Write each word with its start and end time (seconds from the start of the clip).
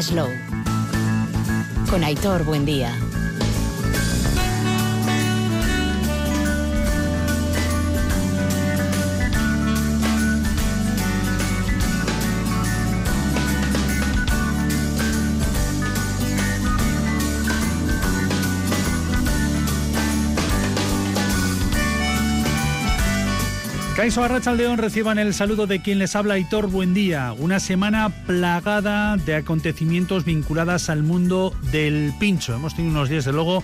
Slow. 0.00 0.28
Con 1.90 2.02
Aitor 2.02 2.44
Buen 2.44 2.64
Caiso 24.02 24.26
León 24.56 24.78
reciban 24.78 25.20
el 25.20 25.32
saludo 25.32 25.68
de 25.68 25.80
quien 25.80 26.00
les 26.00 26.16
habla 26.16 26.36
Hitor 26.36 26.66
Buen 26.66 26.92
día. 26.92 27.32
Una 27.38 27.60
semana 27.60 28.08
plagada 28.26 29.16
de 29.16 29.36
acontecimientos 29.36 30.24
vinculadas 30.24 30.90
al 30.90 31.04
mundo 31.04 31.54
del 31.70 32.12
pincho. 32.18 32.52
Hemos 32.52 32.74
tenido 32.74 32.96
unos 32.96 33.08
días 33.08 33.26
de 33.26 33.32
luego 33.32 33.62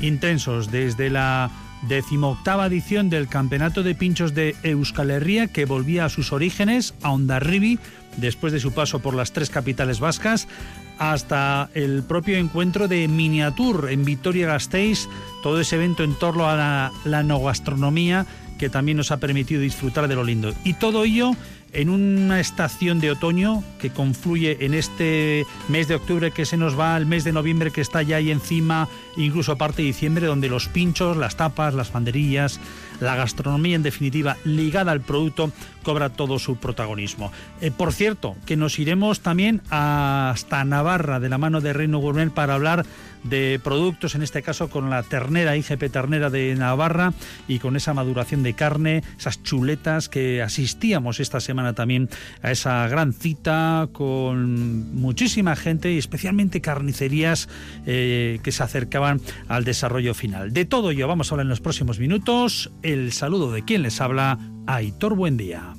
intensos 0.00 0.72
desde 0.72 1.08
la 1.08 1.52
decimoctava 1.86 2.66
edición 2.66 3.10
del 3.10 3.28
Campeonato 3.28 3.84
de 3.84 3.94
Pinchos 3.94 4.34
de 4.34 4.56
Euskal 4.64 5.12
Herria 5.12 5.46
que 5.46 5.66
volvía 5.66 6.06
a 6.06 6.08
sus 6.08 6.32
orígenes, 6.32 6.94
a 7.02 7.12
Ondarribi, 7.12 7.78
después 8.16 8.52
de 8.52 8.58
su 8.58 8.72
paso 8.72 8.98
por 8.98 9.14
las 9.14 9.30
tres 9.30 9.50
capitales 9.50 10.00
vascas, 10.00 10.48
hasta 10.98 11.70
el 11.74 12.02
propio 12.02 12.38
encuentro 12.38 12.88
de 12.88 13.06
Miniatur 13.06 13.88
en 13.92 14.04
Vitoria-Gasteiz, 14.04 15.06
todo 15.44 15.60
ese 15.60 15.76
evento 15.76 16.02
en 16.02 16.18
torno 16.18 16.48
a 16.48 16.56
la, 16.56 16.92
la 17.04 17.22
no 17.22 17.40
gastronomía 17.40 18.26
que 18.58 18.68
también 18.68 18.96
nos 18.96 19.10
ha 19.10 19.18
permitido 19.18 19.60
disfrutar 19.60 20.08
de 20.08 20.14
lo 20.14 20.24
lindo. 20.24 20.52
Y 20.64 20.74
todo 20.74 21.04
ello 21.04 21.32
en 21.72 21.90
una 21.90 22.40
estación 22.40 23.00
de 23.00 23.10
otoño 23.10 23.62
que 23.78 23.90
confluye 23.90 24.64
en 24.64 24.72
este 24.72 25.44
mes 25.68 25.88
de 25.88 25.96
octubre 25.96 26.30
que 26.30 26.46
se 26.46 26.56
nos 26.56 26.78
va, 26.78 26.96
el 26.96 27.06
mes 27.06 27.24
de 27.24 27.32
noviembre 27.32 27.70
que 27.70 27.80
está 27.82 28.02
ya 28.02 28.16
ahí 28.16 28.30
encima, 28.30 28.88
incluso 29.16 29.58
parte 29.58 29.82
de 29.82 29.88
diciembre, 29.88 30.26
donde 30.26 30.48
los 30.48 30.68
pinchos, 30.68 31.16
las 31.16 31.36
tapas, 31.36 31.74
las 31.74 31.92
banderillas, 31.92 32.60
la 33.00 33.16
gastronomía 33.16 33.76
en 33.76 33.82
definitiva 33.82 34.36
ligada 34.44 34.92
al 34.92 35.00
producto 35.00 35.52
cobra 35.82 36.08
todo 36.08 36.38
su 36.38 36.56
protagonismo. 36.56 37.30
Eh, 37.60 37.70
por 37.70 37.92
cierto, 37.92 38.34
que 38.44 38.56
nos 38.56 38.78
iremos 38.78 39.20
también 39.20 39.62
hasta 39.70 40.64
Navarra 40.64 41.20
de 41.20 41.28
la 41.28 41.38
mano 41.38 41.60
de 41.60 41.72
Reino 41.72 41.98
Gourmet 41.98 42.30
para 42.30 42.54
hablar 42.54 42.84
de 43.22 43.60
productos, 43.62 44.14
en 44.14 44.22
este 44.22 44.42
caso 44.42 44.68
con 44.70 44.90
la 44.90 45.02
ternera, 45.02 45.56
IGP 45.56 45.90
ternera 45.90 46.30
de 46.30 46.54
Navarra 46.54 47.12
y 47.48 47.58
con 47.58 47.76
esa 47.76 47.94
maduración 47.94 48.42
de 48.42 48.54
carne, 48.54 49.02
esas 49.18 49.42
chuletas 49.42 50.08
que 50.08 50.42
asistíamos 50.42 51.20
esta 51.20 51.40
semana 51.40 51.72
también 51.72 52.08
a 52.42 52.50
esa 52.50 52.86
gran 52.88 53.12
cita 53.12 53.88
con 53.92 54.94
muchísima 54.94 55.56
gente 55.56 55.92
y 55.92 55.98
especialmente 55.98 56.60
carnicerías 56.60 57.48
eh, 57.86 58.38
que 58.42 58.52
se 58.52 58.62
acercaban 58.62 59.20
al 59.48 59.64
desarrollo 59.64 60.14
final. 60.14 60.52
De 60.52 60.64
todo 60.64 60.90
ello 60.90 61.08
vamos 61.08 61.30
a 61.30 61.34
hablar 61.34 61.44
en 61.44 61.50
los 61.50 61.60
próximos 61.60 61.98
minutos. 61.98 62.70
El 62.86 63.12
saludo 63.12 63.50
de 63.50 63.64
quien 63.64 63.82
les 63.82 64.00
habla, 64.00 64.38
Aitor 64.68 65.16
Buendía. 65.16 65.74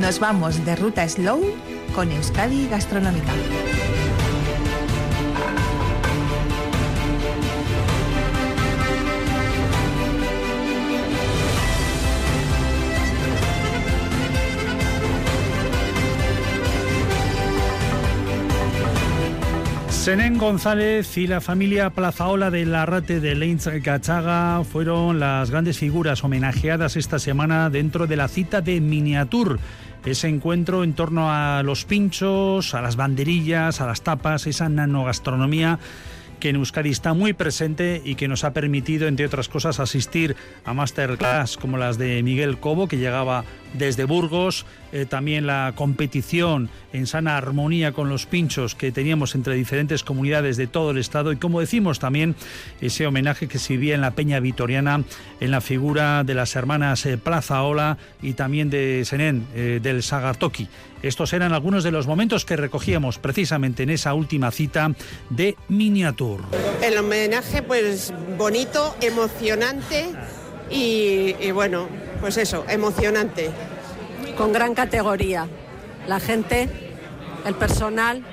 Nos 0.00 0.18
vamos 0.18 0.64
de 0.64 0.74
ruta 0.74 1.08
slow 1.08 1.40
con 1.94 2.10
Euskadi 2.10 2.66
Gastronómica. 2.66 3.32
Senén 19.98 20.38
González 20.38 21.18
y 21.18 21.26
la 21.26 21.40
familia 21.40 21.90
Plazaola 21.90 22.52
de 22.52 22.64
Larrate 22.64 23.18
de 23.18 23.34
Leins 23.34 23.68
Cachaga 23.82 24.62
fueron 24.62 25.18
las 25.18 25.50
grandes 25.50 25.76
figuras 25.76 26.22
homenajeadas 26.22 26.96
esta 26.96 27.18
semana 27.18 27.68
dentro 27.68 28.06
de 28.06 28.16
la 28.16 28.28
cita 28.28 28.60
de 28.60 28.80
Miniatur. 28.80 29.58
Ese 30.06 30.28
encuentro 30.28 30.84
en 30.84 30.94
torno 30.94 31.32
a 31.32 31.62
los 31.64 31.84
pinchos, 31.84 32.74
a 32.74 32.80
las 32.80 32.94
banderillas, 32.94 33.80
a 33.80 33.86
las 33.86 34.02
tapas, 34.02 34.46
esa 34.46 34.68
nanogastronomía 34.68 35.80
que 36.38 36.50
en 36.50 36.56
Euskadi 36.56 36.90
está 36.90 37.14
muy 37.14 37.32
presente 37.32 38.00
y 38.04 38.14
que 38.14 38.28
nos 38.28 38.44
ha 38.44 38.52
permitido, 38.52 39.08
entre 39.08 39.26
otras 39.26 39.48
cosas, 39.48 39.80
asistir 39.80 40.36
a 40.64 40.72
masterclass 40.72 41.56
como 41.56 41.76
las 41.76 41.98
de 41.98 42.22
Miguel 42.22 42.58
Cobo, 42.58 42.88
que 42.88 42.96
llegaba 42.96 43.44
desde 43.74 44.04
Burgos, 44.04 44.66
eh, 44.92 45.06
también 45.06 45.46
la 45.46 45.72
competición 45.74 46.70
en 46.92 47.06
sana 47.06 47.36
armonía 47.36 47.92
con 47.92 48.08
los 48.08 48.26
pinchos 48.26 48.74
que 48.74 48.92
teníamos 48.92 49.34
entre 49.34 49.54
diferentes 49.54 50.02
comunidades 50.02 50.56
de 50.56 50.66
todo 50.66 50.92
el 50.92 50.98
estado 50.98 51.32
y 51.32 51.36
como 51.36 51.60
decimos 51.60 51.98
también 51.98 52.34
ese 52.80 53.06
homenaje 53.06 53.48
que 53.48 53.58
se 53.58 53.74
vivía 53.74 53.94
en 53.94 54.00
la 54.00 54.12
Peña 54.12 54.40
Vitoriana 54.40 55.02
en 55.40 55.50
la 55.50 55.60
figura 55.60 56.24
de 56.24 56.34
las 56.34 56.56
hermanas 56.56 57.04
eh, 57.06 57.18
Plaza 57.18 57.62
Ola 57.62 57.98
y 58.22 58.32
también 58.32 58.70
de 58.70 59.04
Senén 59.04 59.46
eh, 59.54 59.80
del 59.82 60.02
Sagartoki. 60.02 60.68
Estos 61.02 61.32
eran 61.32 61.52
algunos 61.52 61.84
de 61.84 61.92
los 61.92 62.06
momentos 62.06 62.44
que 62.44 62.56
recogíamos 62.56 63.18
precisamente 63.18 63.84
en 63.84 63.90
esa 63.90 64.14
última 64.14 64.50
cita 64.50 64.90
de 65.30 65.56
Miniatur. 65.68 66.40
El 66.82 66.98
homenaje 66.98 67.62
pues 67.62 68.12
bonito, 68.36 68.96
emocionante 69.00 70.06
y, 70.70 71.34
y 71.40 71.50
bueno, 71.50 71.88
pues 72.20 72.36
eso, 72.36 72.64
emocionante. 72.68 73.50
Con 74.36 74.52
gran 74.52 74.74
categoría. 74.74 75.46
La 76.06 76.20
gente, 76.20 76.68
el 77.44 77.54
personal, 77.54 78.24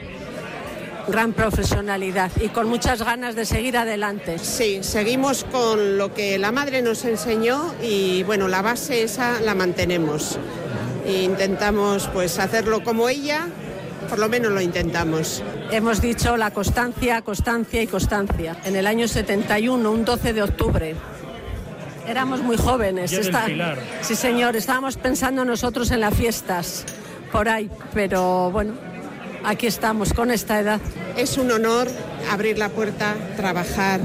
gran 1.07 1.34
profesionalidad 1.34 2.31
y 2.41 2.50
con 2.50 2.68
muchas 2.68 3.03
ganas 3.03 3.35
de 3.35 3.45
seguir 3.45 3.78
adelante. 3.78 4.40
Sí, 4.40 4.79
seguimos 4.81 5.44
con 5.44 5.97
lo 5.97 6.13
que 6.13 6.38
la 6.38 6.51
madre 6.51 6.81
nos 6.81 7.06
enseñó 7.06 7.74
y 7.81 8.24
bueno, 8.24 8.47
la 8.47 8.62
base 8.62 9.03
esa 9.03 9.40
la 9.41 9.56
mantenemos. 9.56 10.38
E 11.06 11.24
intentamos 11.24 12.09
pues 12.13 12.40
hacerlo 12.40 12.84
como 12.84 13.09
ella, 13.09 13.47
por 14.09 14.18
lo 14.18 14.28
menos 14.29 14.51
lo 14.51 14.62
intentamos. 14.62 15.44
Hemos 15.72 16.01
dicho 16.01 16.38
la 16.38 16.51
constancia, 16.51 17.22
constancia 17.22 17.81
y 17.81 17.88
constancia. 17.88 18.57
En 18.66 18.75
el 18.75 18.88
año 18.88 19.07
71, 19.07 19.91
un 19.91 20.06
12 20.06 20.34
de 20.34 20.41
octubre, 20.41 20.95
Éramos 22.07 22.41
muy 22.41 22.57
jóvenes. 22.57 23.11
sí, 24.01 24.16
señor, 24.16 24.55
estábamos 24.55 24.97
pensando 24.97 25.43
nosotros 25.45 25.91
en 25.91 26.01
las 26.01 26.13
fiestas 26.13 26.85
por 27.31 27.49
ahí, 27.49 27.69
pero 27.93 28.51
bueno, 28.51 28.73
aquí 29.43 29.67
estamos 29.67 30.13
con 30.13 30.31
esta 30.31 30.59
edad. 30.59 30.79
Es 31.17 31.38
un 31.38 31.51
honor 31.51 31.88
abrir 32.31 32.57
la 32.57 32.69
puerta, 32.69 33.15
trabajar. 33.35 33.99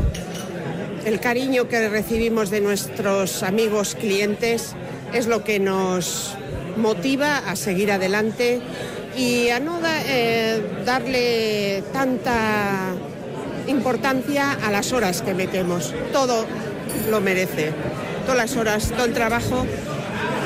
El 1.04 1.20
cariño 1.20 1.68
que 1.68 1.88
recibimos 1.88 2.50
de 2.50 2.60
nuestros 2.60 3.42
amigos 3.42 3.94
clientes 3.94 4.74
es 5.12 5.26
lo 5.26 5.44
que 5.44 5.58
nos 5.58 6.34
motiva 6.76 7.38
a 7.38 7.56
seguir 7.56 7.92
adelante 7.92 8.60
y 9.16 9.48
a 9.48 9.60
no 9.60 9.80
eh, 10.06 10.62
darle 10.84 11.82
tanta 11.92 12.94
importancia 13.66 14.52
a 14.64 14.70
las 14.70 14.92
horas 14.92 15.22
que 15.22 15.34
metemos. 15.34 15.94
Todo 16.12 16.46
lo 17.10 17.20
merece. 17.20 17.72
Todas 18.22 18.36
las 18.36 18.56
horas, 18.56 18.90
todo 18.90 19.04
el 19.04 19.12
trabajo, 19.12 19.66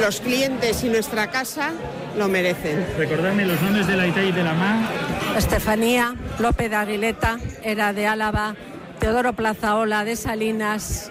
los 0.00 0.20
clientes 0.20 0.82
y 0.84 0.88
nuestra 0.88 1.30
casa 1.30 1.72
lo 2.16 2.28
merecen. 2.28 2.86
Recordadme 2.96 3.44
los 3.44 3.60
nombres 3.62 3.86
de 3.86 3.96
la 3.96 4.06
ITA 4.06 4.22
y 4.22 4.32
de 4.32 4.44
la 4.44 4.52
MA. 4.54 4.88
Estefanía 5.36 6.14
López 6.38 6.70
de 6.70 6.76
Aguileta, 6.76 7.38
era 7.62 7.92
de 7.92 8.06
Álava, 8.06 8.54
Teodoro 9.00 9.32
Plazaola 9.32 10.04
de 10.04 10.16
Salinas 10.16 11.10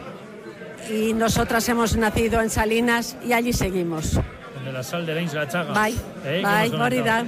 y 0.89 1.13
nosotras 1.13 1.68
hemos 1.69 1.95
nacido 1.95 2.41
en 2.41 2.50
Salinas 2.50 3.18
y 3.25 3.33
allí 3.33 3.53
seguimos. 3.53 4.19
En 4.65 4.74
la 4.74 4.83
sal 4.83 5.06
de 5.06 5.15
la 5.15 5.21
Isla 5.21 5.47
Chaga. 5.47 5.74
Bye, 5.74 5.95
¿Eh? 6.25 6.41
bye, 6.41 6.77
Morida. 6.77 7.25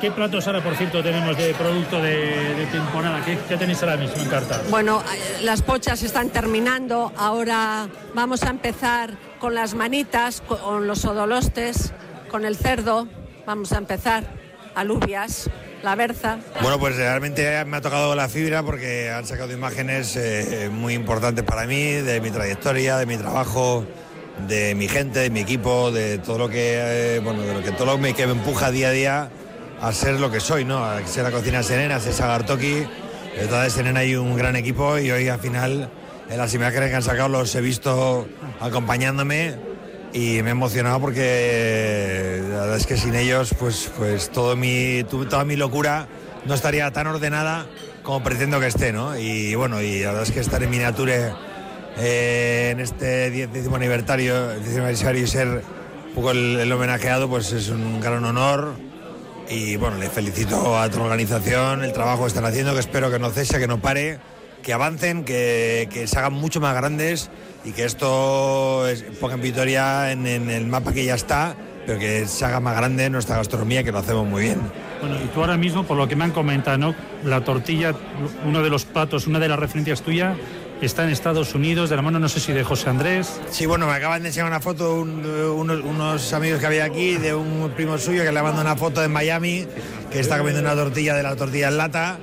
¿Qué 0.00 0.10
platos 0.10 0.46
ahora, 0.46 0.64
por 0.64 0.74
cierto, 0.76 1.02
tenemos 1.02 1.36
de 1.36 1.52
producto 1.52 2.00
de, 2.00 2.66
temporada? 2.72 3.22
¿Qué, 3.22 3.36
tenéis 3.58 3.82
ahora 3.82 3.98
mismo 3.98 4.22
en 4.22 4.30
carta? 4.30 4.62
Bueno, 4.70 5.02
eh, 5.02 5.42
las 5.42 5.60
pochas 5.60 6.02
están 6.02 6.30
terminando. 6.30 7.12
Ahora 7.18 7.86
vamos 8.14 8.42
a 8.44 8.48
empezar 8.48 9.18
con 9.38 9.54
las 9.54 9.74
manitas, 9.74 10.40
con 10.40 10.86
los 10.86 11.04
odolostes, 11.04 11.92
con 12.30 12.46
el 12.46 12.56
cerdo. 12.56 13.08
Vamos 13.44 13.72
a 13.72 13.78
empezar. 13.78 14.24
Alubias, 14.74 15.50
la 15.82 15.96
berza. 15.96 16.38
Bueno, 16.62 16.78
pues 16.78 16.96
realmente 16.96 17.62
me 17.66 17.76
ha 17.76 17.80
tocado 17.82 18.14
la 18.14 18.30
fibra 18.30 18.62
porque 18.62 19.10
han 19.10 19.26
sacado 19.26 19.52
imágenes 19.52 20.16
eh, 20.16 20.70
muy 20.72 20.94
importantes 20.94 21.44
para 21.44 21.66
mí, 21.66 21.92
de 21.92 22.22
mi 22.22 22.30
trayectoria, 22.30 22.96
de 22.96 23.04
mi 23.04 23.18
trabajo, 23.18 23.84
de 24.48 24.74
mi 24.74 24.88
gente, 24.88 25.18
de 25.18 25.28
mi 25.28 25.40
equipo, 25.40 25.90
de 25.90 26.16
todo 26.16 26.38
lo 26.38 26.48
que, 26.48 27.16
eh, 27.16 27.18
bueno, 27.18 27.42
de 27.42 27.52
lo 27.52 27.62
que 27.62 27.72
todo 27.72 27.98
lo 27.98 28.14
que 28.14 28.26
me 28.26 28.32
empuja 28.32 28.70
día 28.70 28.88
a 28.88 28.92
día 28.92 29.30
a 29.80 29.92
ser 29.92 30.20
lo 30.20 30.30
que 30.30 30.40
soy, 30.40 30.64
¿no? 30.64 30.84
A 30.84 31.06
ser 31.06 31.24
la 31.24 31.30
cocina 31.30 31.62
serena, 31.62 31.96
a 31.96 32.00
ser 32.00 32.12
Sagartoki. 32.12 32.86
Entonces 33.36 33.74
tienen 33.74 33.96
ahí 33.96 34.16
un 34.16 34.36
gran 34.36 34.56
equipo 34.56 34.98
y 34.98 35.10
hoy 35.10 35.28
al 35.28 35.40
final 35.40 35.90
en 36.28 36.38
las 36.38 36.52
imágenes 36.54 36.90
que 36.90 36.96
han 36.96 37.02
sacado 37.02 37.28
los 37.28 37.54
he 37.54 37.60
visto 37.60 38.28
acompañándome 38.60 39.54
y 40.12 40.42
me 40.42 40.48
he 40.48 40.52
emocionado 40.52 41.00
porque 41.00 42.42
la 42.50 42.60
verdad 42.60 42.76
es 42.76 42.86
que 42.86 42.96
sin 42.96 43.14
ellos 43.14 43.54
pues, 43.58 43.90
pues 43.96 44.30
todo 44.30 44.56
mi, 44.56 45.04
toda 45.04 45.44
mi 45.44 45.56
locura 45.56 46.08
no 46.44 46.54
estaría 46.54 46.90
tan 46.90 47.06
ordenada 47.06 47.66
como 48.02 48.22
pretendo 48.22 48.60
que 48.60 48.66
esté, 48.66 48.92
¿no? 48.92 49.16
Y 49.16 49.54
bueno, 49.54 49.80
y 49.80 50.00
la 50.00 50.08
verdad 50.08 50.22
es 50.24 50.32
que 50.32 50.40
estar 50.40 50.62
en 50.62 50.70
miniature 50.70 51.32
eh, 51.98 52.70
en 52.72 52.80
este 52.80 53.30
décimo 53.30 53.76
aniversario, 53.76 54.48
décimo 54.48 54.84
aniversario 54.84 55.22
y 55.22 55.26
ser 55.26 55.62
un 56.08 56.14
poco 56.14 56.30
el, 56.32 56.72
homenajeado, 56.72 57.28
pues 57.28 57.52
es 57.52 57.68
un 57.68 58.00
gran 58.00 58.24
honor. 58.24 58.74
Y 59.50 59.76
bueno, 59.76 59.98
le 59.98 60.08
felicito 60.08 60.78
a 60.78 60.88
tu 60.88 61.00
organización, 61.02 61.82
el 61.82 61.92
trabajo 61.92 62.22
que 62.22 62.28
están 62.28 62.44
haciendo, 62.44 62.72
que 62.72 62.78
espero 62.78 63.10
que 63.10 63.18
no 63.18 63.30
cese, 63.30 63.58
que 63.58 63.66
no 63.66 63.80
pare, 63.80 64.20
que 64.62 64.72
avancen, 64.72 65.24
que, 65.24 65.88
que 65.92 66.06
se 66.06 66.18
hagan 66.18 66.34
mucho 66.34 66.60
más 66.60 66.72
grandes 66.76 67.30
y 67.64 67.72
que 67.72 67.84
esto 67.84 68.84
ponga 69.20 69.34
en 69.34 69.40
Vitoria 69.42 70.12
en, 70.12 70.26
el 70.26 70.66
mapa 70.66 70.92
que 70.92 71.04
ya 71.04 71.14
está, 71.14 71.56
pero 71.84 71.98
que 71.98 72.26
se 72.26 72.44
haga 72.44 72.60
más 72.60 72.76
grande 72.76 73.10
nuestra 73.10 73.36
gastronomía, 73.36 73.82
que 73.82 73.90
lo 73.90 73.98
hacemos 73.98 74.26
muy 74.26 74.42
bien. 74.42 74.60
Bueno, 75.00 75.16
y 75.16 75.26
tú 75.28 75.40
ahora 75.40 75.56
mismo, 75.56 75.84
por 75.84 75.96
lo 75.96 76.06
que 76.06 76.14
me 76.14 76.24
han 76.24 76.30
comentado, 76.30 76.94
la 77.24 77.42
tortilla, 77.42 77.92
uno 78.46 78.62
de 78.62 78.70
los 78.70 78.84
platos, 78.84 79.26
una 79.26 79.40
de 79.40 79.48
las 79.48 79.58
referencias 79.58 80.02
tuyas, 80.02 80.36
está 80.86 81.04
en 81.04 81.10
Estados 81.10 81.54
Unidos, 81.54 81.90
de 81.90 81.96
la 81.96 82.02
mano 82.02 82.18
no 82.18 82.28
sé 82.28 82.40
si 82.40 82.52
de 82.52 82.64
José 82.64 82.88
Andrés. 82.90 83.40
Sí, 83.50 83.66
bueno, 83.66 83.86
me 83.86 83.92
acaban 83.92 84.22
de 84.22 84.28
enseñar 84.28 84.48
una 84.48 84.60
foto 84.60 84.94
unos, 85.00 86.32
amigos 86.32 86.60
que 86.60 86.66
había 86.66 86.84
aquí 86.84 87.16
de 87.16 87.34
un 87.34 87.70
primo 87.76 87.98
suyo 87.98 88.22
que 88.22 88.32
le 88.32 88.42
mandado 88.42 88.62
una 88.62 88.76
foto 88.76 89.02
en 89.04 89.12
Miami, 89.12 89.66
que 90.10 90.20
está 90.20 90.38
comiendo 90.38 90.60
una 90.60 90.74
tortilla 90.74 91.14
de 91.14 91.22
la 91.22 91.36
tortilla 91.36 91.68
en 91.68 91.76
lata, 91.76 92.18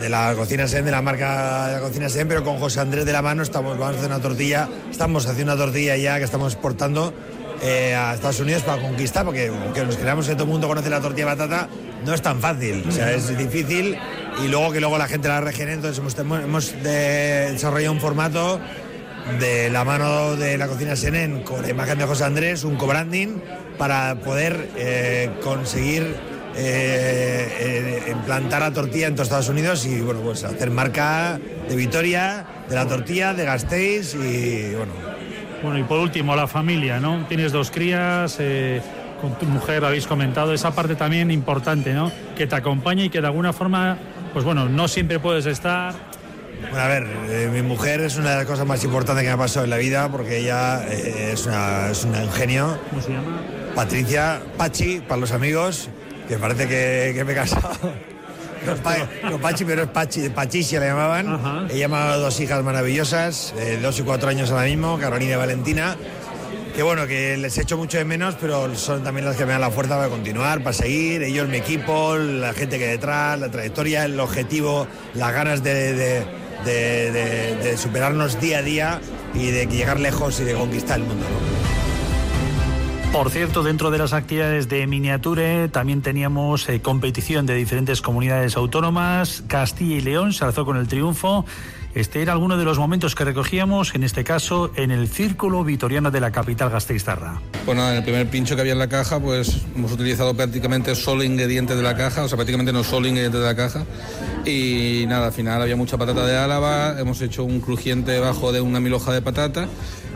de 0.00 0.08
la 0.08 0.34
cocina 0.34 0.66
Sen, 0.68 0.84
de 0.84 0.90
la 0.90 1.02
marca 1.02 1.68
de 1.68 1.72
la 1.74 1.80
cocina 1.80 2.08
Sen, 2.08 2.28
pero 2.28 2.44
con 2.44 2.58
José 2.58 2.80
Andrés 2.80 3.04
de 3.04 3.12
la 3.12 3.22
mano 3.22 3.42
estamos, 3.42 3.78
vamos 3.78 4.02
una 4.04 4.20
tortilla, 4.20 4.68
estamos 4.90 5.26
haciendo 5.26 5.52
una 5.52 5.62
tortilla 5.62 5.96
ya 5.96 6.18
que 6.18 6.24
estamos 6.24 6.52
exportando 6.52 7.12
eh, 7.62 7.94
a 7.94 8.14
Estados 8.14 8.40
Unidos 8.40 8.62
para 8.62 8.80
conquistar, 8.80 9.24
porque 9.24 9.48
aunque 9.48 9.84
nos 9.84 9.96
creamos 9.96 10.26
que 10.26 10.34
todo 10.34 10.44
el 10.44 10.50
mundo 10.50 10.68
conoce 10.68 10.88
la 10.88 11.00
tortilla 11.00 11.26
batata, 11.26 11.68
no 12.04 12.14
es 12.14 12.22
tan 12.22 12.40
fácil, 12.40 12.84
o 12.88 12.92
sea, 12.92 13.12
es 13.12 13.36
difícil 13.36 13.96
y 14.44 14.48
luego 14.48 14.72
que 14.72 14.80
luego 14.80 14.98
la 14.98 15.08
gente 15.08 15.28
la 15.28 15.40
regenere, 15.40 15.74
entonces 15.74 15.98
hemos, 15.98 16.42
hemos 16.42 16.82
desarrollado 16.82 17.92
un 17.92 18.00
formato 18.00 18.60
de 19.40 19.70
la 19.70 19.84
mano 19.84 20.36
de 20.36 20.56
la 20.56 20.68
cocina 20.68 20.96
Senen 20.96 21.42
con 21.42 21.62
la 21.62 21.70
imagen 21.70 21.98
de 21.98 22.04
José 22.04 22.24
Andrés, 22.24 22.64
un 22.64 22.76
co-branding 22.76 23.40
para 23.76 24.14
poder 24.16 24.70
eh, 24.76 25.30
conseguir 25.42 26.16
eh, 26.56 28.02
implantar 28.10 28.62
la 28.62 28.72
tortilla 28.72 29.06
en 29.06 29.14
todos 29.14 29.26
Estados 29.26 29.48
Unidos 29.48 29.86
y 29.86 30.00
bueno, 30.00 30.20
pues 30.20 30.44
hacer 30.44 30.70
marca 30.70 31.38
de 31.68 31.76
Vitoria, 31.76 32.46
de 32.68 32.74
la 32.74 32.86
tortilla, 32.86 33.34
de 33.34 33.44
Gasteiz 33.44 34.14
y 34.14 34.74
bueno, 34.74 34.92
bueno, 35.62 35.78
y 35.78 35.82
por 35.82 35.98
último, 35.98 36.36
la 36.36 36.46
familia, 36.46 37.00
¿no? 37.00 37.26
Tienes 37.26 37.52
dos 37.52 37.70
crías, 37.70 38.36
eh, 38.38 38.80
con 39.20 39.38
tu 39.38 39.46
mujer 39.46 39.84
habéis 39.84 40.06
comentado, 40.06 40.52
esa 40.52 40.72
parte 40.72 40.94
también 40.94 41.30
importante, 41.30 41.92
¿no? 41.92 42.10
Que 42.36 42.46
te 42.46 42.54
acompaña 42.54 43.04
y 43.04 43.10
que 43.10 43.20
de 43.20 43.26
alguna 43.26 43.52
forma, 43.52 43.98
pues 44.32 44.44
bueno, 44.44 44.68
no 44.68 44.88
siempre 44.88 45.18
puedes 45.18 45.46
estar. 45.46 45.94
Bueno, 46.60 46.78
a 46.78 46.88
ver, 46.88 47.06
eh, 47.28 47.50
mi 47.52 47.62
mujer 47.62 48.00
es 48.00 48.16
una 48.16 48.30
de 48.30 48.36
las 48.38 48.46
cosas 48.46 48.66
más 48.66 48.82
importantes 48.82 49.22
que 49.22 49.28
me 49.28 49.34
ha 49.34 49.38
pasado 49.38 49.64
en 49.64 49.70
la 49.70 49.76
vida 49.76 50.08
porque 50.10 50.38
ella 50.38 50.84
eh, 50.88 51.30
es, 51.32 51.46
una, 51.46 51.90
es 51.90 52.04
un 52.04 52.14
genio. 52.32 52.78
¿Cómo 52.90 53.02
se 53.02 53.12
llama? 53.12 53.40
Patricia 53.74 54.40
Pachi, 54.56 55.00
para 55.00 55.20
los 55.20 55.30
amigos, 55.30 55.88
que 56.26 56.36
parece 56.36 56.66
que, 56.66 57.12
que 57.14 57.24
me 57.24 57.32
he 57.32 57.34
casado. 57.36 57.92
No, 59.30 59.38
Pachi, 59.38 59.64
pero 59.64 59.82
es 59.82 59.88
Pachi, 59.88 60.28
Pachicia 60.30 60.80
le 60.80 60.86
llamaban. 60.86 61.68
Ella 61.70 61.88
ha 61.90 62.16
dos 62.16 62.40
hijas 62.40 62.62
maravillosas, 62.62 63.54
eh, 63.58 63.78
dos 63.80 63.98
y 63.98 64.02
cuatro 64.02 64.28
años 64.28 64.50
ahora 64.50 64.64
mismo, 64.64 64.98
Carolina 64.98 65.34
y 65.34 65.36
Valentina. 65.36 65.96
Que 66.78 66.84
bueno, 66.84 67.08
que 67.08 67.36
les 67.36 67.58
echo 67.58 67.76
mucho 67.76 67.98
de 67.98 68.04
menos, 68.04 68.36
pero 68.40 68.72
son 68.76 69.02
también 69.02 69.26
las 69.26 69.34
que 69.34 69.44
me 69.44 69.50
dan 69.50 69.62
la 69.62 69.70
fuerza 69.72 69.96
para 69.96 70.08
continuar, 70.08 70.62
para 70.62 70.72
seguir. 70.72 71.24
Ellos, 71.24 71.48
mi 71.48 71.56
equipo, 71.56 72.16
la 72.16 72.52
gente 72.52 72.78
que 72.78 72.84
hay 72.84 72.90
detrás, 72.92 73.36
la 73.40 73.50
trayectoria, 73.50 74.04
el 74.04 74.20
objetivo, 74.20 74.86
las 75.14 75.32
ganas 75.32 75.64
de, 75.64 76.24
superarnos 77.76 78.40
día 78.40 78.58
a 78.58 78.62
día 78.62 79.00
y 79.34 79.50
de 79.50 79.66
llegar 79.66 79.98
lejos 79.98 80.38
y 80.38 80.44
de 80.44 80.54
conquistar 80.54 81.00
el 81.00 81.06
mundo. 81.06 81.26
Por 83.12 83.30
cierto, 83.30 83.64
dentro 83.64 83.90
de 83.90 83.98
las 83.98 84.12
actividades 84.12 84.68
de 84.68 84.86
Miniature 84.86 85.68
también 85.70 86.00
teníamos 86.00 86.68
eh, 86.68 86.80
competición 86.80 87.44
de 87.44 87.56
diferentes 87.56 88.00
comunidades 88.02 88.56
autónomas. 88.56 89.42
Castilla 89.48 89.96
y 89.96 90.00
León 90.00 90.32
se 90.32 90.44
alzó 90.44 90.64
con 90.64 90.76
el 90.76 90.86
triunfo. 90.86 91.44
Este 91.98 92.22
era 92.22 92.32
alguno 92.32 92.56
de 92.56 92.64
los 92.64 92.78
momentos 92.78 93.16
que 93.16 93.24
recogíamos, 93.24 93.92
en 93.96 94.04
este 94.04 94.22
caso, 94.22 94.70
en 94.76 94.92
el 94.92 95.08
Círculo 95.08 95.64
Vitoriano 95.64 96.12
de 96.12 96.20
la 96.20 96.30
capital 96.30 96.70
gasteiztarra. 96.70 97.42
Bueno, 97.66 97.90
en 97.90 97.96
el 97.96 98.04
primer 98.04 98.28
pincho 98.28 98.54
que 98.54 98.60
había 98.60 98.74
en 98.74 98.78
la 98.78 98.88
caja, 98.88 99.18
pues 99.18 99.62
hemos 99.74 99.90
utilizado 99.90 100.32
prácticamente 100.32 100.94
solo 100.94 101.24
ingredientes 101.24 101.76
de 101.76 101.82
la 101.82 101.96
caja, 101.96 102.22
o 102.22 102.28
sea, 102.28 102.36
prácticamente 102.36 102.72
no 102.72 102.84
solo 102.84 103.08
ingredientes 103.08 103.40
de 103.40 103.46
la 103.48 103.56
caja. 103.56 103.84
Y 104.46 105.06
nada, 105.08 105.26
al 105.26 105.32
final 105.32 105.60
había 105.60 105.74
mucha 105.74 105.98
patata 105.98 106.24
de 106.24 106.36
Álava, 106.36 107.00
hemos 107.00 107.20
hecho 107.20 107.42
un 107.42 107.58
crujiente 107.60 108.12
debajo 108.12 108.52
de 108.52 108.60
una 108.60 108.78
mil 108.78 108.92
de 108.92 109.20
patata 109.20 109.66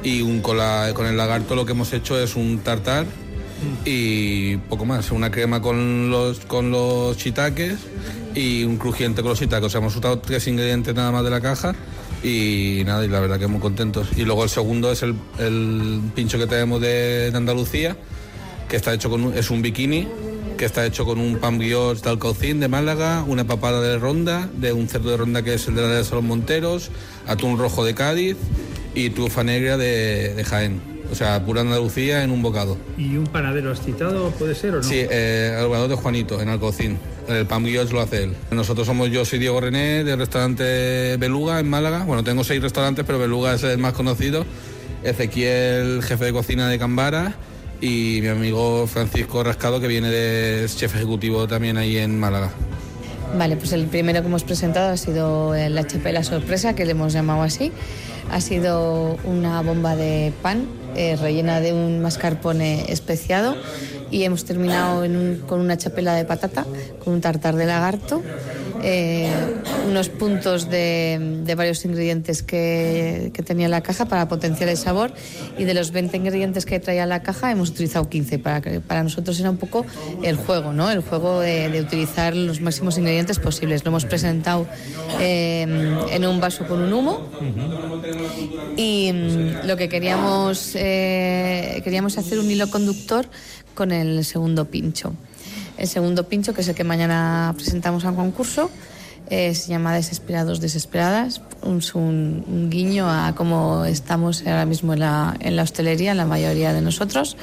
y 0.04 0.22
un, 0.22 0.40
con, 0.40 0.58
con 0.94 1.06
el 1.06 1.16
lagarto 1.16 1.56
lo 1.56 1.66
que 1.66 1.72
hemos 1.72 1.92
hecho 1.92 2.16
es 2.16 2.36
un 2.36 2.60
tartar 2.60 3.06
y 3.84 4.56
poco 4.56 4.84
más, 4.84 5.10
una 5.10 5.32
crema 5.32 5.60
con 5.60 6.10
los, 6.10 6.38
con 6.46 6.70
los 6.70 7.16
chitaques 7.16 7.78
y 8.34 8.64
un 8.64 8.76
crujiente 8.76 9.22
con 9.22 9.30
los 9.30 9.38
chitaques. 9.38 9.66
O 9.66 9.70
sea, 9.70 9.80
hemos 9.80 9.96
usado 9.96 10.18
tres 10.18 10.46
ingredientes 10.46 10.94
nada 10.94 11.10
más 11.12 11.24
de 11.24 11.30
la 11.30 11.40
caja 11.40 11.74
y 12.22 12.82
nada, 12.84 13.04
y 13.04 13.08
la 13.08 13.20
verdad 13.20 13.38
que 13.38 13.46
muy 13.46 13.60
contentos. 13.60 14.08
Y 14.16 14.24
luego 14.24 14.44
el 14.44 14.50
segundo 14.50 14.92
es 14.92 15.02
el, 15.02 15.14
pincho 16.14 16.38
que 16.38 16.46
tenemos 16.46 16.80
de, 16.80 17.32
Andalucía, 17.34 17.96
que 18.68 18.76
está 18.76 18.94
hecho 18.94 19.10
con 19.10 19.36
es 19.36 19.50
un 19.50 19.62
bikini 19.62 20.08
que 20.56 20.66
está 20.66 20.86
hecho 20.86 21.04
con 21.04 21.18
un 21.18 21.38
pan 21.38 21.58
brioche 21.58 22.02
de 22.02 22.10
Alcaucín 22.10 22.60
de 22.60 22.68
Málaga, 22.68 23.24
una 23.26 23.44
papada 23.44 23.80
de 23.80 23.98
ronda, 23.98 24.48
de 24.54 24.72
un 24.72 24.86
cerdo 24.86 25.10
de 25.10 25.16
ronda 25.16 25.42
que 25.42 25.54
es 25.54 25.66
el 25.66 25.74
de 25.74 25.82
la 25.82 25.88
de 25.88 26.04
Salón 26.04 26.26
Monteros, 26.26 26.90
atún 27.26 27.58
rojo 27.58 27.84
de 27.84 27.96
Cádiz 27.96 28.36
y 28.94 29.10
trufa 29.10 29.42
negra 29.42 29.76
de, 29.76 30.44
Jaén. 30.48 30.91
O 31.12 31.14
sea, 31.14 31.44
pura 31.44 31.60
Andalucía 31.60 32.24
en 32.24 32.30
un 32.30 32.40
bocado. 32.40 32.78
¿Y 32.96 33.16
un 33.18 33.26
panadero 33.26 33.70
has 33.70 33.82
citado, 33.82 34.30
puede 34.30 34.54
ser 34.54 34.70
o 34.70 34.76
no? 34.78 34.82
Sí, 34.82 34.96
eh, 34.98 35.54
el 35.60 35.66
bocado 35.66 35.88
de 35.88 35.94
Juanito, 35.94 36.40
en 36.40 36.48
Alcocín. 36.48 36.98
El 37.28 37.44
pan 37.46 37.66
lo 37.70 38.00
hace 38.00 38.24
él. 38.24 38.34
Nosotros 38.50 38.86
somos 38.86 39.10
yo, 39.10 39.24
soy 39.26 39.38
Diego 39.38 39.60
René, 39.60 40.04
del 40.04 40.18
restaurante 40.18 41.18
Beluga 41.18 41.60
en 41.60 41.68
Málaga. 41.68 42.04
Bueno, 42.04 42.24
tengo 42.24 42.42
seis 42.44 42.62
restaurantes, 42.62 43.04
pero 43.04 43.18
Beluga 43.18 43.54
es 43.54 43.62
el 43.62 43.76
más 43.76 43.92
conocido. 43.92 44.46
Ezequiel, 45.04 46.02
jefe 46.02 46.24
de 46.24 46.32
cocina 46.32 46.68
de 46.70 46.78
Cambara. 46.78 47.34
Y 47.82 48.20
mi 48.22 48.28
amigo 48.28 48.86
Francisco 48.86 49.44
Rascado, 49.44 49.80
que 49.80 49.88
viene 49.88 50.08
de 50.08 50.66
chef 50.66 50.94
ejecutivo 50.94 51.46
también 51.46 51.76
ahí 51.76 51.98
en 51.98 52.18
Málaga. 52.18 52.50
Vale, 53.36 53.56
pues 53.56 53.72
el 53.72 53.86
primero 53.86 54.22
que 54.22 54.28
hemos 54.28 54.44
presentado 54.44 54.92
ha 54.92 54.96
sido 54.96 55.54
la 55.54 55.86
chapela 55.86 56.24
sorpresa, 56.24 56.74
que 56.74 56.86
le 56.86 56.92
hemos 56.92 57.12
llamado 57.12 57.42
así. 57.42 57.70
Ha 58.30 58.40
sido 58.40 59.18
una 59.24 59.60
bomba 59.60 59.94
de 59.94 60.32
pan 60.42 60.66
eh, 60.96 61.16
rellena 61.16 61.60
de 61.60 61.72
un 61.72 62.00
mascarpone 62.00 62.90
especiado 62.92 63.56
y 64.10 64.24
hemos 64.24 64.44
terminado 64.44 65.04
con 65.46 65.60
una 65.60 65.76
chapela 65.76 66.14
de 66.14 66.24
patata, 66.24 66.66
con 67.02 67.14
un 67.14 67.20
tartar 67.20 67.56
de 67.56 67.66
lagarto, 67.66 68.22
eh, 68.82 69.30
unos 69.88 70.08
puntos 70.08 70.68
de, 70.68 71.42
varios 71.56 71.84
ingredientes 71.84 72.42
que, 72.42 73.32
tenía 73.44 73.68
la 73.68 73.82
caja 73.82 74.06
para 74.06 74.28
potenciar 74.28 74.68
el 74.68 74.76
sabor 74.76 75.12
y 75.58 75.64
de 75.64 75.74
los 75.74 75.90
20 75.90 76.16
ingredientes 76.16 76.64
que 76.64 76.78
traía 76.78 77.06
la 77.06 77.22
caja 77.22 77.50
hemos 77.50 77.70
utilizado 77.70 78.08
15 78.08 78.38
para 78.38 78.62
para 78.80 79.02
nosotros 79.02 79.38
era 79.40 79.50
un 79.50 79.56
poco 79.56 79.84
el 80.22 80.36
juego, 80.36 80.72
¿no? 80.72 80.90
El 80.90 81.00
juego 81.00 81.40
de, 81.40 81.80
utilizar 81.80 82.36
los 82.36 82.60
máximos 82.60 82.98
ingredientes 82.98 83.38
posibles. 83.38 83.84
Lo 83.84 83.90
hemos 83.90 84.04
presentado 84.04 84.66
eh, 85.20 85.62
en 86.10 86.26
un 86.26 86.40
vaso 86.40 86.66
con 86.66 86.80
un 86.80 86.92
humo 86.92 87.28
y 88.76 89.12
mm, 89.12 89.66
lo 89.66 89.76
que 89.76 89.88
queríamos 89.88 90.72
eh, 90.74 91.80
queríamos 91.84 92.18
hacer 92.18 92.38
un 92.38 92.50
hilo 92.50 92.70
conductor 92.70 93.26
con 93.74 93.92
el 93.92 94.24
segundo 94.24 94.66
pincho. 94.66 95.14
El 95.78 95.88
segundo 95.88 96.28
pincho, 96.28 96.54
que 96.54 96.60
es 96.60 96.68
el 96.68 96.74
que 96.74 96.84
mañana 96.84 97.52
presentamos 97.56 98.04
al 98.04 98.14
concurso, 98.14 98.70
eh, 99.30 99.54
se 99.54 99.68
llama 99.68 99.94
Desesperados, 99.94 100.60
Desesperadas, 100.60 101.40
un, 101.62 101.80
un, 101.94 102.70
guiño 102.70 103.08
a 103.08 103.34
cómo 103.34 103.84
estamos 103.84 104.46
ahora 104.46 104.66
mismo 104.66 104.92
en 104.92 105.00
la, 105.00 105.34
en 105.40 105.56
la 105.56 105.62
hostelería, 105.62 106.14
la 106.14 106.26
mayoría 106.26 106.72
de 106.72 106.82
nosotros. 106.82 107.36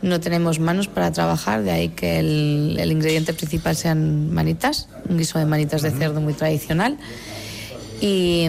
No 0.00 0.20
tenemos 0.20 0.60
manos 0.60 0.86
para 0.86 1.12
trabajar, 1.12 1.62
de 1.62 1.70
ahí 1.72 1.88
que 1.88 2.20
el, 2.20 2.76
el 2.78 2.92
ingrediente 2.92 3.34
principal 3.34 3.76
sean 3.76 4.32
manitas, 4.32 4.88
un 5.08 5.18
guiso 5.18 5.38
de 5.38 5.44
manitas 5.44 5.82
de 5.82 5.90
cerdo 5.90 6.20
muy 6.20 6.34
tradicional. 6.34 6.96
Y, 8.00 8.46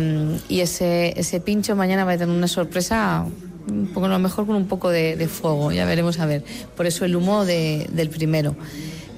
y 0.48 0.60
ese, 0.60 1.20
ese 1.20 1.40
pincho 1.40 1.76
mañana 1.76 2.06
va 2.06 2.14
a 2.14 2.18
tener 2.18 2.36
una 2.36 2.48
sorpresa 2.48 3.26
un 3.70 3.88
poco 3.88 4.08
lo 4.08 4.20
mejor 4.20 4.46
con 4.46 4.56
un 4.56 4.68
poco 4.68 4.90
de, 4.90 5.28
fuego, 5.28 5.72
ya 5.72 5.86
veremos 5.86 6.20
a 6.20 6.26
ver. 6.26 6.44
Por 6.76 6.86
eso 6.86 7.06
el 7.06 7.16
humo 7.16 7.46
del 7.46 8.10
primero. 8.10 8.56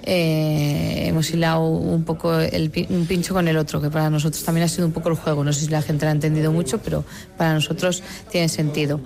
Eh, 0.03 1.05
hemos 1.07 1.29
hilado 1.31 1.67
un 1.67 2.03
poco 2.03 2.39
el, 2.39 2.71
un 2.89 3.05
pincho 3.05 3.33
con 3.33 3.47
el 3.47 3.57
otro, 3.57 3.81
que 3.81 3.89
para 3.89 4.09
nosotros 4.09 4.43
también 4.43 4.65
ha 4.65 4.67
sido 4.67 4.87
un 4.87 4.93
poco 4.93 5.09
el 5.09 5.15
juego. 5.15 5.43
No 5.43 5.53
sé 5.53 5.61
si 5.61 5.67
la 5.67 5.81
gente 5.81 6.05
lo 6.05 6.09
ha 6.09 6.13
entendido 6.13 6.51
mucho, 6.51 6.79
pero 6.79 7.03
para 7.37 7.53
nosotros 7.53 8.03
tiene 8.29 8.49
sentido. 8.49 8.99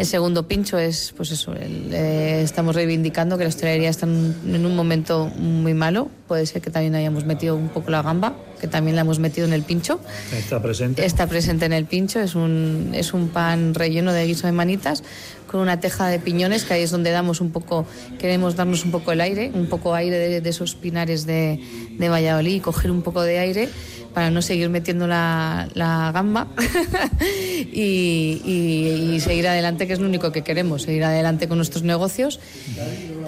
El 0.00 0.06
segundo 0.06 0.48
pincho 0.48 0.78
es, 0.78 1.12
pues 1.14 1.30
eso, 1.30 1.52
eh, 1.54 2.40
estamos 2.42 2.74
reivindicando 2.74 3.36
que 3.36 3.44
la 3.44 3.48
hostelería 3.48 3.90
está 3.90 4.06
en, 4.06 4.64
un 4.64 4.74
momento 4.76 5.26
muy 5.36 5.74
malo. 5.74 6.08
Puede 6.26 6.46
ser 6.46 6.62
que 6.62 6.70
también 6.70 6.94
hayamos 6.94 7.26
metido 7.26 7.54
un 7.54 7.68
poco 7.68 7.90
la 7.90 8.00
gamba, 8.00 8.34
que 8.60 8.66
también 8.66 8.96
la 8.96 9.02
hemos 9.02 9.18
metido 9.18 9.46
en 9.46 9.52
el 9.52 9.62
pincho. 9.62 10.00
Está 10.32 10.62
presente. 10.62 11.04
Está 11.04 11.26
presente 11.26 11.66
en 11.66 11.74
el 11.74 11.84
pincho. 11.84 12.20
Es 12.20 12.34
un, 12.34 12.92
es 12.94 13.12
un 13.12 13.28
pan 13.28 13.74
relleno 13.74 14.12
de 14.12 14.24
guiso 14.24 14.46
de 14.46 14.52
manitas 14.52 15.02
con 15.50 15.60
una 15.60 15.80
teja 15.80 16.06
de 16.06 16.20
piñones, 16.20 16.64
que 16.64 16.74
ahí 16.74 16.82
es 16.82 16.92
donde 16.92 17.10
damos 17.10 17.40
un 17.40 17.50
poco, 17.50 17.84
queremos 18.20 18.54
darnos 18.54 18.84
un 18.84 18.92
poco 18.92 19.10
el 19.10 19.20
aire, 19.20 19.50
un 19.52 19.66
poco 19.66 19.94
aire 19.94 20.40
de, 20.40 20.48
esos 20.48 20.76
pinares 20.76 21.26
de, 21.26 21.60
de 21.98 22.08
Valladolid 22.08 22.54
y 22.54 22.60
coger 22.60 22.92
un 22.92 23.02
poco 23.02 23.22
de 23.22 23.38
aire 23.40 23.68
para 24.14 24.30
no 24.30 24.42
seguir 24.42 24.68
metiendo 24.68 25.06
la, 25.06 25.68
gamba 26.12 26.48
y, 27.72 29.18
seguir 29.20 29.48
adelante, 29.48 29.86
que 29.86 29.92
es 29.92 30.00
lo 30.00 30.06
único 30.06 30.32
que 30.32 30.42
queremos, 30.42 30.82
seguir 30.82 31.04
adelante 31.04 31.48
con 31.48 31.58
nuestros 31.58 31.82
negocios. 31.82 32.40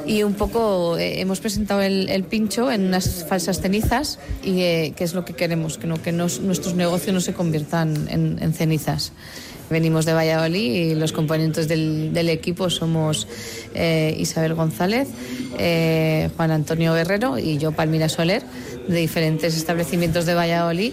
Y 0.06 0.22
un 0.22 0.34
poco 0.34 0.96
eh, 0.98 1.20
hemos 1.20 1.40
presentado 1.40 1.82
el, 1.82 2.24
pincho 2.24 2.70
en 2.70 2.86
unas 2.86 3.24
falsas 3.28 3.60
cenizas 3.60 4.18
y 4.42 4.62
eh, 4.62 4.94
que 4.96 5.04
es 5.04 5.14
lo 5.14 5.24
que 5.24 5.34
queremos, 5.34 5.78
que, 5.78 5.86
no, 5.86 6.02
que 6.02 6.12
nuestros 6.12 6.74
negocios 6.74 7.14
no 7.14 7.20
se 7.20 7.32
conviertan 7.32 8.08
en, 8.08 8.52
cenizas. 8.54 9.12
Venimos 9.72 10.04
de 10.04 10.12
Valladolid 10.12 10.72
y 10.72 10.94
los 10.94 11.12
componentes 11.12 11.66
del, 11.66 12.28
equipo 12.28 12.70
somos 12.70 13.26
eh, 13.74 14.14
Isabel 14.18 14.54
González, 14.54 15.08
Juan 16.36 16.50
Antonio 16.50 16.94
Guerrero 16.94 17.38
y 17.38 17.58
yo, 17.58 17.72
Palmira 17.72 18.08
Soler 18.08 18.42
de 18.86 18.98
diferentes 18.98 19.56
establecimientos 19.56 20.26
de 20.26 20.34
Valladolid 20.34 20.92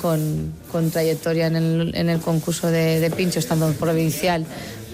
con, 0.00 0.90
trayectoria 0.90 1.46
en 1.46 1.56
el, 1.56 2.20
concurso 2.20 2.70
de, 2.70 3.00
de, 3.00 3.10
pincho, 3.10 3.40
tanto 3.42 3.72
provincial 3.72 4.44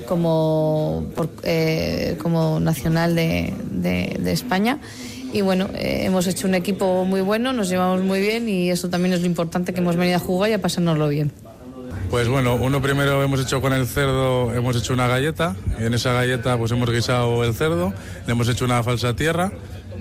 como, 0.07 1.07
eh, 1.43 2.17
como 2.21 2.61
nacional 2.61 3.15
de, 3.15 4.21
España. 4.27 4.79
Y 5.33 5.43
bueno, 5.43 5.69
eh, 5.75 6.03
hemos 6.05 6.27
hecho 6.27 6.49
un 6.49 6.55
equipo 6.55 7.05
muy 7.05 7.21
bueno, 7.21 7.53
nos 7.53 7.69
llevamos 7.69 8.03
muy 8.03 8.21
bien 8.21 8.49
y 8.49 8.71
eso 8.71 8.89
también 8.89 9.15
es 9.15 9.21
lo 9.21 9.27
importante 9.27 9.73
que 9.73 9.81
hemos 9.81 9.97
venido 9.97 10.17
a 10.17 10.21
jugar 10.21 10.51
y 10.51 10.55
a 10.55 10.61
pasárnoslo 10.61 11.09
bien. 11.09 11.33
Pues 12.11 12.29
bueno, 12.29 12.57
uno 12.57 12.83
primero 12.83 13.23
hemos 13.23 13.41
hecho 13.41 13.61
con 13.61 13.73
el 13.73 13.87
cerdo, 13.87 14.53
hemos 14.53 14.77
hecho 14.77 14.93
una 14.93 15.07
galleta, 15.07 15.55
y 15.79 15.85
en 15.85 15.95
esa 15.95 16.13
galleta 16.13 16.59
pues 16.59 16.73
hemos 16.73 16.91
guisado 16.91 17.45
el 17.45 17.55
cerdo, 17.55 17.95
le 18.27 18.33
hemos 18.33 18.49
hecho 18.49 18.65
una 18.65 18.83
falsa 18.83 19.15
tierra, 19.15 19.53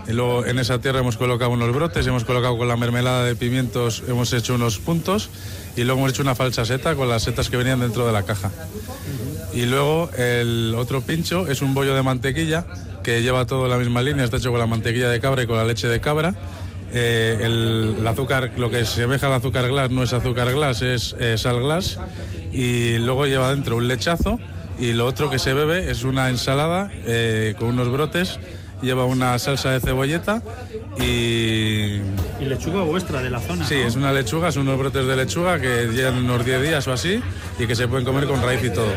y 0.07 0.13
luego 0.13 0.43
en 0.45 0.57
esa 0.57 0.79
tierra 0.79 1.01
hemos 1.01 1.17
colocado 1.17 1.51
unos 1.51 1.71
brotes, 1.71 2.07
hemos 2.07 2.25
colocado 2.25 2.57
con 2.57 2.67
la 2.67 2.75
mermelada 2.75 3.23
de 3.25 3.35
pimientos, 3.35 4.01
hemos 4.07 4.33
hecho 4.33 4.55
unos 4.55 4.79
puntos. 4.79 5.29
Y 5.75 5.83
luego 5.83 5.99
hemos 5.99 6.11
hecho 6.11 6.23
una 6.23 6.35
falsa 6.35 6.65
seta 6.65 6.95
con 6.95 7.07
las 7.09 7.23
setas 7.23 7.49
que 7.49 7.55
venían 7.55 7.79
dentro 7.79 8.05
de 8.05 8.11
la 8.11 8.23
caja. 8.23 8.51
Y 9.53 9.65
luego 9.65 10.09
el 10.17 10.73
otro 10.75 11.01
pincho 11.01 11.47
es 11.47 11.61
un 11.61 11.73
bollo 11.73 11.93
de 11.95 12.01
mantequilla 12.01 12.65
que 13.03 13.21
lleva 13.21 13.45
todo 13.45 13.67
la 13.67 13.77
misma 13.77 14.01
línea, 14.01 14.25
está 14.25 14.37
hecho 14.37 14.49
con 14.49 14.59
la 14.59 14.65
mantequilla 14.65 15.09
de 15.09 15.19
cabra 15.19 15.43
y 15.43 15.47
con 15.47 15.57
la 15.57 15.63
leche 15.63 15.87
de 15.87 16.01
cabra. 16.01 16.33
Eh, 16.91 17.38
el, 17.41 18.08
azúcar, 18.08 18.51
lo 18.58 18.69
que 18.69 18.86
se 18.86 19.01
semeja 19.01 19.27
al 19.27 19.34
azúcar 19.34 19.67
glass 19.67 19.91
no 19.91 20.03
es 20.03 20.13
azúcar 20.13 20.51
glass, 20.53 20.81
es 20.81 21.15
sal 21.36 21.60
glass. 21.62 22.00
Y 22.51 22.98
luego 22.98 23.25
lleva 23.25 23.51
dentro 23.51 23.77
un 23.77 23.88
lechazo 23.88 24.39
y 24.79 24.93
lo 24.93 25.05
otro 25.05 25.29
que 25.29 25.39
se 25.39 25.53
bebe 25.53 25.91
es 25.91 26.03
una 26.03 26.29
ensalada 26.29 26.89
eh, 27.05 27.53
con 27.60 27.69
unos 27.69 27.91
brotes 27.91 28.39
lleva 28.81 29.03
una 29.03 29.38
salsa 29.39 29.72
de 29.72 29.81
cebolleta 29.81 30.41
y... 30.98 32.00
¿Y 32.39 32.46
lechuga 32.46 32.84
vuestra 32.84 33.22
de 33.22 33.29
la 33.29 33.41
zona? 33.41 33.65
Sí, 33.65 33.75
es 33.75 33.98
una 33.98 34.13
lechuga, 34.13 34.53
son 34.53 34.63
unos 34.63 34.79
brotes 34.79 35.05
de 35.05 35.15
lechuga 35.17 35.60
que 35.60 35.88
llevan 35.88 36.24
unos 36.24 36.46
10 36.46 36.62
días 36.62 36.88
o 36.88 36.93
así 36.93 37.22
y 37.60 37.67
que 37.67 37.75
se 37.75 37.89
pueden 37.89 38.05
comer 38.05 38.25
con 38.25 38.41
raíz 38.41 38.63
y 38.63 38.69
todo. 38.69 38.91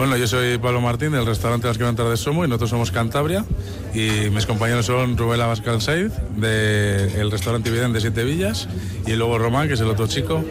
Bueno, 0.00 0.16
yo 0.16 0.26
soy 0.26 0.56
Pablo 0.56 0.80
Martín 0.80 1.12
del 1.12 1.26
restaurante 1.26 1.66
Las 1.66 1.76
Quemantas 1.76 2.08
de 2.08 2.16
Somo 2.16 2.42
y 2.42 2.48
nosotros 2.48 2.70
somos 2.70 2.90
Cantabria 2.90 3.44
y 3.92 4.30
mis 4.30 4.46
compañeros 4.46 4.86
son 4.86 5.14
Rubén 5.18 5.42
Abascal 5.42 5.82
Saiz 5.82 6.10
del 6.36 7.30
restaurante 7.30 7.70
Vidén 7.70 7.92
de 7.92 8.00
Siete 8.00 8.24
Villas 8.24 8.66
y 9.06 9.12
luego 9.12 9.36
Román, 9.38 9.68
que 9.68 9.74
es 9.74 9.80
el 9.80 9.88
otro 9.88 10.06
chico. 10.06 10.42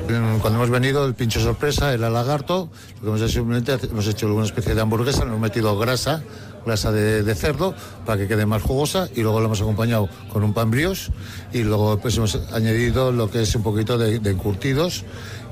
Cuando 0.42 0.60
hemos 0.60 0.70
venido, 0.70 1.04
el 1.04 1.16
pincho 1.16 1.40
sorpresa, 1.40 1.92
el 1.92 2.02
lagarto, 2.02 2.70
lo 2.98 3.02
que 3.02 3.08
hemos 3.08 3.22
hecho 3.22 3.40
simplemente 3.40 3.76
hemos 3.90 4.06
hecho 4.06 4.32
una 4.32 4.46
especie 4.46 4.76
de 4.76 4.82
hamburguesa, 4.82 5.22
le 5.22 5.30
hemos 5.30 5.42
metido 5.42 5.76
grasa 5.80 6.22
grasa 6.66 6.92
de, 6.92 7.36
cerdo 7.36 7.74
para 8.06 8.20
que 8.20 8.28
quede 8.28 8.46
más 8.46 8.62
jugosa 8.62 9.10
y 9.16 9.22
luego 9.22 9.40
lo 9.40 9.48
hemos 9.48 9.62
acompañado 9.62 10.10
con 10.32 10.44
un 10.44 10.54
pan 10.54 10.72
brioche 10.72 11.12
y 11.54 11.64
luego 11.64 12.00
pues 12.00 12.18
hemos 12.18 12.36
añadido 12.54 13.12
lo 13.12 13.30
que 13.30 13.42
es 13.42 13.56
un 13.56 13.64
poquito 13.64 13.98
de, 13.98 14.18
encurtidos 14.30 15.04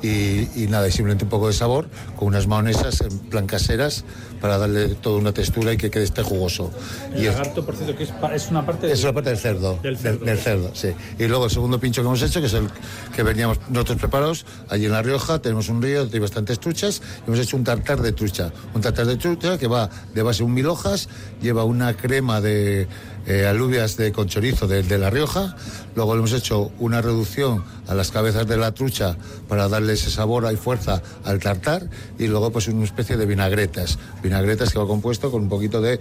y, 0.01 0.67
nada, 0.69 0.89
simplemente 0.91 1.23
un 1.23 1.29
poco 1.29 1.47
de 1.47 1.53
sabor 1.53 1.87
con 2.15 2.27
unas 2.27 2.47
maonesas 2.47 3.01
en 3.01 3.17
plan 3.19 3.47
caseras 3.47 4.05
para 4.39 4.57
darle 4.57 4.95
toda 4.95 5.17
una 5.17 5.33
textura 5.33 5.73
y 5.73 5.77
que 5.77 5.89
quede 5.89 6.03
este 6.03 6.23
jugoso. 6.23 6.71
El 7.13 7.23
y 7.23 7.25
lagarto, 7.25 7.65
por 7.65 7.75
cierto, 7.75 7.95
que 7.95 8.03
es, 8.03 8.49
una 8.49 8.65
parte, 8.65 8.91
es 8.91 9.03
una 9.03 9.13
parte 9.13 9.29
del 9.29 9.39
cerdo. 9.39 9.79
Del 9.81 9.97
cerdo, 9.97 10.71
sí. 10.73 10.89
Y 11.17 11.27
luego 11.27 11.45
el 11.45 11.51
segundo 11.51 11.79
pincho 11.79 12.01
que 12.01 12.07
hemos 12.07 12.21
hecho, 12.21 12.39
que 12.39 12.47
es 12.47 12.53
el 12.53 12.69
que 13.15 13.23
veníamos 13.23 13.59
nosotros 13.69 13.97
preparados, 13.97 14.45
allí 14.69 14.85
en 14.85 14.91
La 14.91 15.01
Rioja 15.01 15.39
tenemos 15.39 15.69
un 15.69 15.81
río 15.81 16.05
de 16.05 16.19
bastantes 16.19 16.59
truchas 16.59 17.01
y 17.25 17.29
hemos 17.29 17.39
hecho 17.39 17.57
un 17.57 17.63
tartar 17.63 18.01
de 18.01 18.11
trucha. 18.11 18.51
Un 18.73 18.81
tartar 18.81 19.05
de 19.05 19.17
trucha 19.17 19.57
que 19.57 19.67
va 19.67 19.89
de 20.13 20.21
base 20.21 20.43
un 20.43 20.53
mil 20.53 20.67
hojas, 20.67 21.09
lleva 21.41 21.63
una 21.63 21.95
crema 21.95 22.41
de 22.41 22.87
eh, 23.25 23.45
alubias 23.45 23.97
de 23.97 24.13
conchorizo 24.13 24.67
de, 24.67 24.83
de, 24.83 24.97
La 24.97 25.09
Rioja. 25.09 25.55
Luego 25.95 26.13
le 26.13 26.19
hemos 26.19 26.31
hecho 26.31 26.71
una 26.79 27.01
reducción 27.01 27.63
a 27.87 27.93
las 27.93 28.11
cabezas 28.11 28.47
de 28.47 28.55
la 28.55 28.71
trucha 28.71 29.17
para 29.49 29.67
darle 29.67 29.93
ese 29.93 30.09
sabor 30.09 30.47
y 30.51 30.55
fuerza 30.55 31.01
al 31.25 31.39
tartar. 31.39 31.89
Y 32.17 32.27
luego 32.27 32.51
pues 32.51 32.67
una 32.69 32.85
especie 32.85 33.17
de 33.17 33.25
vinagretas. 33.25 33.99
Vinagretas 34.27 34.71
que 34.71 34.79
va 34.79 34.87
compuesto 34.87 35.31
con 35.31 35.43
un 35.43 35.49
poquito 35.49 35.81
de 35.81 35.99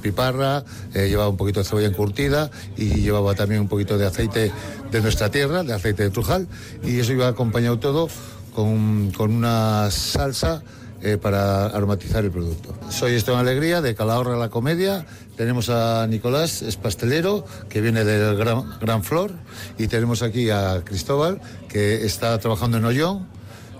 piparra, 0.00 0.64
eh, 0.94 1.08
llevaba 1.08 1.28
un 1.28 1.36
poquito 1.36 1.60
de 1.60 1.66
cebolla 1.66 1.88
encurtida 1.88 2.50
y 2.76 3.02
llevaba 3.02 3.34
también 3.34 3.60
un 3.60 3.68
poquito 3.68 3.98
de 3.98 4.06
aceite 4.06 4.50
de 4.90 5.00
nuestra 5.00 5.30
tierra, 5.30 5.62
de 5.62 5.74
aceite 5.74 6.04
de 6.04 6.10
trujal. 6.10 6.48
Y 6.82 7.00
eso 7.00 7.12
iba 7.12 7.28
acompañado 7.28 7.78
todo 7.78 8.08
con, 8.54 9.10
con 9.12 9.30
una 9.30 9.90
salsa 9.90 10.62
eh, 11.04 11.18
para 11.18 11.66
aromatizar 11.66 12.24
el 12.24 12.30
producto. 12.30 12.76
Soy 12.88 13.14
Esteban 13.14 13.40
Alegría 13.40 13.80
de 13.80 13.96
Calahorra 13.96 14.36
La 14.36 14.50
Comedia. 14.50 15.04
Tenemos 15.36 15.68
a 15.68 16.06
Nicolás, 16.06 16.62
es 16.62 16.76
pastelero, 16.76 17.44
que 17.68 17.80
viene 17.80 18.04
del 18.04 18.36
Gran, 18.36 19.02
Flor. 19.02 19.32
Y 19.78 19.88
tenemos 19.88 20.22
aquí 20.22 20.50
a 20.50 20.82
Cristóbal, 20.84 21.40
que 21.68 22.06
está 22.06 22.38
trabajando 22.38 22.76
en 22.76 22.84
Ollón, 22.84 23.26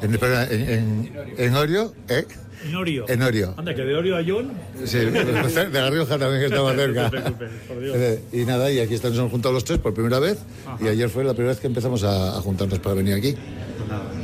en, 0.03 0.19
en, 0.51 1.13
en, 1.39 1.55
Orio. 1.55 1.95
¿eh? 2.09 2.27
En 2.65 2.75
Orio. 2.77 3.05
En 3.09 3.23
Orio. 3.23 3.55
Anda, 3.57 3.75
que 3.75 3.83
de 3.83 3.95
Orio 3.95 4.17
a 4.17 4.19
Ollón. 4.21 4.53
Sí, 4.85 4.99
de 4.99 5.69
La 5.73 5.91
Rioja 5.91 6.19
también 6.19 6.41
que 6.41 6.47
estaba 6.47 6.75
cerca. 6.77 7.11
Eh, 7.81 8.21
y 8.33 8.45
nada, 8.45 8.71
y 8.71 8.79
aquí 8.81 8.95
estamos 8.95 9.19
juntos 9.31 9.53
los 9.53 9.65
tres 9.65 9.79
por 9.79 9.95
primera 9.95 10.19
vez. 10.19 10.39
Y 10.81 10.89
ayer 10.89 11.09
fue 11.09 11.25
la 11.25 11.33
primera 11.35 11.53
vez 11.53 11.61
que 11.61 11.67
empezamos 11.67 12.05
a, 12.05 12.37
a 12.39 12.41
juntarnos 12.41 12.79
para 12.79 12.95
venir 12.95 13.15
aquí. 13.15 13.35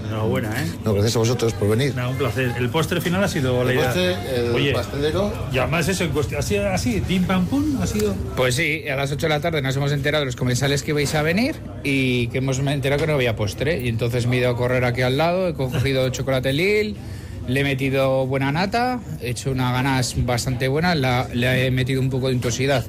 Enhorabuena, 0.09 0.49
¿eh? 0.63 0.67
No, 0.85 0.95
gracias 0.95 1.17
a 1.17 1.19
vosotros 1.19 1.53
por 1.53 1.69
venir. 1.69 1.93
un 2.09 2.17
placer. 2.17 2.53
El 2.57 2.71
postre 2.71 3.01
final 3.01 3.23
ha 3.23 3.29
sido 3.29 3.69
el 3.69 3.77
Postre, 3.79 4.15
el 4.57 4.73
pastelero. 4.73 5.33
Y 5.53 5.59
además 5.59 5.87
eso, 5.89 6.05
en 6.05 6.11
cuestión, 6.11 6.41
¿ha 6.41 6.43
sido 6.43 6.69
así? 6.71 7.03
¿Tim 7.03 7.25
Pam 7.25 7.47
Pum? 7.47 7.79
¿Ha 7.83 7.87
sido? 7.87 8.15
Pues 8.37 8.55
sí, 8.55 8.89
a 8.89 8.97
las 8.97 9.13
8 9.13 9.21
de 9.27 9.29
la 9.29 9.41
tarde 9.41 9.61
nos 9.61 9.77
hemos 9.77 9.93
enterado 9.93 10.23
de 10.23 10.27
los 10.27 10.37
comensales 10.37 10.83
que 10.83 10.95
vais 10.95 11.15
a 11.15 11.23
venir 11.23 11.57
y 11.85 12.29
que 12.29 12.39
hemos 12.39 12.59
enterado 12.59 13.01
que 13.03 13.07
no 13.07 13.15
había 13.15 13.37
postre. 13.37 13.81
Y 13.83 13.89
entonces 13.89 14.27
me 14.27 14.37
he 14.37 14.41
ido 14.41 14.49
a 14.51 14.57
correr 14.57 14.85
aquí 14.85 15.03
al 15.03 15.19
lado, 15.19 15.49
he 15.49 15.53
cogido 15.55 16.09
chocolate 16.09 16.55
Lil, 16.55 16.97
le 17.49 17.61
he 17.61 17.65
metido 17.65 18.27
buena 18.27 18.53
nata, 18.53 19.01
he 19.21 19.31
hecho 19.31 19.51
una 19.51 19.73
ganas 19.73 20.15
bastante 20.25 20.69
buena, 20.69 20.95
le 20.95 21.67
he 21.67 21.71
metido 21.71 22.01
un 22.01 22.11
poco 22.11 22.29
de 22.29 22.35
intensidad 22.35 22.85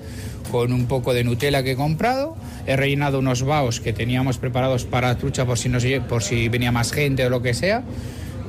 con 0.51 0.73
un 0.73 0.87
poco 0.87 1.13
de 1.13 1.23
Nutella 1.23 1.63
que 1.63 1.71
he 1.71 1.75
comprado. 1.75 2.35
He 2.67 2.75
rellenado 2.75 3.19
unos 3.19 3.43
baos 3.43 3.79
que 3.79 3.93
teníamos 3.93 4.37
preparados 4.37 4.85
para 4.85 5.17
trucha 5.17 5.45
por 5.45 5.57
si, 5.57 5.69
por 6.07 6.23
si 6.23 6.49
venía 6.49 6.71
más 6.71 6.91
gente 6.91 7.25
o 7.25 7.29
lo 7.29 7.41
que 7.41 7.53
sea. 7.53 7.83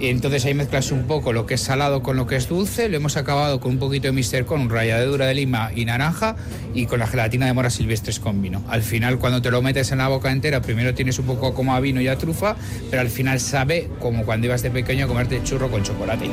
Y 0.00 0.08
entonces 0.08 0.46
ahí 0.46 0.54
mezclas 0.54 0.92
un 0.92 1.04
poco 1.04 1.34
lo 1.34 1.44
que 1.44 1.54
es 1.54 1.60
salado 1.60 2.02
con 2.02 2.16
lo 2.16 2.26
que 2.26 2.36
es 2.36 2.48
dulce. 2.48 2.88
Lo 2.88 2.96
hemos 2.96 3.18
acabado 3.18 3.60
con 3.60 3.72
un 3.72 3.78
poquito 3.78 4.08
de 4.08 4.12
Mister 4.12 4.46
con 4.46 4.62
un 4.62 4.70
ralladura 4.70 5.26
de 5.26 5.34
lima 5.34 5.70
y 5.76 5.84
naranja 5.84 6.36
y 6.72 6.86
con 6.86 7.00
la 7.00 7.06
gelatina 7.06 7.44
de 7.44 7.52
moras 7.52 7.74
silvestres 7.74 8.18
con 8.18 8.40
vino. 8.40 8.64
Al 8.68 8.82
final, 8.82 9.18
cuando 9.18 9.42
te 9.42 9.50
lo 9.50 9.60
metes 9.60 9.92
en 9.92 9.98
la 9.98 10.08
boca 10.08 10.32
entera, 10.32 10.62
primero 10.62 10.94
tienes 10.94 11.18
un 11.18 11.26
poco 11.26 11.52
como 11.52 11.74
a 11.74 11.80
vino 11.80 12.00
y 12.00 12.08
a 12.08 12.16
trufa, 12.16 12.56
pero 12.88 13.02
al 13.02 13.10
final 13.10 13.40
sabe 13.40 13.90
como 13.98 14.24
cuando 14.24 14.46
ibas 14.46 14.62
de 14.62 14.70
pequeño 14.70 15.04
a 15.04 15.08
comerte 15.08 15.42
churro 15.44 15.70
con 15.70 15.82
chocolate. 15.82 16.30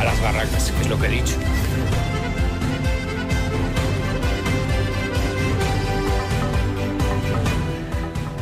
A 0.00 0.04
las 0.04 0.20
barracas, 0.20 0.72
que 0.72 0.82
es 0.82 0.88
lo 0.88 0.98
que 0.98 1.06
he 1.06 1.10
dicho. 1.10 1.36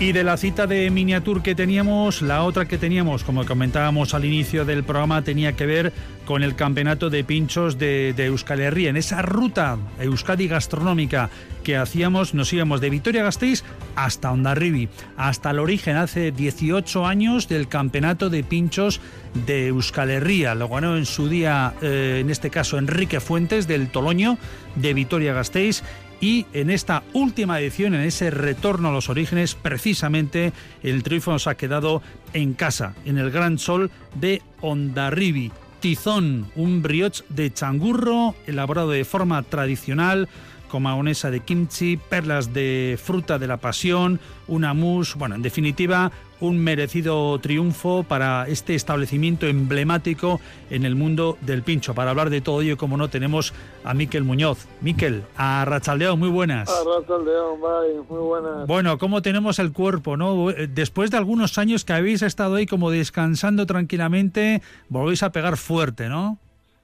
Y 0.02 0.11
de 0.11 0.25
la 0.25 0.37
cita 0.37 0.66
de 0.66 0.90
miniatur 0.90 1.44
que 1.44 1.54
teníamos, 1.54 2.23
la 2.23 2.42
otra 2.42 2.66
que 2.66 2.76
teníamos, 2.76 3.23
como 3.23 3.47
comentábamos 3.47 4.14
al 4.14 4.25
inicio 4.25 4.64
del 4.64 4.82
programa, 4.82 5.23
tenía 5.23 5.52
que 5.52 5.64
ver 5.64 5.92
con 6.25 6.42
el 6.42 6.56
campeonato 6.56 7.09
de 7.09 7.23
pinchos 7.23 7.78
de, 7.78 8.12
Euskal 8.16 8.59
Herria. 8.59 8.90
En 8.90 8.97
esa 8.97 9.23
ruta 9.23 9.78
Euskadi 10.00 10.49
gastronómica 10.49 11.30
que 11.62 11.76
hacíamos, 11.76 12.35
nos 12.35 12.52
íbamos 12.52 12.80
de 12.80 12.90
Vitoria 12.90 13.23
Gasteiz 13.23 13.62
hasta 13.94 14.32
Ondarribi, 14.32 14.88
hasta 15.16 15.50
el 15.50 15.61
origen 15.61 15.94
hace 15.94 16.32
18 16.32 17.06
años 17.06 17.47
del 17.47 17.68
campeonato 17.68 18.28
de 18.28 18.42
pinchos 18.42 19.00
de 19.47 19.68
Euskal 19.68 20.11
Herria. 20.11 20.56
Lo 20.56 20.68
ganó 20.68 20.97
en 20.97 21.06
su 21.06 21.28
día, 21.28 21.75
eh, 21.80 22.18
en 22.23 22.30
este 22.30 22.50
caso, 22.50 22.76
Enrique 22.76 23.21
Fuentes 23.21 23.68
del 23.68 23.88
Toloño 23.88 24.37
de 24.75 24.94
Vitoria 24.94 25.32
Gasteiz 25.32 25.85
y 26.23 26.47
en 26.52 26.71
esta 26.71 27.02
última 27.12 27.59
edición, 27.61 27.95
en 27.95 28.02
ese 28.02 28.31
retorno 28.31 28.88
a 28.88 28.93
los 28.93 29.11
orígenes, 29.11 29.57
precisamente 29.57 30.52
el 30.85 31.02
triunfo 31.02 31.33
nos 31.33 31.49
ha 31.49 31.57
quedado 31.57 32.00
en 32.33 32.55
casa, 32.55 32.95
en 33.05 33.19
el 33.19 33.33
Gran 33.33 33.59
Sol 33.59 33.91
de 34.14 34.41
Ondarribi. 34.61 35.50
Tizón, 35.81 36.47
un 36.55 36.81
brioche 36.81 37.25
de 37.29 37.52
changurro 37.52 38.37
elaborado 38.47 38.91
de 38.91 39.05
forma 39.05 39.43
tradicional 39.43 40.29
con 40.69 40.85
mayonesa 40.85 41.33
de 41.33 41.41
kimchi, 41.41 41.97
perlas 41.97 42.55
de 42.55 42.97
fruta 43.02 43.41
de 43.41 43.49
la 43.49 43.57
pasión, 43.57 44.21
una 44.47 44.75
mousse, 44.75 45.19
bueno, 45.19 45.35
en 45.35 45.43
definitiva, 45.43 46.12
un 46.43 46.59
merecido 46.59 47.39
triunfo 47.39 48.03
para 48.03 48.49
este 48.49 48.75
establecimiento 48.75 49.47
emblemático 49.47 50.41
en 50.71 50.85
el 50.85 50.97
mundo 50.97 51.39
del 51.41 51.63
pincho. 51.63 51.95
Para 51.95 52.11
hablar 52.11 52.31
de 52.31 52.41
todo 52.41 52.63
ello, 52.63 52.77
como 52.77 52.97
no, 52.97 53.09
tenemos 53.09 53.55
a 53.85 53.95
Miquel 53.95 54.25
Muñoz. 54.25 54.67
Miquel, 54.81 55.23
a 55.37 55.65
Rachaldeón, 55.65 56.19
muy 56.19 56.29
buenas. 56.29 56.69
A 56.69 56.83
Rachaldeón, 56.85 57.61
bye, 57.61 58.03
muy 58.09 58.21
buenas. 58.21 58.67
Bueno, 58.67 58.99
¿cómo 58.99 59.23
tenemos 59.23 59.61
el 59.61 59.73
cuerpo, 59.73 60.17
no? 60.17 60.49
Después 60.69 61.13
de 61.13 61.17
algunos 61.17 61.59
años 61.59 61.85
que 61.85 61.93
habéis 61.93 62.23
estado 62.23 62.57
ahí 62.57 62.67
como 62.67 62.91
descansando 62.91 63.65
tranquilamente, 63.65 64.63
volvéis 64.89 65.23
a 65.23 65.31
pegar 65.31 65.57
fuerte, 65.57 66.09
¿no? 66.09 66.39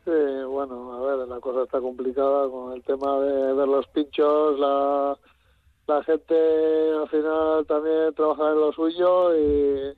Sí, 0.04 0.12
bueno, 0.48 0.92
a 0.92 1.16
ver, 1.16 1.28
la 1.28 1.40
cosa 1.40 1.64
está 1.64 1.80
complicada 1.80 2.48
con 2.48 2.74
el 2.74 2.82
tema 2.82 3.18
de 3.18 3.52
ver 3.54 3.68
los 3.68 3.86
pinchos, 3.88 4.58
la, 4.58 5.16
la 5.88 6.04
gente 6.04 6.34
al 7.00 7.08
final 7.08 7.66
también 7.66 8.14
trabaja 8.14 8.50
en 8.50 8.60
lo 8.60 8.72
suyo 8.72 9.34
y, 9.36 9.96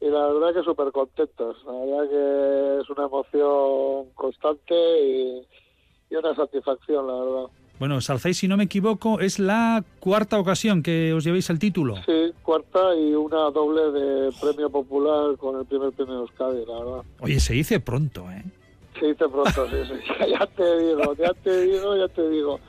la 0.00 0.28
verdad 0.28 0.54
que 0.54 0.62
súper 0.62 0.90
contentos. 0.92 1.58
La 1.66 1.72
verdad 1.72 2.10
que 2.10 2.80
es 2.80 2.90
una 2.90 3.04
emoción 3.04 4.12
constante 4.14 4.74
y, 4.74 5.46
una 6.16 6.34
satisfacción, 6.34 7.06
la 7.06 7.12
verdad. 7.12 7.50
Bueno, 7.78 8.00
Salzáis, 8.00 8.38
si 8.38 8.48
no 8.48 8.56
me 8.56 8.64
equivoco, 8.64 9.20
es 9.20 9.38
la 9.38 9.84
cuarta 10.00 10.38
ocasión 10.38 10.82
que 10.82 11.12
os 11.12 11.24
llevéis 11.24 11.50
el 11.50 11.58
título. 11.58 11.96
Sí, 12.06 12.32
cuarta 12.42 12.96
y 12.96 13.14
una 13.14 13.50
doble 13.50 13.90
de 13.92 14.32
premio 14.40 14.70
popular 14.70 15.36
con 15.36 15.58
el 15.58 15.66
primer 15.66 15.92
premio 15.92 16.14
de 16.14 16.20
Euskadi, 16.20 16.64
la 16.64 16.78
verdad. 16.78 17.02
Oye, 17.20 17.38
se 17.38 17.52
dice 17.52 17.80
pronto, 17.80 18.30
¿eh? 18.30 18.42
Sí, 18.98 19.14
te 19.14 19.28
pronto, 19.28 19.68
sí, 19.68 19.76
sí. 19.88 20.24
Ya 20.30 20.46
te 20.46 20.78
digo, 20.78 21.14
ya 21.16 21.34
te 21.34 21.60
digo, 21.66 21.96
ya 21.96 22.08
te 22.08 22.30
digo. 22.30 22.60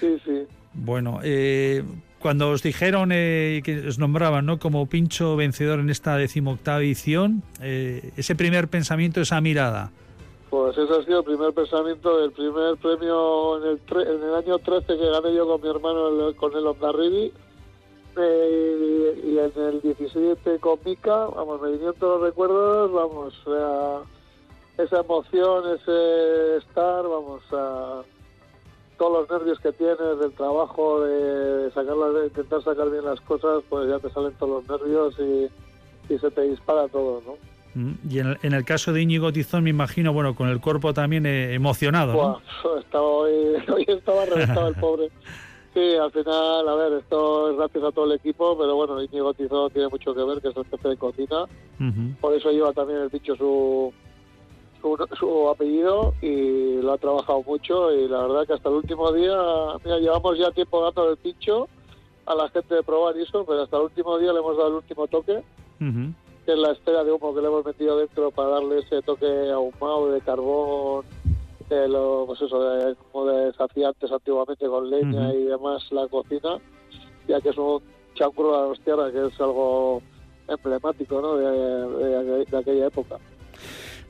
Sí, 0.00 0.18
sí. 0.26 0.46
Bueno, 0.76 1.20
eh, 1.22 1.82
cuando 2.18 2.50
os 2.50 2.62
dijeron 2.62 3.10
eh, 3.12 3.60
que 3.64 3.86
os 3.86 3.98
nombraban 3.98 4.46
¿no? 4.46 4.58
como 4.58 4.86
pincho 4.86 5.36
vencedor 5.36 5.80
en 5.80 5.90
esta 5.90 6.16
decimoctava 6.16 6.80
edición, 6.80 7.42
eh, 7.62 8.12
ese 8.16 8.34
primer 8.34 8.68
pensamiento, 8.68 9.20
esa 9.20 9.40
mirada. 9.40 9.90
Pues 10.50 10.76
ese 10.78 10.92
ha 10.92 11.04
sido 11.04 11.20
el 11.20 11.24
primer 11.24 11.52
pensamiento, 11.52 12.24
el 12.24 12.32
primer 12.32 12.76
premio 12.76 13.62
en 13.62 13.70
el, 13.70 14.06
en 14.06 14.22
el 14.22 14.34
año 14.34 14.58
13 14.58 14.86
que 14.86 15.10
gané 15.10 15.34
yo 15.34 15.46
con 15.46 15.60
mi 15.60 15.68
hermano 15.68 16.34
con 16.36 16.56
el 16.56 16.66
Ondarribi 16.66 17.32
eh, 18.16 19.22
y 19.24 19.38
en 19.38 19.64
el 19.64 19.80
17 19.82 20.58
con 20.58 20.78
Mica, 20.84 21.26
vamos, 21.26 21.60
me 21.60 21.72
vinieron 21.72 21.94
todos 21.96 22.20
los 22.20 22.30
recuerdos, 22.30 22.92
vamos, 22.92 23.34
o 23.46 23.54
sea 23.54 24.84
esa 24.84 25.00
emoción, 25.00 25.64
ese 25.74 26.56
estar, 26.58 27.02
vamos 27.02 27.42
a 27.52 28.02
todos 28.98 29.28
los 29.28 29.38
nervios 29.38 29.58
que 29.60 29.72
tienes 29.72 29.98
del 30.20 30.32
trabajo, 30.32 31.00
de, 31.00 31.70
sacarla, 31.72 32.08
de 32.08 32.26
intentar 32.26 32.62
sacar 32.62 32.90
bien 32.90 33.04
las 33.04 33.20
cosas, 33.22 33.62
pues 33.68 33.88
ya 33.88 33.98
te 33.98 34.10
salen 34.10 34.32
todos 34.34 34.66
los 34.68 34.80
nervios 34.80 35.14
y, 35.18 35.48
se 36.16 36.30
te 36.30 36.42
dispara 36.42 36.86
todo, 36.88 37.20
¿no? 37.26 37.34
Mm, 37.74 37.94
y 38.08 38.18
en 38.20 38.26
el, 38.28 38.38
en 38.42 38.54
el, 38.54 38.64
caso 38.64 38.92
de 38.92 39.02
Íñigo 39.02 39.32
Tizón, 39.32 39.64
me 39.64 39.70
imagino, 39.70 40.12
bueno, 40.12 40.34
con 40.34 40.48
el 40.48 40.60
cuerpo 40.60 40.94
también 40.94 41.26
eh, 41.26 41.52
emocionado, 41.52 42.12
¿no? 42.12 42.78
estaba 42.78 43.04
hoy, 43.04 43.32
hoy 43.74 43.84
estaba 43.88 44.24
reventado 44.24 44.68
el 44.68 44.74
pobre. 44.76 45.10
Sí, 45.74 45.94
al 45.94 46.10
final, 46.10 46.68
a 46.68 46.74
ver, 46.74 46.92
esto 46.94 47.50
es 47.50 47.56
gracias 47.58 47.84
a 47.84 47.92
todo 47.92 48.06
el 48.06 48.12
equipo, 48.12 48.56
pero 48.56 48.76
bueno, 48.76 49.02
Íñigo 49.02 49.34
Tizón 49.34 49.70
tiene 49.72 49.88
mucho 49.88 50.14
que 50.14 50.22
ver, 50.22 50.40
que 50.40 50.48
es 50.48 50.56
el 50.56 50.64
jefe 50.64 50.88
de 50.88 50.96
cocina. 50.96 51.44
Por 52.20 52.32
eso 52.32 52.50
lleva 52.50 52.72
también 52.72 53.00
el 53.00 53.10
dicho 53.10 53.36
su, 53.36 53.92
su, 55.18 55.48
apellido 55.48 56.14
y 56.22 56.80
lo 56.82 56.92
ha 56.92 56.98
trabajado 56.98 57.42
mucho 57.42 57.92
y 57.92 58.08
la 58.08 58.22
verdad 58.22 58.46
que 58.46 58.52
hasta 58.54 58.68
el 58.68 58.76
último 58.76 59.12
día, 59.12 59.36
mira, 59.84 59.98
llevamos 59.98 60.38
ya 60.38 60.50
tiempo 60.50 60.82
dando 60.82 61.10
el 61.10 61.16
pincho 61.16 61.68
a 62.26 62.34
la 62.34 62.48
gente 62.50 62.74
de 62.74 62.82
probar 62.82 63.16
eso, 63.16 63.44
pero 63.44 63.62
hasta 63.62 63.76
el 63.76 63.84
último 63.84 64.18
día 64.18 64.32
le 64.32 64.40
hemos 64.40 64.56
dado 64.56 64.68
el 64.68 64.74
último 64.74 65.06
toque, 65.06 65.42
que 65.78 66.52
es 66.52 66.58
la 66.58 66.72
esfera 66.72 67.04
de 67.04 67.12
humo 67.12 67.34
que 67.34 67.40
le 67.40 67.48
hemos 67.48 67.64
metido 67.64 67.98
dentro 67.98 68.30
para 68.30 68.48
darle 68.50 68.80
ese 68.80 69.02
toque 69.02 69.50
ahumado 69.50 70.12
de 70.12 70.20
carbón, 70.20 71.04
de 71.68 71.88
lo, 71.88 72.24
pues 72.26 72.40
eso, 72.42 72.62
de, 72.62 72.94
como 73.10 73.26
de 73.26 73.52
saciantes 73.54 74.10
antiguamente 74.10 74.66
con 74.66 74.88
leña 74.88 75.32
y 75.34 75.44
demás 75.44 75.90
la 75.90 76.06
cocina, 76.08 76.58
ya 77.26 77.40
que 77.40 77.48
es 77.48 77.58
un 77.58 77.80
chancro 78.14 78.74
de 78.74 78.96
la 78.96 79.12
que 79.12 79.26
es 79.26 79.40
algo 79.40 80.00
emblemático 80.48 81.20
¿no? 81.20 81.36
de 81.36 82.56
aquella 82.56 82.86
época. 82.86 83.18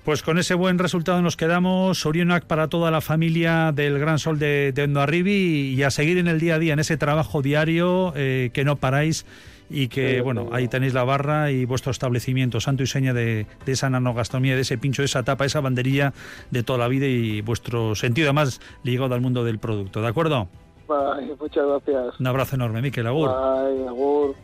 Pues 0.06 0.22
con 0.22 0.38
ese 0.38 0.54
buen 0.54 0.78
resultado 0.78 1.20
nos 1.20 1.36
quedamos. 1.36 2.06
Orionac 2.06 2.44
para 2.44 2.68
toda 2.68 2.92
la 2.92 3.00
familia 3.00 3.72
del 3.72 3.98
Gran 3.98 4.20
Sol 4.20 4.38
de, 4.38 4.70
de 4.70 5.28
y 5.28 5.82
a 5.82 5.90
seguir 5.90 6.18
en 6.18 6.28
el 6.28 6.38
día 6.38 6.54
a 6.54 6.58
día, 6.60 6.74
en 6.74 6.78
ese 6.78 6.96
trabajo 6.96 7.42
diario 7.42 8.12
eh, 8.14 8.50
que 8.52 8.64
no 8.64 8.76
paráis 8.76 9.26
y 9.68 9.88
que, 9.88 10.20
bueno, 10.20 10.48
ahí 10.52 10.68
tenéis 10.68 10.94
la 10.94 11.02
barra 11.02 11.50
y 11.50 11.64
vuestro 11.64 11.90
establecimiento, 11.90 12.60
santo 12.60 12.84
y 12.84 12.86
seña 12.86 13.12
de, 13.14 13.48
esa 13.66 13.90
nanogastronomía, 13.90 14.54
de 14.54 14.60
ese 14.60 14.78
pincho, 14.78 15.02
de 15.02 15.06
esa 15.06 15.24
tapa, 15.24 15.44
esa 15.44 15.60
banderilla 15.60 16.12
de 16.52 16.62
toda 16.62 16.78
la 16.78 16.86
vida 16.86 17.06
y 17.06 17.40
vuestro 17.40 17.96
sentido 17.96 18.28
además 18.28 18.60
ligado 18.84 19.12
al 19.12 19.20
mundo 19.20 19.42
del 19.42 19.58
producto. 19.58 20.02
¿De 20.02 20.06
acuerdo? 20.06 20.46
muchas 21.40 21.66
gracias. 21.66 22.20
Un 22.20 22.28
abrazo 22.28 22.54
enorme, 22.54 22.80
Miquel. 22.80 23.08
Agur. 23.08 23.28
agur. 23.28 24.36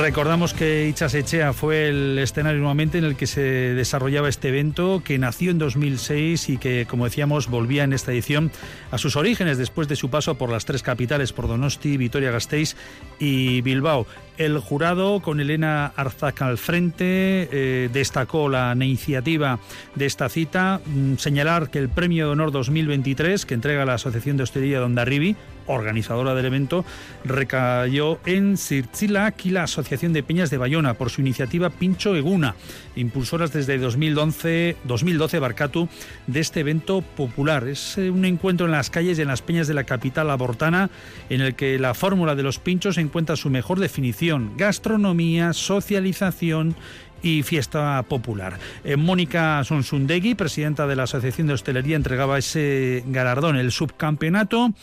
Recordamos 0.00 0.54
que 0.54 0.88
Ichasechea 0.88 1.52
fue 1.52 1.88
el 1.88 2.18
escenario 2.18 2.58
nuevamente 2.58 2.98
en 2.98 3.04
el 3.04 3.14
que 3.14 3.28
se 3.28 3.40
desarrollaba 3.40 4.28
este 4.28 4.48
evento, 4.48 5.02
que 5.04 5.18
nació 5.18 5.52
en 5.52 5.58
2006 5.58 6.48
y 6.48 6.56
que, 6.56 6.86
como 6.86 7.04
decíamos, 7.04 7.48
volvía 7.48 7.84
en 7.84 7.92
esta 7.92 8.10
edición 8.10 8.50
a 8.90 8.98
sus 8.98 9.14
orígenes 9.14 9.56
después 9.56 9.86
de 9.86 9.94
su 9.94 10.10
paso 10.10 10.34
por 10.34 10.50
las 10.50 10.64
tres 10.64 10.82
capitales, 10.82 11.32
por 11.32 11.46
Donosti, 11.46 11.96
Vitoria-Gasteiz 11.96 12.74
y 13.20 13.60
Bilbao. 13.60 14.06
El 14.36 14.58
jurado, 14.58 15.20
con 15.20 15.38
Elena 15.38 15.92
Arzaca 15.94 16.46
al 16.46 16.58
frente, 16.58 17.48
eh, 17.52 17.88
destacó 17.92 18.48
la 18.48 18.74
iniciativa 18.74 19.60
de 19.94 20.06
esta 20.06 20.28
cita, 20.28 20.80
mm, 20.84 21.16
señalar 21.18 21.70
que 21.70 21.78
el 21.78 21.88
Premio 21.88 22.26
de 22.26 22.32
Honor 22.32 22.50
2023, 22.50 23.46
que 23.46 23.54
entrega 23.54 23.84
la 23.84 23.94
Asociación 23.94 24.36
de 24.36 24.42
Hostelería 24.42 24.78
de 24.78 24.84
Ondarribi, 24.84 25.36
organizadora 25.66 26.34
del 26.34 26.46
evento, 26.46 26.84
recayó 27.24 28.18
en 28.26 28.56
Sirtzilak 28.56 29.46
y 29.46 29.50
la 29.50 29.64
Asociación 29.64 30.12
de 30.12 30.22
Peñas 30.22 30.50
de 30.50 30.58
Bayona 30.58 30.94
por 30.94 31.10
su 31.10 31.20
iniciativa 31.20 31.70
Pincho 31.70 32.16
Eguna, 32.16 32.54
impulsoras 32.96 33.52
desde 33.52 33.78
2011, 33.78 34.76
2012 34.84 35.38
Barcatu 35.38 35.88
de 36.26 36.40
este 36.40 36.60
evento 36.60 37.02
popular. 37.02 37.66
Es 37.68 37.98
eh, 37.98 38.10
un 38.10 38.24
encuentro 38.24 38.66
en 38.66 38.72
las 38.72 38.90
calles 38.90 39.18
y 39.18 39.22
en 39.22 39.28
las 39.28 39.42
peñas 39.42 39.68
de 39.68 39.74
la 39.74 39.84
capital 39.84 40.30
abortana 40.30 40.90
en 41.28 41.40
el 41.40 41.54
que 41.54 41.78
la 41.78 41.94
fórmula 41.94 42.34
de 42.34 42.42
los 42.42 42.58
pinchos 42.58 42.98
encuentra 42.98 43.36
su 43.36 43.50
mejor 43.50 43.80
definición, 43.80 44.52
gastronomía, 44.56 45.52
socialización 45.52 46.76
y 47.24 47.42
fiesta 47.42 48.02
popular. 48.06 48.58
Eh, 48.84 48.96
Mónica 48.96 49.64
Sonsundegui, 49.64 50.34
presidenta 50.34 50.86
de 50.86 50.94
la 50.94 51.04
Asociación 51.04 51.46
de 51.46 51.54
Hostelería, 51.54 51.96
entregaba 51.96 52.38
ese 52.38 53.02
galardón. 53.06 53.56
El 53.56 53.72
subcampeonato 53.72 54.74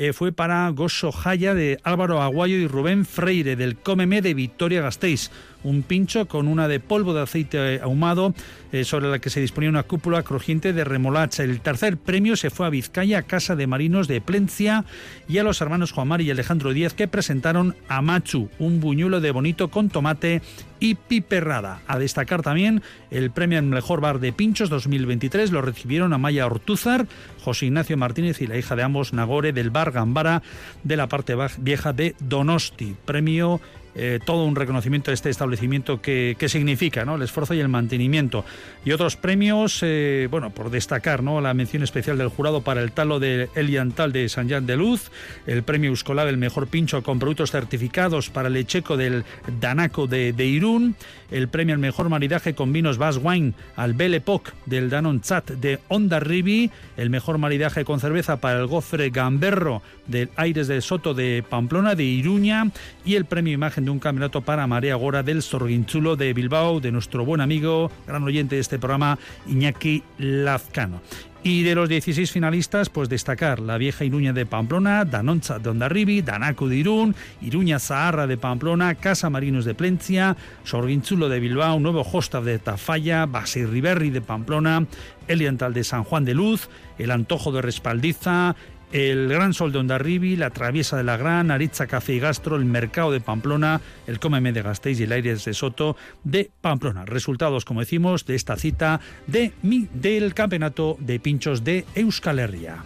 eh, 0.00 0.14
fue 0.14 0.32
para 0.32 0.66
Gozo 0.70 1.12
Jaya 1.12 1.52
de 1.52 1.78
Álvaro 1.82 2.22
Aguayo 2.22 2.56
y 2.56 2.66
Rubén 2.66 3.04
Freire 3.04 3.54
del 3.54 3.76
Cómeme 3.76 4.22
de 4.22 4.32
Victoria 4.32 4.80
Gasteiz 4.80 5.30
un 5.62 5.82
pincho 5.82 6.26
con 6.26 6.48
una 6.48 6.68
de 6.68 6.80
polvo 6.80 7.14
de 7.14 7.22
aceite 7.22 7.80
ahumado 7.82 8.34
eh, 8.72 8.84
sobre 8.84 9.08
la 9.08 9.18
que 9.18 9.30
se 9.30 9.40
disponía 9.40 9.70
una 9.70 9.82
cúpula 9.82 10.22
crujiente 10.22 10.72
de 10.72 10.84
remolacha. 10.84 11.42
El 11.42 11.60
tercer 11.60 11.96
premio 11.96 12.36
se 12.36 12.50
fue 12.50 12.66
a 12.66 12.70
Vizcaya, 12.70 13.22
Casa 13.22 13.56
de 13.56 13.66
Marinos 13.66 14.08
de 14.08 14.20
Plencia 14.20 14.84
y 15.28 15.38
a 15.38 15.42
los 15.42 15.60
hermanos 15.60 15.92
Juan 15.92 16.08
Mar 16.08 16.20
y 16.20 16.30
Alejandro 16.30 16.72
Díaz 16.72 16.94
que 16.94 17.08
presentaron 17.08 17.76
a 17.88 18.00
Machu, 18.02 18.48
un 18.58 18.80
buñuelo 18.80 19.20
de 19.20 19.30
bonito 19.32 19.70
con 19.70 19.88
tomate 19.88 20.42
y 20.78 20.94
piperrada. 20.94 21.82
A 21.86 21.98
destacar 21.98 22.42
también 22.42 22.82
el 23.10 23.30
premio 23.30 23.58
al 23.58 23.64
mejor 23.64 24.00
bar 24.00 24.18
de 24.18 24.32
pinchos 24.32 24.70
2023 24.70 25.50
lo 25.50 25.60
recibieron 25.60 26.12
Amaya 26.12 26.46
Ortúzar, 26.46 27.06
José 27.42 27.66
Ignacio 27.66 27.96
Martínez 27.96 28.40
y 28.40 28.46
la 28.46 28.56
hija 28.56 28.76
de 28.76 28.82
ambos 28.82 29.12
Nagore 29.12 29.52
del 29.52 29.70
bar 29.70 29.92
Gambara 29.92 30.42
de 30.84 30.96
la 30.96 31.08
parte 31.08 31.36
vieja 31.58 31.92
de 31.92 32.14
Donosti. 32.20 32.96
Premio 33.04 33.60
eh, 33.94 34.20
todo 34.24 34.44
un 34.44 34.56
reconocimiento 34.56 35.10
de 35.10 35.14
este 35.14 35.30
establecimiento 35.30 36.00
que, 36.00 36.36
significa 36.48 37.04
¿no? 37.04 37.16
el 37.16 37.22
esfuerzo 37.22 37.54
y 37.54 37.60
el 37.60 37.68
mantenimiento. 37.68 38.44
Y 38.84 38.92
otros 38.92 39.16
premios, 39.16 39.80
eh, 39.82 40.28
bueno, 40.30 40.50
por 40.50 40.70
destacar 40.70 41.22
¿no? 41.22 41.40
la 41.40 41.54
mención 41.54 41.82
especial 41.82 42.18
del 42.18 42.28
jurado 42.28 42.62
para 42.62 42.82
el 42.82 42.92
talo 42.92 43.20
de 43.20 43.48
Eliantal 43.54 44.12
de 44.12 44.28
San 44.28 44.48
Jean 44.48 44.66
de 44.66 44.76
Luz, 44.76 45.10
el 45.46 45.62
premio 45.62 45.90
Euskolab, 45.90 46.28
el 46.28 46.36
mejor 46.36 46.66
pincho 46.68 47.02
con 47.02 47.18
productos 47.18 47.50
certificados 47.50 48.30
para 48.30 48.48
el 48.48 48.56
Echeco 48.56 48.96
del 48.96 49.24
Danaco 49.60 50.06
de, 50.06 50.34
Irún, 50.38 50.96
el 51.30 51.48
premio 51.48 51.74
al 51.74 51.80
mejor 51.80 52.08
maridaje 52.08 52.54
con 52.54 52.72
vinos 52.72 52.98
Bass 52.98 53.18
Wine 53.22 53.52
al 53.76 53.94
Belle 53.94 54.16
Époque 54.16 54.52
del 54.66 54.90
Danon 54.90 55.20
Chat 55.20 55.50
de 55.50 55.78
Onda 55.88 56.20
Ribi, 56.20 56.70
el 56.96 57.10
mejor 57.10 57.38
maridaje 57.38 57.84
con 57.84 58.00
cerveza 58.00 58.40
para 58.40 58.60
el 58.60 58.66
Gofre 58.66 59.10
Gamberro 59.10 59.82
del 60.06 60.30
Aires 60.36 60.68
de 60.68 60.80
Soto 60.80 61.14
de 61.14 61.44
Pamplona 61.48 61.94
de 61.94 62.04
Iruña 62.04 62.70
y 63.04 63.14
el 63.14 63.24
premio 63.24 63.54
Imagen 63.54 63.79
de 63.84 63.90
un 63.90 63.98
campeonato 63.98 64.40
para 64.42 64.66
Marea 64.66 64.94
Gora 64.94 65.22
del 65.22 65.42
Sorguinchulo 65.42 66.16
de 66.16 66.32
Bilbao, 66.32 66.80
de 66.80 66.92
nuestro 66.92 67.24
buen 67.24 67.40
amigo, 67.40 67.90
gran 68.06 68.22
oyente 68.22 68.54
de 68.54 68.60
este 68.60 68.78
programa, 68.78 69.18
Iñaki 69.46 70.02
Lazcano. 70.18 71.00
Y 71.42 71.62
de 71.62 71.74
los 71.74 71.88
16 71.88 72.30
finalistas, 72.30 72.90
pues 72.90 73.08
destacar 73.08 73.60
la 73.60 73.78
vieja 73.78 74.04
Iruña 74.04 74.34
de 74.34 74.44
Pamplona, 74.44 75.06
Danoncha 75.06 75.58
de 75.58 75.70
Ondarribi, 75.70 76.20
Danaco 76.20 76.68
de 76.68 76.76
Irún, 76.76 77.14
Iruña 77.40 77.78
Zaharra 77.78 78.26
de 78.26 78.36
Pamplona, 78.36 78.94
Casa 78.96 79.30
Marinos 79.30 79.64
de 79.64 79.74
Plencia, 79.74 80.36
Sorguinchulo 80.64 81.30
de 81.30 81.40
Bilbao, 81.40 81.80
Nuevo 81.80 82.02
Hostav 82.02 82.44
de 82.44 82.58
Tafalla, 82.58 83.24
Basirriberri 83.24 84.10
de 84.10 84.20
Pamplona, 84.20 84.86
Eliantal 85.28 85.72
de 85.72 85.84
San 85.84 86.04
Juan 86.04 86.26
de 86.26 86.34
Luz, 86.34 86.68
El 86.98 87.10
Antojo 87.10 87.52
de 87.52 87.62
Respaldiza, 87.62 88.54
el 88.92 89.28
Gran 89.28 89.54
Sol 89.54 89.72
de 89.72 89.78
Ondarribi, 89.78 90.36
la 90.36 90.50
Traviesa 90.50 90.96
de 90.96 91.04
la 91.04 91.16
Gran, 91.16 91.50
Aritza 91.50 91.86
Café 91.86 92.14
y 92.14 92.20
Gastro, 92.20 92.56
el 92.56 92.64
Mercado 92.64 93.12
de 93.12 93.20
Pamplona, 93.20 93.80
el 94.06 94.18
Cómeme 94.18 94.52
de 94.52 94.62
Gasteiz 94.62 95.00
y 95.00 95.04
el 95.04 95.12
Aires 95.12 95.44
de 95.44 95.54
Soto 95.54 95.96
de 96.24 96.50
Pamplona. 96.60 97.04
Resultados, 97.04 97.64
como 97.64 97.80
decimos, 97.80 98.26
de 98.26 98.34
esta 98.34 98.56
cita 98.56 99.00
de 99.26 99.52
del 99.62 100.34
Campeonato 100.34 100.96
de 101.00 101.20
Pinchos 101.20 101.64
de 101.64 101.84
Euskal 101.94 102.38
Herria. 102.38 102.82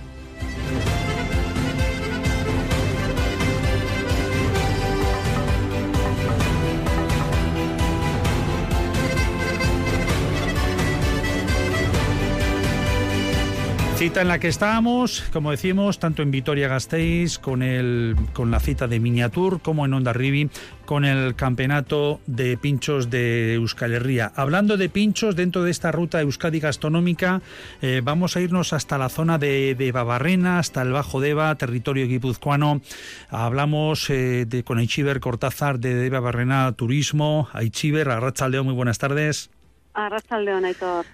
Cita 14.05 14.21
en 14.21 14.29
la 14.29 14.39
que 14.39 14.49
estábamos, 14.49 15.25
como 15.33 15.51
decimos, 15.51 15.99
tanto 15.99 16.21
en 16.21 16.31
Vitoria-Gasteiz 16.31 17.39
con, 17.39 17.63
el, 17.63 18.15
con 18.35 18.51
la 18.51 18.61
cita 18.61 18.87
de 18.87 19.01
Miniatur 19.01 19.63
como 19.63 19.87
en 19.87 19.95
Onda 19.95 20.13
Ribi 20.13 20.51
con 20.85 21.07
el 21.07 21.35
campeonato 21.37 22.21
de 22.27 22.59
pinchos 22.59 23.09
de 23.09 23.55
Euskal 23.55 23.95
Herria. 23.95 24.31
Hablando 24.37 24.77
de 24.77 24.91
pinchos, 24.91 25.37
dentro 25.37 25.63
de 25.63 25.71
esta 25.71 25.91
ruta 25.91 26.21
Euskadi 26.21 26.61
gastronómica, 26.61 27.41
eh, 27.81 28.03
vamos 28.05 28.37
a 28.37 28.43
irnos 28.43 28.75
hasta 28.75 28.99
la 28.99 29.09
zona 29.09 29.39
de, 29.39 29.75
de, 29.75 29.91
Babarrena, 29.91 30.59
hasta 30.59 30.83
el 30.83 30.93
Bajo 30.93 31.23
Deva, 31.23 31.55
territorio 31.55 32.07
guipuzcoano. 32.07 32.83
Hablamos 33.31 34.11
eh, 34.11 34.45
de, 34.47 34.65
con 34.65 34.77
Aichiber 34.77 35.19
Cortázar 35.21 35.79
de, 35.79 35.95
de 35.95 36.11
Babarrena 36.11 36.71
Turismo. 36.73 37.49
Aichiber, 37.55 38.11
Arrachaldeo, 38.11 38.65
muy 38.65 38.75
buenas 38.75 38.99
tardes. 38.99 39.49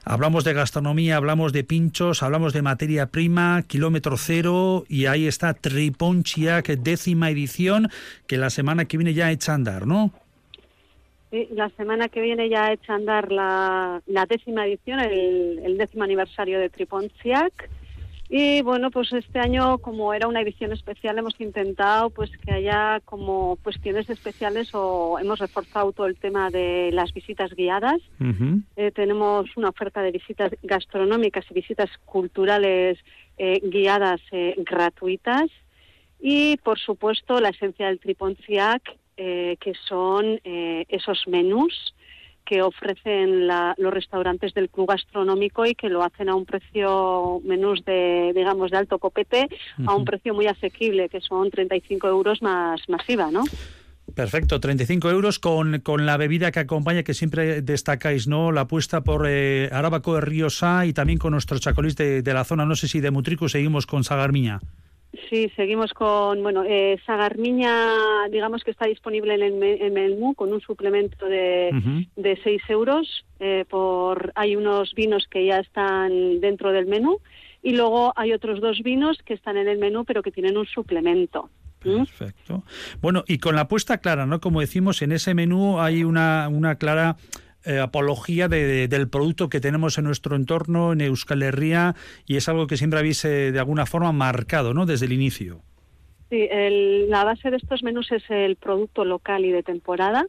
Hablamos 0.05 0.45
de 0.45 0.55
gastronomía, 0.55 1.17
hablamos 1.17 1.53
de 1.53 1.65
pinchos, 1.65 2.23
hablamos 2.23 2.55
de 2.55 2.63
materia 2.63 3.07
prima, 3.07 3.63
kilómetro 3.67 4.17
cero, 4.17 4.85
y 4.89 5.07
ahí 5.07 5.27
está 5.27 5.53
Triponchiac, 5.53 6.67
décima 6.67 7.31
edición, 7.31 7.89
que 8.27 8.39
la 8.39 8.49
semana 8.49 8.87
que 8.87 8.97
viene 8.97 9.13
ya 9.13 9.31
echa 9.31 9.53
a 9.53 9.57
andar, 9.57 9.87
¿no? 9.87 10.13
Sí, 11.31 11.47
la 11.53 11.69
semana 11.71 12.09
que 12.09 12.21
viene 12.21 12.49
ya 12.49 12.73
echa 12.73 12.95
a 12.95 12.97
andar 12.97 13.31
la, 13.31 14.03
décima 14.29 14.67
edición, 14.67 14.99
el, 15.01 15.61
el 15.63 15.77
décimo 15.77 16.05
aniversario 16.05 16.59
de 16.59 16.71
Triponchiac 16.71 17.69
y 18.33 18.63
bueno, 18.63 18.93
pues 18.93 19.13
este 19.13 19.41
año, 19.41 19.79
como 19.79 20.15
era 20.15 20.29
una 20.29 20.41
edición 20.41 20.71
especial, 20.73 21.19
hemos 21.19 21.35
intentado 21.41 22.11
pues 22.11 22.31
que 22.39 22.53
haya 22.53 23.01
como 23.05 23.57
cuestiones 23.57 24.09
especiales 24.09 24.71
o 24.73 25.19
hemos 25.19 25.41
reforzado 25.41 25.91
todo 25.91 26.07
el 26.07 26.17
tema 26.17 26.49
de 26.49 26.91
las 26.93 27.13
visitas 27.13 27.53
guiadas. 27.53 28.01
Eh, 28.77 28.93
tenemos 28.93 29.47
una 29.57 29.71
oferta 29.71 30.01
de 30.01 30.13
visitas 30.13 30.53
gastronómicas 30.63 31.45
y 31.51 31.55
visitas 31.55 31.91
culturales 32.05 33.01
eh, 33.37 33.61
guiadas 33.65 34.21
eh, 34.31 34.55
gratuitas. 34.59 35.51
Y, 36.21 36.57
por 36.59 36.79
supuesto, 36.79 37.41
la 37.41 37.49
esencia 37.49 37.89
del 37.89 37.99
Triponciac, 37.99 38.97
que 39.17 39.73
son 39.87 40.41
esos 40.45 41.29
menús 41.29 41.95
que 42.45 42.63
ofrecen 42.63 43.47
los 43.47 43.95
restaurantes 43.95 44.55
del 44.55 44.71
club 44.71 44.89
gastronómico 44.89 45.67
y 45.67 45.75
que 45.75 45.89
lo 45.89 46.03
hacen 46.03 46.29
a 46.29 46.35
un 46.35 46.45
precio 46.45 47.41
menús 47.45 47.85
de, 47.85 48.33
digamos, 48.35 48.71
de 48.71 48.77
alto 48.77 48.99
copete, 48.99 49.49
a 49.87 49.95
un 49.95 50.05
precio 50.05 50.35
muy 50.35 50.47
asequible, 50.47 51.09
que 51.09 51.21
son 51.21 51.51
35 51.51 52.09
euros 52.09 52.43
más 52.43 52.81
masiva, 52.89 53.31
¿no? 53.31 53.45
Perfecto, 54.15 54.59
35 54.59 55.11
euros 55.11 55.39
con, 55.39 55.81
con 55.81 56.05
la 56.07 56.17
bebida 56.17 56.51
que 56.51 56.61
acompaña, 56.61 57.03
que 57.03 57.15
siempre 57.15 57.63
destacáis, 57.63 58.27
¿no? 58.27 58.51
La 58.53 58.63
apuesta 58.63 59.03
por 59.03 59.27
eh, 59.29 59.69
Arábaco 59.73 60.15
de 60.15 60.21
Ríosa 60.23 60.87
y 60.87 60.93
también 60.93 61.19
con 61.19 61.33
nuestros 61.33 61.61
chacolís 61.61 61.97
de, 61.97 62.23
de, 62.23 62.35
la 62.35 62.45
zona. 62.45 62.65
No 62.65 62.75
sé 62.75 62.89
si 62.89 63.01
de 63.01 63.11
Mutrico 63.11 63.49
seguimos 63.49 63.87
con 63.87 64.05
Sagarmiña. 64.05 64.61
Sí, 65.29 65.51
seguimos 65.57 65.93
con, 65.93 66.43
bueno, 66.43 66.63
eh, 66.65 66.99
Sagarmiña, 67.05 68.29
digamos 68.31 68.63
que 68.63 68.71
está 68.71 68.87
disponible 68.87 69.35
en 69.35 69.43
el, 69.43 69.91
menú 69.91 70.35
con 70.35 70.53
un 70.53 70.61
suplemento 70.61 71.27
de, 71.27 72.07
de 72.15 72.41
6 72.43 72.63
euros. 72.69 73.25
Eh, 73.41 73.65
por, 73.69 74.33
hay 74.37 74.55
unos 74.55 74.95
vinos 74.95 75.27
que 75.29 75.47
ya 75.47 75.59
están 75.59 76.41
dentro 76.41 76.71
del 76.71 76.87
menú 76.87 77.19
y 77.63 77.73
luego 77.73 78.13
hay 78.15 78.33
otros 78.33 78.61
dos 78.61 78.83
vinos 78.83 79.19
que 79.25 79.35
están 79.35 79.57
en 79.57 79.67
el 79.69 79.79
menú 79.79 80.05
pero 80.05 80.23
que 80.23 80.31
tienen 80.31 80.57
un 80.57 80.67
suplemento. 80.67 81.51
Perfecto. 81.81 82.63
Bueno, 83.01 83.25
y 83.27 83.39
con 83.39 83.55
la 83.55 83.63
apuesta 83.63 83.99
clara, 83.99 84.27
¿no? 84.27 84.41
Como 84.41 84.61
decimos, 84.61 85.03
en 85.03 85.13
ese 85.13 85.35
menú 85.35 85.81
hay 85.81 86.05
una, 86.05 86.49
una 86.49 86.77
clara 86.77 87.17
eh, 87.67 87.79
apología 87.79 88.49
del 88.49 89.11
producto 89.11 89.51
que 89.51 89.61
tenemos 89.61 89.99
en 89.99 90.05
nuestro 90.05 90.35
entorno, 90.35 90.95
en 90.95 91.03
Euskal 91.03 91.43
Herria, 91.43 91.95
y 92.27 92.37
es 92.37 92.49
algo 92.49 92.67
que 92.67 92.79
siempre 92.79 92.99
habéis 92.99 93.23
eh, 93.27 93.53
de 93.53 93.59
alguna 93.59 93.85
forma 93.85 94.13
marcado 94.13 94.73
¿no? 94.73 94.87
desde 94.87 95.05
el 95.05 95.13
inicio. 95.13 95.61
Sí, 96.31 96.49
la 97.09 97.25
base 97.25 97.51
de 97.51 97.59
estos 97.59 97.83
menús 97.83 98.13
es 98.13 98.23
el 98.31 98.57
producto 98.57 99.05
local 99.05 99.45
y 99.45 99.51
de 99.51 99.63
temporada. 99.63 100.27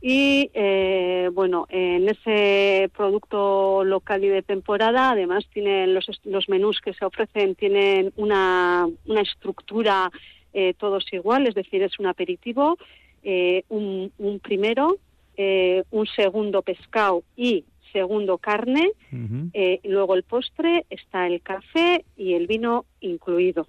Y 0.00 0.50
eh, 0.52 1.30
bueno, 1.32 1.66
en 1.70 2.08
ese 2.08 2.90
producto 2.96 3.84
local 3.84 4.24
y 4.24 4.28
de 4.28 4.42
temporada, 4.42 5.10
además 5.10 5.44
tienen 5.52 5.94
los, 5.94 6.06
los 6.24 6.48
menús 6.48 6.80
que 6.80 6.92
se 6.92 7.04
ofrecen 7.04 7.54
tienen 7.54 8.12
una, 8.16 8.88
una 9.06 9.20
estructura 9.20 10.10
todos 10.78 11.04
igual, 11.12 11.46
es 11.46 11.54
decir, 11.54 11.84
es 11.84 12.00
un 12.00 12.06
aperitivo, 12.06 12.78
un, 13.68 14.10
un 14.18 14.40
primero, 14.40 14.98
eh, 15.38 15.84
un 15.92 16.04
segundo 16.06 16.62
pescado 16.62 17.22
y 17.36 17.64
segundo 17.92 18.38
carne, 18.38 18.90
eh, 19.54 19.80
luego 19.84 20.16
el 20.16 20.24
postre, 20.24 20.84
está 20.90 21.28
el 21.28 21.40
café 21.40 22.04
y 22.16 22.34
el 22.34 22.48
vino 22.48 22.84
incluido. 23.00 23.68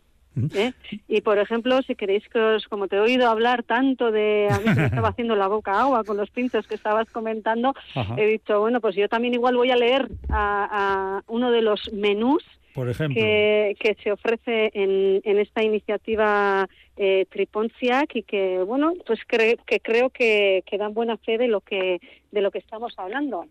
¿eh? 0.56 0.74
Y 1.08 1.22
por 1.22 1.38
ejemplo, 1.38 1.80
si 1.84 1.96
queréis 1.96 2.28
que 2.28 2.40
os, 2.40 2.68
como 2.68 2.88
te 2.88 2.96
he 2.96 3.00
oído 3.00 3.30
hablar 3.30 3.62
tanto 3.62 4.12
de, 4.12 4.48
a 4.50 4.58
mí 4.58 4.66
se 4.74 4.80
me 4.80 4.86
estaba 4.88 5.10
haciendo 5.10 5.36
la 5.36 5.48
boca 5.48 5.80
agua 5.80 6.04
con 6.04 6.18
los 6.18 6.32
pinchos 6.32 6.68
que 6.68 6.74
estabas 6.74 7.08
comentando, 7.12 7.76
he 8.18 8.26
dicho, 8.26 8.60
bueno, 8.60 8.82
pues 8.82 8.96
yo 8.96 9.08
también 9.08 9.36
igual 9.36 9.56
voy 9.56 9.70
a 9.70 9.76
leer 9.76 10.10
a 10.30 11.22
uno 11.28 11.52
de 11.52 11.62
los 11.62 11.94
menús 11.94 12.44
por 12.80 12.88
ejemplo. 12.88 13.22
Que, 13.22 13.98
se 14.02 14.10
ofrece 14.10 14.72
en, 14.74 15.20
en 15.26 15.38
esta 15.38 15.62
iniciativa 15.62 16.66
eh, 16.96 17.26
Triponciac 17.30 18.16
y 18.16 18.24
que 18.24 18.64
bueno 18.64 18.94
pues 19.06 19.20
que 19.26 19.80
creo 19.82 20.10
que, 20.10 20.64
que, 20.66 20.78
dan 20.78 20.94
buena 20.94 21.18
fe 21.18 21.38
de 21.38 21.50
lo 21.50 21.60
que 21.60 22.00
de 22.32 22.42
lo 22.42 22.52
que 22.52 22.60
estamos 22.60 22.94
hablando. 22.98 23.46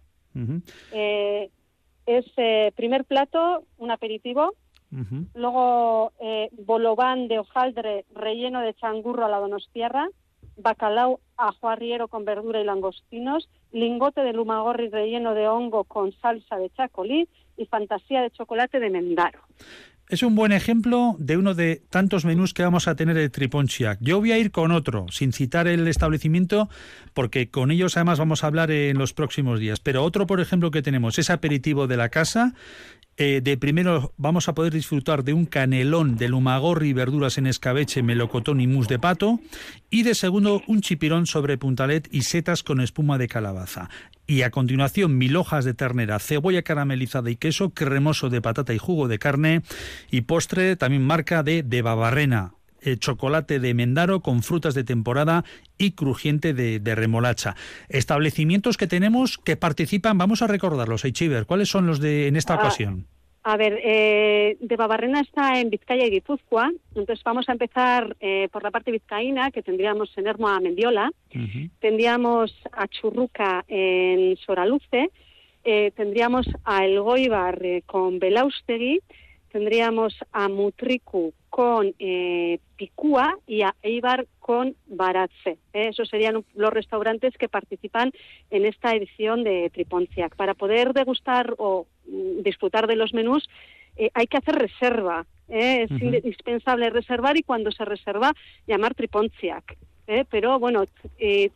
Eh, 0.93 1.51
es 2.07 2.25
eh, 2.39 2.73
primer 2.75 3.05
plato 3.05 3.65
un 3.77 3.91
aperitivo. 3.91 4.55
Luego 5.35 6.13
eh, 6.21 6.49
bolobán 6.65 7.29
de 7.29 7.39
hojaldre 7.41 8.07
relleno 8.15 8.63
de 8.63 8.73
changurro 8.73 9.27
a 9.27 9.29
la 9.29 9.37
donostiarra 9.37 10.09
bacalao 10.57 11.21
ajo 11.37 11.69
arriero 11.69 12.09
con 12.09 12.25
verdura 12.25 12.61
y 12.61 12.65
langostinos, 12.65 13.49
lingote 13.73 14.23
de 14.23 14.33
lumagorri 14.33 14.89
relleno 14.89 15.35
de 15.35 15.47
hongo 15.49 15.85
con 15.85 16.13
salsa 16.13 16.57
de 16.57 16.71
chacolí 16.71 17.29
y 17.59 17.67
fantasía 17.67 18.23
de 18.23 18.31
chocolate 18.31 18.81
de 18.81 18.89
mendaro. 18.89 19.41
Es 20.09 20.23
un 20.23 20.35
buen 20.35 20.53
ejemplo 20.53 21.17
de 21.19 21.37
uno 21.37 21.55
de 21.55 21.83
tantos 21.91 22.25
menús 22.25 22.55
que 22.55 22.63
vamos 22.63 22.89
a 22.89 22.97
tener 22.97 23.15
de 23.15 23.29
Triponchiac. 23.29 23.99
Yo 24.01 24.21
voy 24.21 24.33
a 24.33 24.39
ir 24.39 24.51
con 24.51 24.71
otro, 24.71 25.05
sin 25.11 25.35
citar 25.35 25.69
el 25.69 25.87
establecimiento, 25.87 26.71
porque 27.13 27.51
con 27.51 27.71
ellos 27.71 27.99
además 27.99 28.19
vamos 28.19 28.43
a 28.43 28.47
hablar 28.47 28.71
en 28.71 28.97
los 28.97 29.13
próximos 29.13 29.61
días. 29.61 29.81
Pero 29.81 30.03
otro, 30.03 30.27
por 30.27 30.41
ejemplo, 30.41 30.71
que 30.71 30.81
tenemos 30.81 31.19
es 31.19 31.29
aperitivo 31.29 31.87
de 31.87 31.99
la 31.99 32.09
casa 32.09 32.55
eh, 33.21 33.41
de 33.43 33.59
primero 33.59 34.15
vamos 34.17 34.49
a 34.49 34.55
poder 34.55 34.73
disfrutar 34.73 35.25
de 35.25 35.33
un 35.33 35.45
canelón 35.45 36.17
de 36.17 36.29
lumagorri 36.29 36.93
verduras 36.93 37.37
en 37.37 37.49
escabeche, 37.49 38.03
melocotón 38.03 38.61
y 38.61 38.69
mousse 38.69 38.89
de 38.89 39.01
pato. 39.01 39.41
Y 39.91 40.05
de 40.05 40.15
segundo, 40.15 40.63
un 40.69 40.83
chipirón 40.83 41.27
sobre 41.27 41.59
puntalet 41.59 42.09
y 42.13 42.23
setas 42.23 42.63
con 42.63 42.81
espuma 42.81 43.19
de 43.19 43.27
calabaza. 43.27 43.91
Y 44.29 44.43
a 44.43 44.51
continuación, 44.51 45.19
mil 45.19 45.37
hojas 45.37 45.65
de 45.65 45.75
ternera, 45.75 46.21
cebolla 46.21 46.63
caramelizada 46.63 47.29
y 47.29 47.37
queso, 47.37 47.71
cremoso 47.71 48.31
de 48.31 48.41
patata 48.41 48.73
y 48.73 48.79
jugo 48.79 49.09
de 49.09 49.19
carne. 49.19 49.63
Y 50.13 50.21
postre, 50.21 50.77
también 50.77 51.03
marca 51.03 51.43
de, 51.43 51.65
de 51.65 51.83
Babarrena, 51.83 52.53
eh, 52.81 52.97
chocolate 52.97 53.59
de 53.59 53.75
Mendaro 53.75 54.21
con 54.21 54.43
frutas 54.43 54.75
de 54.75 54.85
temporada 54.85 55.45
y 55.79 55.93
crujiente 55.93 56.55
de, 56.55 56.95
remolacha. 56.95 57.57
Establecimientos 57.89 58.77
que 58.77 58.87
tenemos 58.87 59.39
que 59.39 59.57
participan, 59.57 60.19
vamos 60.19 60.43
a 60.43 60.47
recordarlos, 60.47 61.05
Eichiver, 61.05 61.47
¿cuáles 61.47 61.69
son 61.69 61.87
los 61.87 62.01
de 62.01 62.29
en 62.29 62.37
esta 62.37 62.55
ah, 62.55 62.59
ocasión? 62.59 63.07
A 63.43 63.57
ver, 63.57 63.81
eh, 63.83 64.57
de 64.61 64.77
Babarrena 64.77 65.21
está 65.21 65.61
en 65.61 65.71
Vizcaya 65.71 66.07
y 66.07 66.11
Guipúzcoa, 66.11 66.71
entonces 66.95 67.25
vamos 67.25 67.49
a 67.49 67.53
empezar 67.53 68.17
eh, 68.21 68.49
por 68.53 68.63
la 68.63 68.71
parte 68.71 68.91
vizcaína, 68.91 69.51
que 69.51 69.63
tendríamos 69.63 70.11
en 70.17 70.27
Hermoa 70.27 70.61
Mendiola, 70.61 71.11
tendríamos 71.81 72.55
a 72.73 72.87
Churruca 72.89 73.65
en 73.69 74.37
Soraluce, 74.37 75.11
tendríamos 75.95 76.47
a 76.65 76.85
El 76.85 77.01
Goibar 77.01 77.61
con 77.87 78.19
Belaustegui, 78.19 79.01
tendríamos 79.51 80.15
a 80.33 80.49
Mutriku 80.49 81.33
con 81.51 81.95
eh, 81.99 82.59
Picúa 82.77 83.39
y 83.47 83.63
a 83.63 83.75
Eibar 83.83 84.27
con 84.39 84.77
Baratze. 84.87 85.59
¿eh? 85.73 85.89
Esos 85.89 86.09
serían 86.09 86.45
los 86.55 86.73
restaurantes 86.73 87.37
que 87.37 87.49
participan 87.49 88.13
en 88.51 88.65
esta 88.65 88.95
edición 88.95 89.45
de 89.45 89.71
Triponciac. 89.71 90.37
Para 90.37 90.55
poder 90.55 90.93
degustar 90.93 91.55
o 91.59 91.87
mm, 92.07 92.43
disfrutar 92.43 92.87
de 92.87 92.97
los 92.97 93.13
menús 93.15 93.49
eh, 93.97 94.11
hay 94.15 94.27
que 94.27 94.37
hacer 94.37 94.55
reserva. 94.55 95.27
¿eh? 95.49 95.87
Es 95.89 96.03
indispensable 96.03 96.91
reservar 96.91 97.37
y 97.37 97.43
cuando 97.43 97.73
se 97.73 97.85
reserva 97.85 98.33
llamar 98.67 98.95
Triponciac. 98.95 99.77
Pero 100.31 100.59
bueno, 100.59 100.85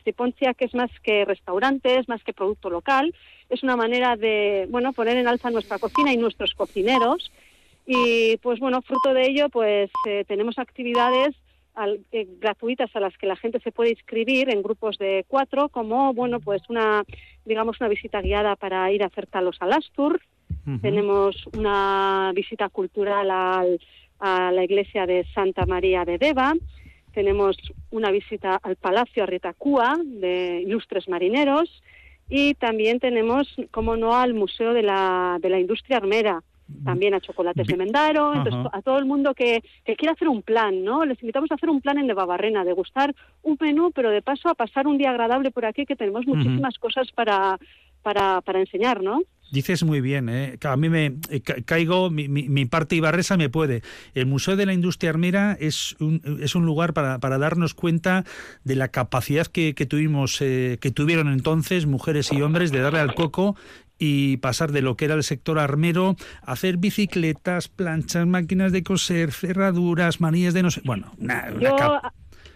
Triponciac 0.02 0.60
es 0.60 0.74
más 0.74 0.90
que 1.02 1.24
restaurante, 1.24 1.98
es 1.98 2.06
más 2.06 2.22
que 2.22 2.34
producto 2.34 2.68
local. 2.68 3.14
Es 3.48 3.62
una 3.62 3.76
manera 3.76 4.14
de 4.16 4.66
bueno 4.68 4.92
poner 4.92 5.16
en 5.16 5.26
alza 5.26 5.50
nuestra 5.50 5.78
cocina 5.78 6.12
y 6.12 6.18
nuestros 6.18 6.52
cocineros 6.54 7.32
y 7.86 8.36
pues 8.38 8.60
bueno, 8.60 8.82
fruto 8.82 9.12
de 9.14 9.26
ello, 9.26 9.48
pues 9.48 9.90
eh, 10.08 10.24
tenemos 10.26 10.58
actividades 10.58 11.34
eh, 12.12 12.26
gratuitas 12.38 12.94
a 12.94 13.00
las 13.00 13.16
que 13.16 13.26
la 13.26 13.36
gente 13.36 13.58
se 13.60 13.72
puede 13.72 13.90
inscribir 13.90 14.50
en 14.50 14.62
grupos 14.62 14.98
de 14.98 15.24
cuatro, 15.26 15.68
como 15.68 16.12
bueno, 16.12 16.38
pues 16.38 16.62
una, 16.68 17.02
digamos, 17.44 17.80
una 17.80 17.88
visita 17.88 18.20
guiada 18.20 18.56
para 18.56 18.90
ir 18.92 19.02
a 19.02 19.06
hacer 19.06 19.26
talos 19.26 19.56
al 19.60 19.72
Astur. 19.72 20.20
Tenemos 20.80 21.34
una 21.56 22.30
visita 22.36 22.68
cultural 22.68 23.32
al, 23.32 23.80
a 24.20 24.52
la 24.52 24.62
iglesia 24.62 25.06
de 25.06 25.26
Santa 25.34 25.66
María 25.66 26.04
de 26.04 26.18
Deva. 26.18 26.54
Tenemos 27.12 27.56
una 27.90 28.12
visita 28.12 28.60
al 28.62 28.76
Palacio 28.76 29.24
Arretacúa 29.24 29.98
de 30.04 30.62
Ilustres 30.64 31.08
Marineros. 31.08 31.82
Y 32.28 32.54
también 32.54 33.00
tenemos, 33.00 33.52
como 33.72 33.96
no, 33.96 34.14
al 34.14 34.34
Museo 34.34 34.72
de 34.72 34.82
la, 34.82 35.38
de 35.42 35.50
la 35.50 35.58
Industria 35.58 35.96
Armera, 35.96 36.42
también 36.84 37.14
a 37.14 37.20
Chocolates 37.20 37.66
de 37.66 37.76
Mendaro, 37.76 38.34
entonces 38.34 38.70
a 38.72 38.82
todo 38.82 38.98
el 38.98 39.04
mundo 39.04 39.34
que, 39.34 39.62
que 39.84 39.96
quiera 39.96 40.12
hacer 40.12 40.28
un 40.28 40.42
plan, 40.42 40.84
¿no? 40.84 41.04
Les 41.04 41.20
invitamos 41.22 41.50
a 41.50 41.54
hacer 41.54 41.70
un 41.70 41.80
plan 41.80 41.98
en 41.98 42.06
de 42.06 42.14
Babarrena, 42.14 42.64
de 42.64 42.72
gustar 42.72 43.14
un 43.42 43.56
menú, 43.60 43.92
pero 43.92 44.10
de 44.10 44.22
paso 44.22 44.48
a 44.48 44.54
pasar 44.54 44.86
un 44.86 44.98
día 44.98 45.10
agradable 45.10 45.50
por 45.50 45.64
aquí, 45.64 45.86
que 45.86 45.96
tenemos 45.96 46.26
muchísimas 46.26 46.78
cosas 46.78 47.10
para, 47.12 47.58
para, 48.02 48.40
para 48.40 48.60
enseñar, 48.60 49.02
¿no? 49.02 49.22
Dices 49.52 49.84
muy 49.84 50.00
bien, 50.00 50.30
¿eh? 50.30 50.58
a 50.62 50.76
mí 50.78 50.88
me 50.88 51.18
eh, 51.28 51.42
caigo, 51.42 52.08
mi, 52.08 52.26
mi, 52.26 52.64
parte 52.64 52.96
ibarresa 52.96 53.36
me 53.36 53.50
puede. 53.50 53.82
El 54.14 54.24
Museo 54.24 54.56
de 54.56 54.64
la 54.64 54.72
Industria 54.72 55.10
Armera 55.10 55.58
es 55.60 55.94
un, 56.00 56.22
es 56.42 56.54
un 56.54 56.64
lugar 56.64 56.94
para, 56.94 57.18
para 57.18 57.36
darnos 57.36 57.74
cuenta 57.74 58.24
de 58.64 58.76
la 58.76 58.88
capacidad 58.88 59.46
que, 59.46 59.74
que 59.74 59.84
tuvimos, 59.84 60.40
eh, 60.40 60.78
que 60.80 60.90
tuvieron 60.90 61.30
entonces 61.30 61.84
mujeres 61.84 62.32
y 62.32 62.40
hombres 62.40 62.72
de 62.72 62.80
darle 62.80 63.00
al 63.00 63.14
coco 63.14 63.54
y 64.04 64.38
pasar 64.38 64.72
de 64.72 64.82
lo 64.82 64.96
que 64.96 65.04
era 65.04 65.14
el 65.14 65.22
sector 65.22 65.60
armero 65.60 66.16
a 66.44 66.52
hacer 66.52 66.76
bicicletas, 66.76 67.68
planchas, 67.68 68.26
máquinas 68.26 68.72
de 68.72 68.82
coser, 68.82 69.30
cerraduras, 69.30 70.20
manillas 70.20 70.54
de 70.54 70.64
no 70.64 70.72
sé. 70.72 70.80
Bueno, 70.84 71.12
Yo, 71.60 71.76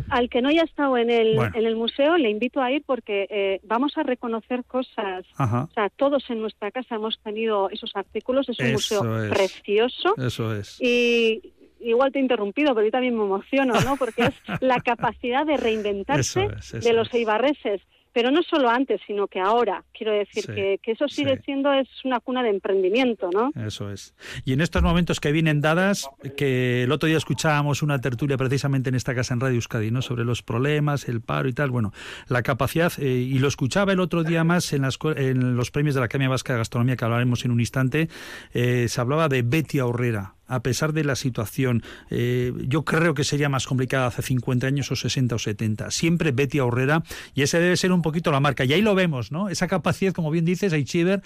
al 0.09 0.29
que 0.29 0.43
no 0.43 0.49
haya 0.49 0.65
estado 0.65 0.99
en 0.99 1.09
el, 1.09 1.39
en 1.39 1.65
el 1.65 1.77
museo, 1.77 2.19
le 2.19 2.31
invito 2.31 2.61
a 2.61 2.73
ir 2.73 2.83
porque 2.85 3.29
eh, 3.31 3.61
vamos 3.63 3.97
a 3.97 4.03
reconocer 4.03 4.65
cosas. 4.65 5.25
O 5.39 5.69
sea, 5.73 5.89
todos 5.91 6.29
en 6.31 6.41
nuestra 6.41 6.73
casa 6.73 6.97
hemos 6.97 7.17
tenido 7.23 7.71
esos 7.71 7.93
artículos. 7.95 8.49
Es 8.49 8.59
un 8.59 8.73
museo 8.73 9.03
precioso. 9.31 10.17
Eso 10.17 10.53
es. 10.53 10.81
Y 10.81 11.53
igual 11.79 12.11
te 12.11 12.19
he 12.19 12.23
interrumpido, 12.23 12.75
pero 12.75 12.87
yo 12.87 12.91
también 12.91 13.17
me 13.17 13.23
emociono, 13.23 13.75
¿no? 13.83 13.97
Porque 13.97 14.25
es 14.25 14.35
la 14.61 14.81
capacidad 14.81 15.47
de 15.47 15.59
reinventarse 15.59 16.49
de 16.73 16.93
los 16.93 17.15
eibarreses 17.15 17.83
pero 18.17 18.31
no 18.31 18.43
solo 18.43 18.71
antes, 18.71 18.99
sino 19.07 19.27
que 19.27 19.41
ahora. 19.41 19.85
Quiero 19.93 20.11
decir 20.11 20.47
que, 20.47 20.81
eso 20.87 21.07
sigue 21.07 21.39
siendo 21.45 21.71
es 21.75 21.87
una 22.03 22.19
cuna 22.19 22.43
de 22.43 22.49
emprendimiento, 22.49 23.29
¿no? 23.31 23.51
Eso 23.63 23.91
es. 23.91 24.15
Y 24.47 24.55
en 24.55 24.63
estos 24.63 24.83
momentos 24.83 25.21
que 25.21 25.33
vienen 25.33 25.61
dadas, 25.61 26.09
que 26.35 26.85
el 26.85 26.93
otro 26.93 27.09
día 27.09 27.19
escuchábamos 27.19 27.83
una 27.83 28.01
tertulia 28.01 28.39
precisamente 28.39 28.89
en 28.89 28.95
esta 28.95 29.15
casa 29.15 29.35
en 29.35 29.41
Radio 29.41 29.57
Euskadi, 29.57 29.91
¿no? 29.91 30.01
Sobre 30.01 30.25
los 30.25 30.43
problemas, 30.43 31.11
el 31.11 31.21
paro 31.21 31.47
y 31.51 31.53
tal. 31.53 31.71
Bueno, 31.71 31.93
la 32.27 32.43
capacidad, 32.43 32.91
eh, 32.99 33.07
y 33.07 33.39
lo 33.39 33.49
escuchaba 33.49 33.93
el 33.93 34.01
otro 34.01 34.25
día 34.25 34.45
más 34.45 34.73
en, 34.73 34.81
las, 34.81 34.99
en 35.15 35.55
los 35.55 35.71
premios 35.71 35.95
de 35.95 36.01
la 36.01 36.07
Academia 36.07 36.31
Vasca 36.31 36.55
de 36.55 36.61
Gastronomía, 36.61 36.97
que 36.97 37.05
hablaremos 37.05 37.45
en 37.45 37.51
un 37.51 37.61
instante, 37.61 38.09
eh, 38.55 38.87
se 38.89 38.99
hablaba 38.99 39.29
de 39.29 39.43
Betty 39.43 39.79
Aurrera, 39.79 40.36
a 40.47 40.63
pesar 40.63 40.93
de 40.93 41.05
la 41.05 41.17
situación. 41.17 41.83
Eh, 42.11 42.53
yo 42.67 42.85
creo 42.85 43.15
que 43.15 43.25
sería 43.25 43.49
más 43.49 43.67
complicada 43.67 44.07
hace 44.07 44.23
50 44.23 44.67
años 44.67 44.91
o 44.91 44.97
60 44.97 45.35
o 45.35 45.39
70. 45.39 45.91
Siempre 45.91 46.33
Betty 46.33 46.59
Aurrera, 46.59 47.03
y 47.35 47.43
ese 47.43 47.59
debe 47.61 47.77
ser 47.77 47.93
un 47.93 48.03
poquito 48.03 48.31
la 48.33 48.41
marca. 48.41 48.65
Y 48.65 48.73
ahí 48.73 48.83
lo 48.83 48.95
vemos, 48.95 49.33
¿no? 49.33 49.49
Esa 49.49 49.69
capacidad, 49.69 50.13
como 50.13 50.31
bien 50.31 50.45
dices, 50.45 50.73
Aichiver, 50.73 51.23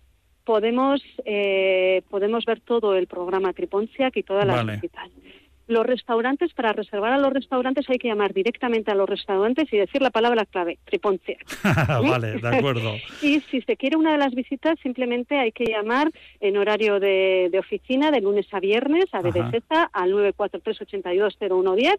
podemos 0.44 1.02
eh, 1.24 2.02
podemos 2.10 2.44
ver 2.44 2.60
todo 2.60 2.94
el 2.94 3.06
programa 3.06 3.52
Triponciac 3.52 4.16
y 4.16 4.22
todas 4.22 4.46
las 4.46 4.66
visitas. 4.66 5.10
Los 5.66 5.86
restaurantes, 5.86 6.52
para 6.52 6.74
reservar 6.74 7.14
a 7.14 7.18
los 7.18 7.32
restaurantes 7.32 7.88
hay 7.88 7.96
que 7.96 8.08
llamar 8.08 8.34
directamente 8.34 8.90
a 8.90 8.94
los 8.94 9.08
restaurantes 9.08 9.72
y 9.72 9.78
decir 9.78 10.02
la 10.02 10.10
palabra 10.10 10.44
clave, 10.44 10.78
Triponciac. 10.84 11.42
vale, 12.06 12.34
de 12.38 12.48
acuerdo. 12.48 12.92
y 13.22 13.40
si 13.40 13.62
se 13.62 13.74
quiere 13.78 13.96
una 13.96 14.12
de 14.12 14.18
las 14.18 14.34
visitas, 14.34 14.78
simplemente 14.82 15.38
hay 15.38 15.52
que 15.52 15.64
llamar 15.64 16.10
en 16.40 16.58
horario 16.58 17.00
de, 17.00 17.50
oficina 17.58 18.10
de 18.10 18.20
lunes 18.20 18.46
a 18.52 18.60
viernes 18.60 19.06
a 19.12 19.20
BDZ 19.20 19.64
al 19.94 20.12
943-820110 20.12 21.98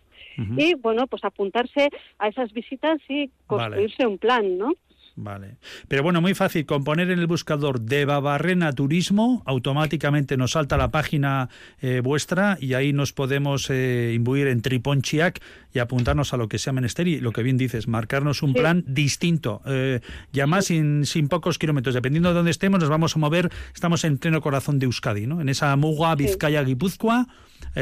y, 0.57 0.75
bueno, 0.75 1.07
pues 1.07 1.23
apuntarse 1.23 1.89
a 2.19 2.27
esas 2.27 2.53
visitas 2.53 2.99
y 3.09 3.31
construirse 3.47 4.05
un 4.05 4.19
plan, 4.19 4.59
¿no? 4.59 4.73
Vale. 5.17 5.57
Pero 5.87 6.03
bueno, 6.03 6.19
muy 6.19 6.33
fácil. 6.33 6.65
Con 6.65 6.83
poner 6.83 7.09
en 7.09 7.19
el 7.19 7.27
buscador 7.27 7.79
de 7.79 8.03
Babarrena 8.03 8.73
Turismo, 8.73 9.43
automáticamente 9.45 10.35
nos 10.35 10.51
salta 10.51 10.75
la 10.75 10.91
página 10.91 11.49
eh, 11.79 12.01
vuestra 12.03 12.57
y 12.59 12.73
ahí 12.73 12.91
nos 12.91 13.13
podemos 13.13 13.69
eh, 13.69 14.11
imbuir 14.13 14.47
en 14.47 14.61
Triponchiac 14.61 15.41
y 15.73 15.79
apuntarnos 15.79 16.33
a 16.33 16.37
lo 16.37 16.49
que 16.49 16.59
sea 16.59 16.73
menester 16.73 17.07
y 17.07 17.21
lo 17.21 17.31
que 17.31 17.43
bien 17.43 17.57
dices, 17.57 17.87
marcarnos 17.87 18.43
un 18.43 18.53
plan 18.53 18.83
distinto. 18.87 19.61
Eh, 19.65 20.01
ya 20.33 20.47
más 20.47 20.65
sin, 20.65 21.05
sin 21.05 21.29
pocos 21.29 21.57
kilómetros. 21.57 21.95
Dependiendo 21.95 22.29
de 22.29 22.35
dónde 22.35 22.51
estemos, 22.51 22.81
nos 22.81 22.89
vamos 22.89 23.15
a 23.15 23.19
mover. 23.19 23.49
Estamos 23.73 24.03
en 24.03 24.17
pleno 24.17 24.41
corazón 24.41 24.79
de 24.79 24.85
Euskadi, 24.85 25.27
¿no? 25.27 25.39
En 25.39 25.47
esa 25.47 25.73
Muga, 25.77 26.13
Vizcaya, 26.15 26.61
Guipúzcoa, 26.61 27.27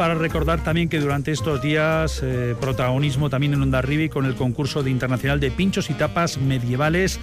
para 0.00 0.14
recordar 0.14 0.64
también 0.64 0.88
que 0.88 0.98
durante 0.98 1.30
estos 1.30 1.60
días 1.60 2.22
eh, 2.22 2.56
protagonismo 2.58 3.28
también 3.28 3.52
en 3.52 3.60
Onda 3.60 3.82
Ribi 3.82 4.08
con 4.08 4.24
el 4.24 4.34
concurso 4.34 4.82
de 4.82 4.88
internacional 4.88 5.40
de 5.40 5.50
pinchos 5.50 5.90
y 5.90 5.92
tapas 5.92 6.38
medievales, 6.38 7.20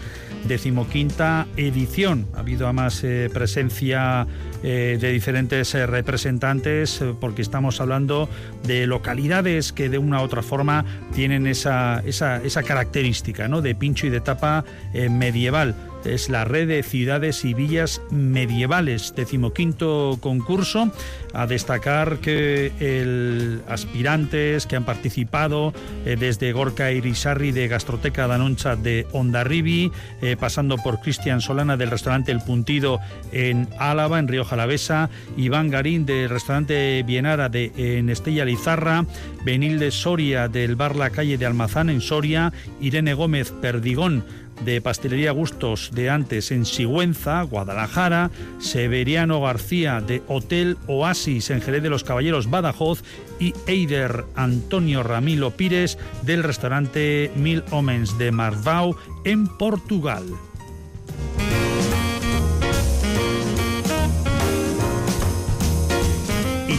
decimoquinta 0.48 1.48
edición. 1.58 2.28
Ha 2.36 2.42
habido 2.42 2.68
además 2.68 3.04
eh, 3.04 3.32
presencia 3.34 4.28
eh, 4.62 5.00
de 5.02 5.12
diferentes 5.12 5.74
representantes 5.74 7.04
porque 7.20 7.42
estamos 7.42 7.82
hablando 7.82 8.30
de 8.62 8.86
localidades 8.86 9.74
que 9.74 9.90
de 9.90 9.98
una 9.98 10.22
u 10.22 10.26
otra 10.26 10.44
forma 10.44 10.86
tienen 11.16 11.48
esa, 11.48 12.04
esa, 12.06 12.44
esa 12.44 12.62
característica 12.62 13.48
¿no? 13.48 13.64
de 13.64 13.74
pincho 13.74 14.06
y 14.06 14.12
de 14.12 14.22
tapa 14.22 14.64
medieval 14.94 15.74
es 16.08 16.30
la 16.30 16.46
red 16.46 16.68
de 16.68 16.84
ciudades 16.84 17.44
y 17.46 17.54
villas 17.54 18.02
medievales, 18.10 19.14
decimoquinto 19.16 20.18
concurso. 20.22 20.92
A 21.34 21.46
destacar 21.46 22.18
que 22.18 22.72
el 22.80 23.62
aspirantes 23.68 24.66
que 24.66 24.76
han 24.76 24.86
participado 24.86 25.74
eh, 26.06 26.16
desde 26.18 26.52
Gorka 26.52 26.92
Irisarri 26.92 27.52
de 27.52 27.68
Gastroteca 27.68 28.28
Danoncha 28.28 28.76
de 28.76 29.06
Ondarribi, 29.12 29.92
eh, 30.22 30.36
pasando 30.40 30.78
por 30.78 31.00
Cristian 31.02 31.42
Solana 31.42 31.78
del 31.78 31.92
restaurante 31.92 32.32
El 32.32 32.42
Puntido 32.42 33.00
en 33.32 33.68
Álava, 33.78 34.20
en 34.20 34.28
Río 34.28 34.46
Jalavesa, 34.46 35.10
Iván 35.36 35.70
Garín 35.70 36.06
del 36.06 36.30
restaurante 36.30 37.04
Bienara 37.04 37.50
de 37.50 37.72
en 37.76 38.10
Estella 38.10 38.46
Lizarra, 38.46 39.06
Benilde 39.44 39.92
Soria 39.92 40.48
del 40.48 40.76
bar 40.76 40.96
La 40.96 41.10
Calle 41.10 41.38
de 41.38 41.46
Almazán 41.46 41.90
en 41.90 42.02
Soria, 42.02 42.54
Irene 42.80 43.14
Gómez 43.14 43.52
Perdigón 43.52 44.24
de 44.62 44.82
Pastelería 44.82 45.32
Gustos 45.32 45.92
de 45.94 46.10
antes 46.10 46.52
en 46.52 46.66
Sigüenza, 46.66 47.42
Guadalajara, 47.44 48.32
Severiano 48.60 49.42
García 49.42 50.02
de 50.02 50.22
Hotel 50.28 50.78
Oasis 50.88 51.50
en 51.50 51.62
Jerez 51.62 51.84
de 51.84 51.90
los 51.90 52.04
Caballeros 52.04 52.50
Badajoz 52.50 53.04
y 53.40 53.54
Eider 53.68 54.26
Antonio 54.36 55.04
Ramilo 55.04 55.52
Pires 55.52 55.98
del 56.24 56.44
restaurante 56.44 57.32
Mil 57.36 57.64
Homens 57.72 58.18
de 58.18 58.32
Marvau 58.32 58.96
en 59.24 59.48
Portugal. 59.48 60.24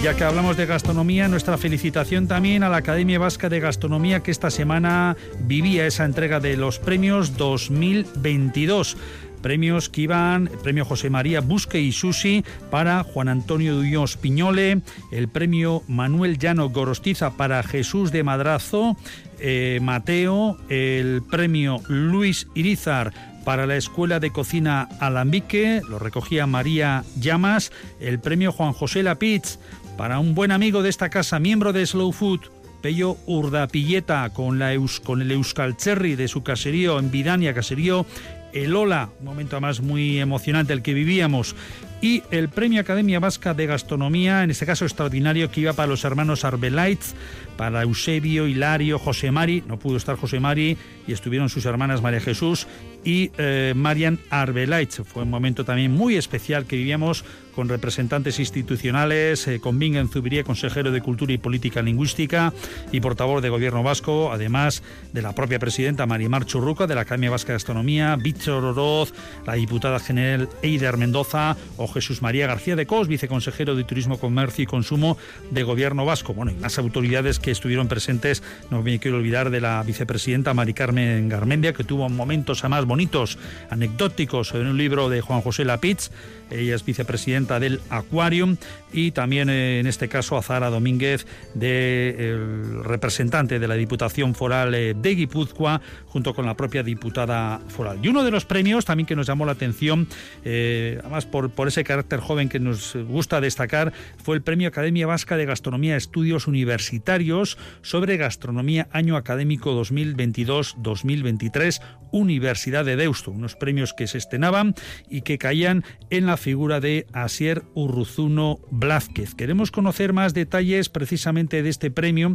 Ya 0.03 0.15
que 0.15 0.23
hablamos 0.23 0.57
de 0.57 0.65
gastronomía, 0.65 1.27
nuestra 1.27 1.59
felicitación 1.59 2.29
también 2.29 2.63
a 2.63 2.69
la 2.69 2.77
Academia 2.77 3.19
Vasca 3.19 3.49
de 3.49 3.59
Gastronomía 3.59 4.23
que 4.23 4.31
esta 4.31 4.49
semana 4.49 5.17
vivía 5.41 5.87
esa 5.87 6.05
entrega 6.05 6.39
de 6.39 6.57
los 6.57 6.79
premios 6.79 7.37
2022 7.37 8.97
premios 9.39 9.89
que 9.89 10.03
iban, 10.03 10.49
el 10.53 10.59
premio 10.59 10.85
José 10.85 11.11
María 11.11 11.41
Busque 11.41 11.81
y 11.81 11.93
Susi 11.93 12.45
para 12.71 13.03
Juan 13.05 13.29
Antonio 13.29 13.75
Duños 13.75 14.17
Piñole, 14.17 14.83
el 15.13 15.29
premio 15.29 15.83
Manuel 15.89 16.39
Llano 16.39 16.69
Gorostiza 16.71 17.37
para 17.37 17.63
Jesús 17.63 18.11
de 18.11 18.25
Madrazo, 18.25 18.97
eh, 19.39 19.79
Mateo, 19.81 20.59
el 20.69 21.23
premio 21.23 21.81
Luis 21.89 22.49
Irizar 22.55 23.13
para 23.45 23.67
la 23.67 23.77
Escuela 23.77 24.21
de 24.21 24.31
Cocina 24.31 24.89
Alambique, 25.01 25.81
lo 25.89 25.99
recogía 25.99 26.47
María 26.47 27.05
Llamas, 27.19 27.73
el 27.99 28.19
premio 28.19 28.53
Juan 28.53 28.75
José 28.75 29.03
Lapitz 29.03 29.59
para 29.99 30.21
un 30.21 30.37
buen 30.37 30.53
amigo 30.53 30.85
de 30.85 30.91
esta 30.91 31.11
casa, 31.11 31.41
miembro 31.41 31.73
de 31.73 31.85
Slow 31.85 32.13
Food, 32.13 32.43
Pello 32.81 33.17
Urdapilleta, 33.27 34.31
con, 34.31 34.63
con 35.03 35.23
el 35.23 35.33
Euskal 35.33 35.77
Cherry 35.77 36.15
de 36.15 36.29
su 36.29 36.45
caserío 36.45 37.01
en 37.01 37.11
Vidania, 37.11 37.53
caserío 37.53 38.07
El 38.53 38.77
Ola, 38.77 39.11
un 39.19 39.25
momento 39.25 39.61
más 39.61 39.81
muy 39.81 40.21
emocionante 40.21 40.73
el 40.73 40.83
que 40.83 40.95
vivíamos, 40.95 41.57
y 42.01 42.23
el 42.31 42.49
Premio 42.49 42.81
Academia 42.81 43.21
Vasca 43.21 43.55
de 43.55 43.67
Gastronomía, 43.67 44.45
en 44.45 44.51
este 44.51 44.67
caso 44.67 44.85
extraordinario, 44.85 45.51
que 45.51 45.63
iba 45.63 45.73
para 45.73 45.89
los 45.89 46.05
hermanos 46.05 46.45
Arbelaitz, 46.45 47.15
para 47.57 47.83
Eusebio, 47.83 48.47
Hilario, 48.47 48.99
José 48.99 49.33
Mari, 49.33 49.65
no 49.67 49.79
pudo 49.79 49.97
estar 49.97 50.17
José 50.17 50.39
Mari, 50.39 50.77
y 51.09 51.13
estuvieron 51.13 51.49
sus 51.49 51.67
hermanas 51.67 52.01
María 52.03 52.21
Jesús 52.21 52.69
y 53.05 53.33
eh, 53.37 53.73
Marian 53.75 54.21
Arbelaitz. 54.31 55.03
Fue 55.05 55.25
un 55.25 55.31
momento 55.31 55.65
también 55.65 55.93
muy 55.93 56.17
especial 56.17 56.67
que 56.67 56.77
vivíamos 56.77 57.25
con 57.59 57.69
representantes 57.69 58.39
institucionales, 58.39 59.49
eh, 59.49 59.59
con 59.59 59.81
Bingen 59.81 60.09
Zubiría, 60.09 60.45
consejero 60.45 60.93
de 60.93 61.01
Cultura 61.01 61.33
y 61.33 61.39
Política 61.39 61.83
Lingüística 61.83 62.53
y 62.93 63.01
portavoz 63.01 63.43
de 63.43 63.49
Gobierno 63.49 63.83
Vasco, 63.83 64.31
además 64.31 64.85
de 65.13 65.23
la 65.23 65.35
propia 65.35 65.59
presidenta 65.59 66.07
Marimar 66.07 66.47
Churruca 66.47 66.87
de 66.87 66.95
la 66.95 67.01
Academia 67.01 67.31
Vasca 67.31 67.49
de 67.49 67.55
Gastronomía, 67.55 68.15
Víctor 68.15 68.63
Oroz, 68.63 69.13
la 69.45 69.55
diputada 69.55 69.99
general 69.99 70.49
Eider 70.63 70.99
Mendoza 70.99 71.57
o 71.77 71.88
Jesús 71.93 72.23
María 72.23 72.47
García 72.47 72.77
de 72.77 72.87
Cos, 72.87 73.09
viceconsejero 73.09 73.75
de 73.75 73.85
Turismo, 73.85 74.19
Comercio 74.19 74.63
y 74.63 74.67
Consumo 74.67 75.19
de 75.51 75.63
Gobierno 75.63 76.05
Vasco. 76.05 76.35
Bueno, 76.35 76.53
y 76.53 76.55
más 76.55 76.79
autoridades 76.79 77.39
que 77.39 77.51
estuvieron 77.51 77.89
presentes, 77.89 78.43
no 78.71 78.83
me 78.83 78.99
quiero 78.99 79.19
olvidar 79.19 79.51
de 79.51 79.61
la 79.61 79.83
vicepresidenta 79.83 80.55
Mari 80.55 80.75
Carmen 80.75 81.29
Garmendia, 81.29 81.73
que 81.73 81.85
tuvo 81.85 82.09
momentos 82.09 82.61
además 82.61 82.85
bonitos, 82.85 83.39
anecdóticos 83.71 84.55
en 84.55 84.67
un 84.67 84.79
libro 84.79 85.09
de 85.09 85.21
Juan 85.21 85.41
José 85.41 85.65
Lapitz 85.65 86.11
ella 86.51 86.75
es 86.75 86.85
vicepresidenta 86.85 87.61
del 87.61 87.81
Aquarium 87.91 88.57
y 88.93 89.11
también 89.11 89.51
eh, 89.51 89.81
en 89.81 89.87
este 89.87 90.09
caso 90.09 90.37
a 90.37 90.43
Zara 90.43 90.71
Domínguez, 90.71 91.27
de, 91.55 92.39
representante 92.85 93.59
de 93.59 93.69
la 93.69 93.75
Diputación 93.75 94.35
Foral 94.35 94.75
eh, 94.75 94.95
de 94.95 95.15
Guipúzcoa, 95.15 95.81
junto 96.07 96.35
con 96.35 96.47
la 96.47 96.57
propia 96.57 96.83
diputada 96.83 97.61
foral. 97.69 97.99
Y 98.03 98.09
uno 98.09 98.25
de 98.25 98.31
los 98.31 98.47
premios 98.47 98.85
también 98.85 99.07
que 99.07 99.17
nos 99.17 99.27
llamó 99.27 99.45
la 99.45 99.53
atención, 99.53 100.09
eh, 100.45 100.99
además 101.01 101.27
por, 101.27 101.51
por 101.51 101.69
ese 101.69 101.85
carácter 101.85 102.21
joven 102.21 102.49
que 102.49 102.61
nos 102.61 102.97
gusta 102.97 103.41
destacar, 103.41 103.93
fue 104.23 104.37
el 104.37 104.43
Premio 104.43 104.69
Academia 104.69 105.07
Vasca 105.07 105.37
de 105.37 105.45
Gastronomía 105.45 105.97
Estudios 105.97 106.47
Universitarios 106.47 107.59
sobre 107.83 108.17
Gastronomía 108.17 108.89
Año 108.93 109.17
Académico 109.17 109.79
2022-2023, 109.79 111.81
Universidad 112.11 112.49
Universidad 112.49 112.87
de 112.87 112.97
Deusto, 112.97 113.31
unos 113.31 113.57
premios 113.57 113.93
que 113.93 114.07
se 114.07 114.17
estrenaban 114.17 114.75
y 115.11 115.21
que 115.21 115.37
caían 115.37 115.85
en 116.09 116.25
la 116.25 116.38
figura 116.39 116.81
de 116.81 117.07
Asier 117.13 117.65
Urruzuno 117.75 118.61
Blázquez. 118.71 119.35
Queremos 119.35 119.71
conocer 119.71 120.15
más 120.15 120.33
detalles 120.33 120.89
precisamente 120.89 121.63
de 121.63 121.69
este 121.69 121.91
premio 121.91 122.35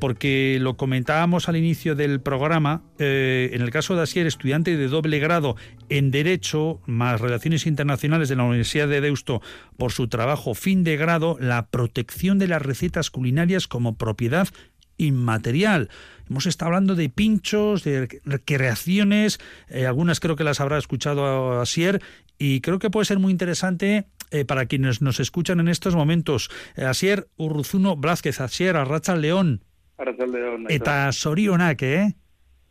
porque 0.00 0.58
lo 0.60 0.76
comentábamos 0.76 1.48
al 1.48 1.56
inicio 1.56 1.94
del 1.94 2.20
programa, 2.20 2.82
eh, 2.98 3.50
en 3.52 3.62
el 3.62 3.70
caso 3.70 3.94
de 3.94 4.02
Asier, 4.02 4.26
estudiante 4.26 4.76
de 4.76 4.88
doble 4.88 5.20
grado 5.20 5.56
en 5.88 6.10
Derecho 6.10 6.80
más 6.86 7.20
Relaciones 7.20 7.66
Internacionales 7.66 8.28
de 8.28 8.36
la 8.36 8.44
Universidad 8.44 8.88
de 8.88 9.00
Deusto 9.00 9.40
por 9.76 9.92
su 9.92 10.08
trabajo 10.08 10.54
fin 10.54 10.82
de 10.82 10.96
grado, 10.96 11.36
la 11.40 11.68
protección 11.68 12.38
de 12.38 12.48
las 12.48 12.62
recetas 12.62 13.10
culinarias 13.10 13.68
como 13.68 13.96
propiedad 13.96 14.48
inmaterial. 14.96 15.88
Hemos 16.32 16.46
estado 16.46 16.70
hablando 16.70 16.94
de 16.94 17.10
pinchos, 17.10 17.84
de 17.84 18.08
recreaciones, 18.24 19.38
eh, 19.68 19.84
algunas 19.84 20.18
creo 20.18 20.34
que 20.34 20.44
las 20.44 20.60
habrá 20.62 20.78
escuchado 20.78 21.60
Asier, 21.60 22.00
y 22.38 22.62
creo 22.62 22.78
que 22.78 22.88
puede 22.88 23.04
ser 23.04 23.18
muy 23.18 23.32
interesante 23.32 24.06
eh, 24.30 24.46
para 24.46 24.64
quienes 24.64 25.02
nos 25.02 25.20
escuchan 25.20 25.60
en 25.60 25.68
estos 25.68 25.94
momentos. 25.94 26.48
Eh, 26.74 26.86
Asier 26.86 27.28
Urruzuno 27.36 27.96
Blázquez, 27.96 28.40
Asier, 28.40 28.78
Arracha 28.78 29.14
León. 29.14 29.62
Arracha 29.98 30.24
León. 30.24 30.64
Eta 30.70 31.12
sorionak, 31.12 31.82
eh? 31.82 32.14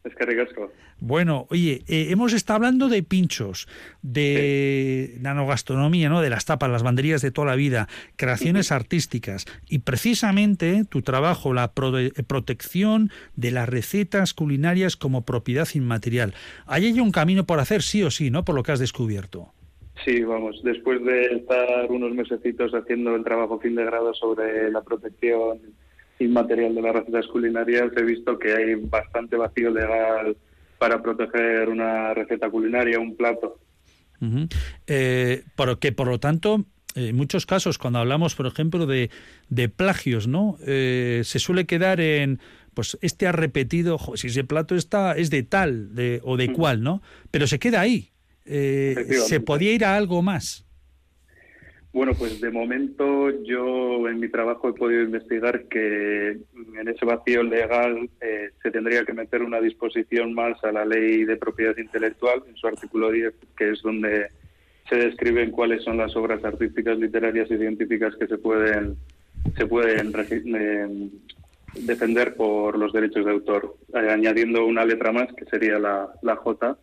Es 0.03 0.15
que 0.15 0.25
ricasco. 0.25 0.71
Bueno, 0.99 1.45
oye, 1.49 1.83
eh, 1.87 2.07
hemos 2.09 2.33
estado 2.33 2.57
hablando 2.57 2.89
de 2.89 3.03
pinchos, 3.03 3.67
de 4.01 5.15
nanogastronomía, 5.19 6.09
¿no? 6.09 6.21
De 6.21 6.29
las 6.29 6.45
tapas, 6.45 6.71
las 6.71 6.81
banderías 6.81 7.21
de 7.21 7.31
toda 7.31 7.47
la 7.47 7.55
vida, 7.55 7.87
creaciones 8.15 8.71
artísticas 8.71 9.45
y 9.69 9.79
precisamente 9.79 10.85
tu 10.89 11.03
trabajo, 11.03 11.53
la 11.53 11.71
eh, 11.75 12.23
protección 12.25 13.11
de 13.35 13.51
las 13.51 13.69
recetas 13.69 14.33
culinarias 14.33 14.97
como 14.97 15.23
propiedad 15.23 15.67
inmaterial. 15.75 16.33
Hay 16.65 16.85
ahí 16.85 16.99
un 16.99 17.11
camino 17.11 17.45
por 17.45 17.59
hacer, 17.59 17.83
sí 17.83 18.03
o 18.03 18.09
sí, 18.09 18.31
¿no? 18.31 18.43
Por 18.43 18.55
lo 18.55 18.63
que 18.63 18.71
has 18.71 18.79
descubierto. 18.79 19.53
Sí, 20.03 20.23
vamos, 20.23 20.61
después 20.63 21.03
de 21.03 21.25
estar 21.35 21.91
unos 21.91 22.13
mesecitos 22.15 22.73
haciendo 22.73 23.15
el 23.15 23.23
trabajo 23.23 23.59
fin 23.59 23.75
de 23.75 23.85
grado 23.85 24.15
sobre 24.15 24.71
la 24.71 24.81
protección 24.81 25.59
inmaterial 26.21 26.75
de 26.75 26.81
las 26.81 26.95
recetas 26.95 27.27
culinarias, 27.27 27.91
he 27.95 28.03
visto 28.03 28.37
que 28.37 28.53
hay 28.53 28.75
bastante 28.75 29.35
vacío 29.35 29.71
legal 29.71 30.35
para 30.77 31.01
proteger 31.01 31.69
una 31.69 32.13
receta 32.13 32.49
culinaria, 32.49 32.99
un 32.99 33.15
plato. 33.15 33.59
Eh, 34.87 35.43
que 35.79 35.91
por 35.91 36.07
lo 36.07 36.19
tanto, 36.19 36.65
en 36.95 37.15
muchos 37.15 37.45
casos, 37.45 37.77
cuando 37.77 37.99
hablamos, 37.99 38.35
por 38.35 38.47
ejemplo, 38.47 38.85
de, 38.85 39.09
de 39.49 39.69
plagios, 39.69 40.27
¿no? 40.27 40.57
Eh, 40.65 41.21
se 41.23 41.39
suele 41.39 41.65
quedar 41.65 41.99
en, 42.01 42.39
pues 42.73 42.97
este 43.01 43.27
ha 43.27 43.31
repetido, 43.31 43.99
si 44.15 44.27
ese 44.27 44.43
plato 44.43 44.75
está, 44.75 45.13
es 45.13 45.29
de 45.29 45.43
tal 45.43 45.95
de, 45.95 46.21
o 46.23 46.37
de 46.37 46.51
cual, 46.53 46.83
¿no? 46.83 47.01
Pero 47.31 47.47
se 47.47 47.59
queda 47.59 47.81
ahí. 47.81 48.11
Eh, 48.45 48.95
¿Se 49.27 49.39
podía 49.39 49.73
ir 49.73 49.85
a 49.85 49.95
algo 49.95 50.21
más? 50.21 50.65
Bueno, 51.93 52.13
pues 52.13 52.39
de 52.39 52.51
momento 52.51 53.29
yo 53.43 54.07
en 54.07 54.21
mi 54.21 54.29
trabajo 54.29 54.69
he 54.69 54.73
podido 54.73 55.01
investigar 55.01 55.65
que 55.65 56.29
en 56.29 56.87
ese 56.87 57.05
vacío 57.05 57.43
legal 57.43 58.09
eh, 58.21 58.51
se 58.63 58.71
tendría 58.71 59.03
que 59.03 59.13
meter 59.13 59.43
una 59.43 59.59
disposición 59.59 60.33
más 60.33 60.63
a 60.63 60.71
la 60.71 60.85
ley 60.85 61.25
de 61.25 61.35
propiedad 61.35 61.75
intelectual, 61.77 62.43
en 62.47 62.55
su 62.55 62.67
artículo 62.67 63.11
10, 63.11 63.33
que 63.57 63.71
es 63.71 63.81
donde 63.81 64.27
se 64.87 64.95
describen 64.95 65.51
cuáles 65.51 65.83
son 65.83 65.97
las 65.97 66.15
obras 66.15 66.43
artísticas, 66.45 66.97
literarias 66.97 67.51
y 67.51 67.57
científicas 67.57 68.15
que 68.15 68.27
se 68.27 68.37
pueden, 68.37 68.95
se 69.57 69.65
pueden 69.67 70.13
eh, 70.15 71.09
defender 71.75 72.35
por 72.35 72.77
los 72.77 72.93
derechos 72.93 73.25
de 73.25 73.31
autor, 73.31 73.75
eh, 73.93 74.09
añadiendo 74.09 74.65
una 74.65 74.85
letra 74.85 75.11
más, 75.11 75.27
que 75.33 75.43
sería 75.43 75.77
la, 75.77 76.09
la 76.21 76.37
J, 76.37 76.77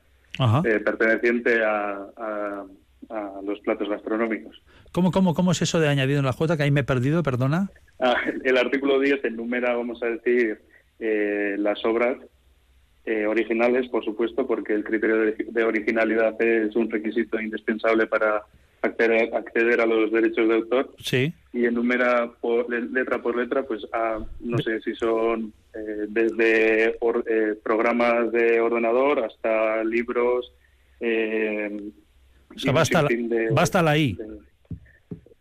perteneciente 0.85 1.65
a 1.65 2.67
a 3.11 3.41
los 3.43 3.59
platos 3.61 3.89
gastronómicos. 3.89 4.61
¿Cómo, 4.93 5.11
cómo, 5.11 5.35
cómo 5.35 5.53
es 5.53 5.63
eso 5.63 5.81
de 5.81 5.89
añadido 5.89 6.19
en 6.19 6.25
la 6.25 6.33
J? 6.33 6.57
Que 6.57 6.63
ahí 6.65 6.71
me 6.71 6.81
he 6.81 6.85
perdido, 6.85 7.23
perdona. 7.23 7.71
Ah, 8.01 8.17
el 8.45 8.57
artículo 8.57 9.01
10 9.01 9.25
enumera, 9.25 9.75
vamos 9.75 10.03
a 10.03 10.07
decir, 10.07 10.61
eh, 11.01 11.57
las 11.59 11.85
obras 11.85 12.17
eh, 13.05 13.27
originales, 13.27 13.89
por 13.89 14.05
supuesto, 14.05 14.47
porque 14.47 14.75
el 14.75 14.85
criterio 14.85 15.17
de, 15.17 15.65
originalidad 15.65 16.41
es 16.41 16.75
un 16.77 16.91
requisito 16.91 17.41
indispensable 17.41 18.07
para 18.07 18.43
acceder, 18.83 19.35
acceder, 19.35 19.81
a 19.81 19.87
los 19.87 20.13
derechos 20.13 20.49
de 20.49 20.55
autor. 20.55 20.95
Sí. 20.99 21.33
Y 21.53 21.65
enumera 21.65 22.31
por, 22.41 22.71
letra 22.71 23.21
por 23.21 23.37
letra, 23.37 23.63
pues 23.65 23.87
a, 23.93 24.19
no 24.41 24.59
sé 24.59 24.81
si 24.81 24.95
son 24.95 25.53
eh, 25.75 26.07
desde 26.09 26.99
programas 27.63 28.31
de 28.33 28.61
ordenador 28.61 29.25
hasta 29.25 29.83
libros, 29.85 30.53
o 31.01 32.59
sea, 32.59 32.73
basta, 32.73 33.03
la, 33.03 33.09
basta 33.53 33.83
la 33.83 33.97
I. 33.97 34.17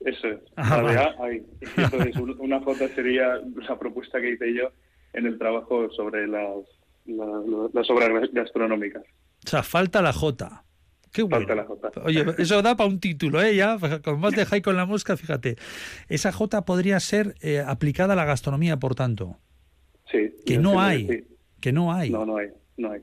eso 0.07 0.27
es. 0.27 0.39
Ah, 0.55 1.13
A, 1.19 1.25
ahí. 1.25 1.45
Entonces, 1.77 2.15
una 2.39 2.61
J 2.61 2.87
sería 2.95 3.41
la 3.67 3.77
propuesta 3.77 4.21
que 4.21 4.31
hice 4.31 4.53
yo 4.53 4.69
en 5.13 5.25
el 5.25 5.37
trabajo 5.37 5.89
sobre 5.91 6.27
las, 6.27 6.65
las, 7.05 7.89
obras 7.89 8.29
gastronómicas. 8.31 9.03
O 9.45 9.49
sea, 9.49 9.63
falta 9.63 10.01
la 10.01 10.13
J. 10.13 10.63
Qué 11.11 11.23
bueno. 11.23 11.37
Falta 11.37 11.55
la 11.55 11.65
J. 11.65 11.91
Oye, 12.05 12.25
eso 12.37 12.61
da 12.61 12.75
para 12.75 12.89
un 12.89 12.99
título, 12.99 13.41
¿eh? 13.41 13.55
Ya, 13.55 13.77
con 14.03 14.19
más 14.19 14.33
de 14.33 14.45
Jai 14.47 14.61
con 14.61 14.77
la 14.77 14.85
mosca, 14.85 15.17
fíjate. 15.17 15.57
Esa 16.07 16.31
J 16.31 16.63
podría 16.63 16.99
ser 16.99 17.35
eh, 17.41 17.59
aplicada 17.59 18.13
a 18.13 18.15
la 18.15 18.25
gastronomía, 18.25 18.77
por 18.77 18.95
tanto. 18.95 19.37
Sí. 20.11 20.33
Que 20.45 20.57
no 20.57 20.79
hay. 20.79 21.27
Que 21.59 21.73
no 21.73 21.93
hay. 21.93 22.09
No, 22.09 22.25
no 22.25 22.37
hay. 22.37 22.47
No 22.77 22.91
hay. 22.91 23.01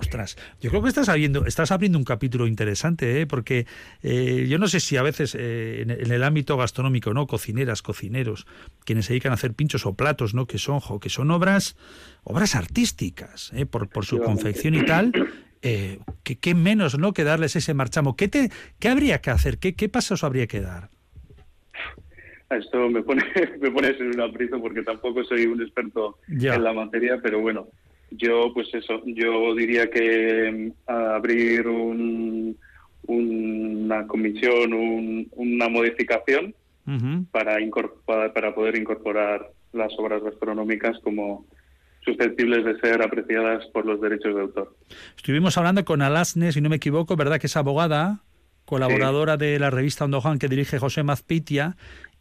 Ostras, 0.00 0.38
yo 0.62 0.70
creo 0.70 0.82
que 0.82 0.88
estás 0.88 1.10
abriendo, 1.10 1.44
estás 1.44 1.70
abriendo 1.72 1.98
un 1.98 2.04
capítulo 2.04 2.46
interesante, 2.46 3.20
¿eh? 3.20 3.26
porque 3.26 3.66
eh, 4.02 4.46
yo 4.48 4.58
no 4.58 4.66
sé 4.66 4.80
si 4.80 4.96
a 4.96 5.02
veces 5.02 5.36
eh, 5.38 5.82
en, 5.82 5.90
el 5.90 6.24
ámbito 6.24 6.56
gastronómico, 6.56 7.12
¿no? 7.12 7.26
Cocineras, 7.26 7.82
cocineros, 7.82 8.46
quienes 8.86 9.04
se 9.04 9.12
dedican 9.12 9.32
a 9.32 9.34
hacer 9.34 9.52
pinchos 9.52 9.84
o 9.84 9.92
platos, 9.92 10.32
¿no? 10.32 10.46
Que 10.46 10.56
son, 10.56 10.80
que 11.00 11.10
son 11.10 11.30
obras, 11.30 11.76
obras 12.24 12.56
artísticas, 12.56 13.52
¿eh? 13.54 13.66
por, 13.66 13.90
por 13.90 14.06
su 14.06 14.20
confección 14.20 14.74
y 14.74 14.86
tal. 14.86 15.12
¿qué, 15.60 16.54
menos, 16.54 16.98
¿no? 16.98 17.12
Que 17.12 17.22
darles 17.22 17.54
ese 17.54 17.74
marchamo. 17.74 18.16
¿Qué 18.16 18.28
te, 18.28 18.50
qué 18.78 18.88
habría 18.88 19.20
que 19.20 19.30
hacer? 19.30 19.58
¿Qué, 19.58 19.74
qué 19.74 19.90
pasos 19.90 20.24
habría 20.24 20.46
que 20.46 20.62
dar? 20.62 20.88
Esto 22.48 22.88
me 22.88 23.02
pone, 23.02 23.22
me 23.60 23.70
pones 23.70 24.00
en 24.00 24.14
un 24.14 24.20
aprieto 24.22 24.58
porque 24.62 24.80
tampoco 24.82 25.22
soy 25.24 25.44
un 25.44 25.60
experto 25.60 26.20
en 26.26 26.64
la 26.64 26.72
materia, 26.72 27.20
pero 27.22 27.40
bueno, 27.40 27.68
yo, 28.10 28.52
pues 28.54 28.68
eso, 28.74 29.02
yo 29.06 29.54
diría 29.54 29.90
que 29.90 30.72
mm, 30.86 30.90
abrir 30.90 31.66
un, 31.66 32.56
una 33.06 34.06
comisión, 34.06 35.28
una 35.32 35.68
modificación 35.68 36.54
para, 37.30 37.58
para 38.34 38.54
poder 38.54 38.76
incorporar 38.76 39.50
las 39.72 39.92
obras 39.98 40.22
gastronómicas 40.22 40.98
como 41.04 41.46
susceptibles 42.04 42.64
de 42.64 42.80
ser 42.80 43.02
apreciadas 43.02 43.64
por 43.66 43.86
los 43.86 44.00
derechos 44.00 44.34
de 44.34 44.40
autor. 44.40 44.76
Estuvimos 45.16 45.56
hablando 45.58 45.84
con 45.84 46.02
Alasne, 46.02 46.52
si 46.52 46.60
no 46.60 46.68
me 46.68 46.76
equivoco, 46.76 47.14
¿verdad? 47.16 47.38
Que 47.38 47.46
es 47.46 47.56
abogada, 47.56 48.22
colaboradora 48.64 49.36
de 49.36 49.58
la 49.58 49.70
revista 49.70 50.04
Ondohan 50.04 50.38
que 50.38 50.48
dirige 50.48 50.78
José 50.78 51.02
Mazpitia, 51.02 51.76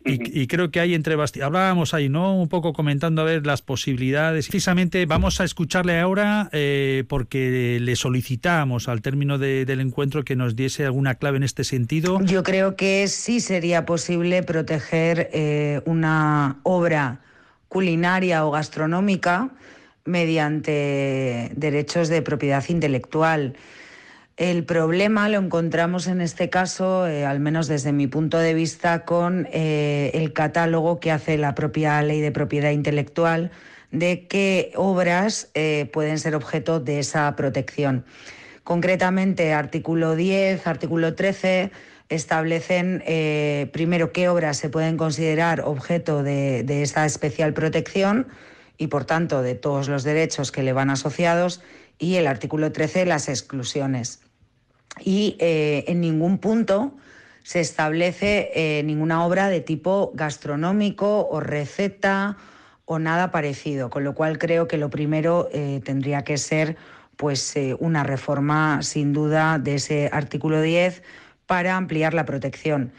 y, 0.06 0.48
creo 0.48 0.72
que 0.72 0.80
hay 0.80 0.94
entre 0.94 1.16
hablábamos 1.44 1.94
ahí, 1.94 2.08
¿no? 2.08 2.36
Un 2.36 2.48
poco 2.48 2.72
comentando 2.72 3.22
a 3.22 3.26
ver 3.26 3.46
las 3.46 3.62
posibilidades. 3.62 4.48
Precisamente 4.48 5.06
vamos 5.06 5.42
a 5.42 5.44
escucharle 5.44 6.00
ahora 6.00 6.50
eh, 6.54 7.04
porque 7.10 7.80
le 7.82 7.96
solicitamos 7.98 8.88
al 8.88 9.02
término 9.02 9.38
del 9.38 9.80
encuentro 9.82 10.24
que 10.24 10.38
nos 10.38 10.56
diese 10.56 10.86
alguna 10.86 11.16
clave 11.16 11.38
en 11.38 11.44
este 11.44 11.66
sentido. 11.66 12.20
Yo 12.24 12.44
creo 12.44 12.78
que 12.78 13.08
sí 13.10 13.42
sería 13.42 13.86
posible 13.86 14.42
proteger 14.44 15.30
eh, 15.34 15.82
una 15.86 16.60
obra 16.64 17.20
culinaria 17.68 18.46
o 18.46 18.52
gastronómica 18.52 19.50
mediante 20.06 21.52
derechos 21.56 22.08
de 22.08 22.22
propiedad 22.22 22.64
intelectual. 22.70 23.56
El 24.40 24.64
problema 24.64 25.28
lo 25.28 25.38
encontramos 25.38 26.08
en 26.08 26.22
este 26.22 26.50
caso, 26.50 27.06
eh, 27.06 27.26
al 27.26 27.42
menos 27.42 27.68
desde 27.68 27.92
mi 27.92 28.08
punto 28.08 28.38
de 28.38 28.54
vista, 28.54 29.04
con 29.04 29.50
eh, 29.52 30.12
el 30.14 30.32
catálogo 30.32 31.02
que 31.02 31.12
hace 31.12 31.38
la 31.38 31.56
propia 31.56 32.02
ley 32.02 32.22
de 32.22 32.32
propiedad 32.32 32.72
intelectual 32.72 33.52
de 33.92 34.28
qué 34.28 34.72
obras 34.76 35.50
eh, 35.56 35.90
pueden 35.92 36.20
ser 36.20 36.36
objeto 36.36 36.80
de 36.80 37.00
esa 37.00 37.36
protección. 37.36 38.06
Concretamente, 38.64 39.52
artículo 39.52 40.16
10, 40.16 40.68
artículo 40.68 41.16
13 41.16 41.72
establecen 42.08 43.04
primero 43.74 44.14
qué 44.14 44.30
obras 44.30 44.56
se 44.56 44.70
pueden 44.70 44.96
considerar 44.96 45.62
objeto 45.62 46.24
de, 46.24 46.64
de 46.64 46.82
esa 46.82 47.06
especial 47.06 47.54
protección 47.54 48.28
y, 48.78 48.88
por 48.88 49.04
tanto, 49.04 49.42
de 49.42 49.56
todos 49.56 49.90
los 49.90 50.04
derechos 50.06 50.54
que 50.54 50.64
le 50.64 50.72
van 50.72 50.90
asociados 50.90 51.62
y 51.98 52.16
el 52.16 52.26
artículo 52.26 52.72
13 52.72 53.06
las 53.06 53.28
exclusiones 53.28 54.22
y 55.00 55.36
eh, 55.40 55.86
en 55.88 56.02
ningún 56.02 56.38
punto 56.38 56.94
se 57.44 57.60
establece 57.60 58.52
eh, 58.54 58.84
ninguna 58.84 59.26
obra 59.26 59.50
de 59.50 59.62
tipo 59.62 60.12
gastronómico 60.14 61.28
o 61.30 61.40
receta 61.40 62.38
o 62.86 63.00
nada 63.00 63.32
parecido, 63.32 63.90
con 63.90 64.04
lo 64.04 64.14
cual 64.14 64.38
creo 64.38 64.68
que 64.68 64.78
lo 64.78 64.90
primero 64.90 65.50
eh, 65.52 65.82
tendría 65.84 66.24
que 66.24 66.38
ser 66.38 66.76
pues 67.16 67.54
una 67.80 68.04
reforma 68.04 68.82
sin 68.82 69.12
duda 69.12 69.60
de 69.60 69.76
ese 69.76 70.10
artículo 70.14 70.62
10 70.62 71.04
para 71.48 71.76
ampliar 71.76 72.14
la 72.14 72.26
protección. 72.26 72.94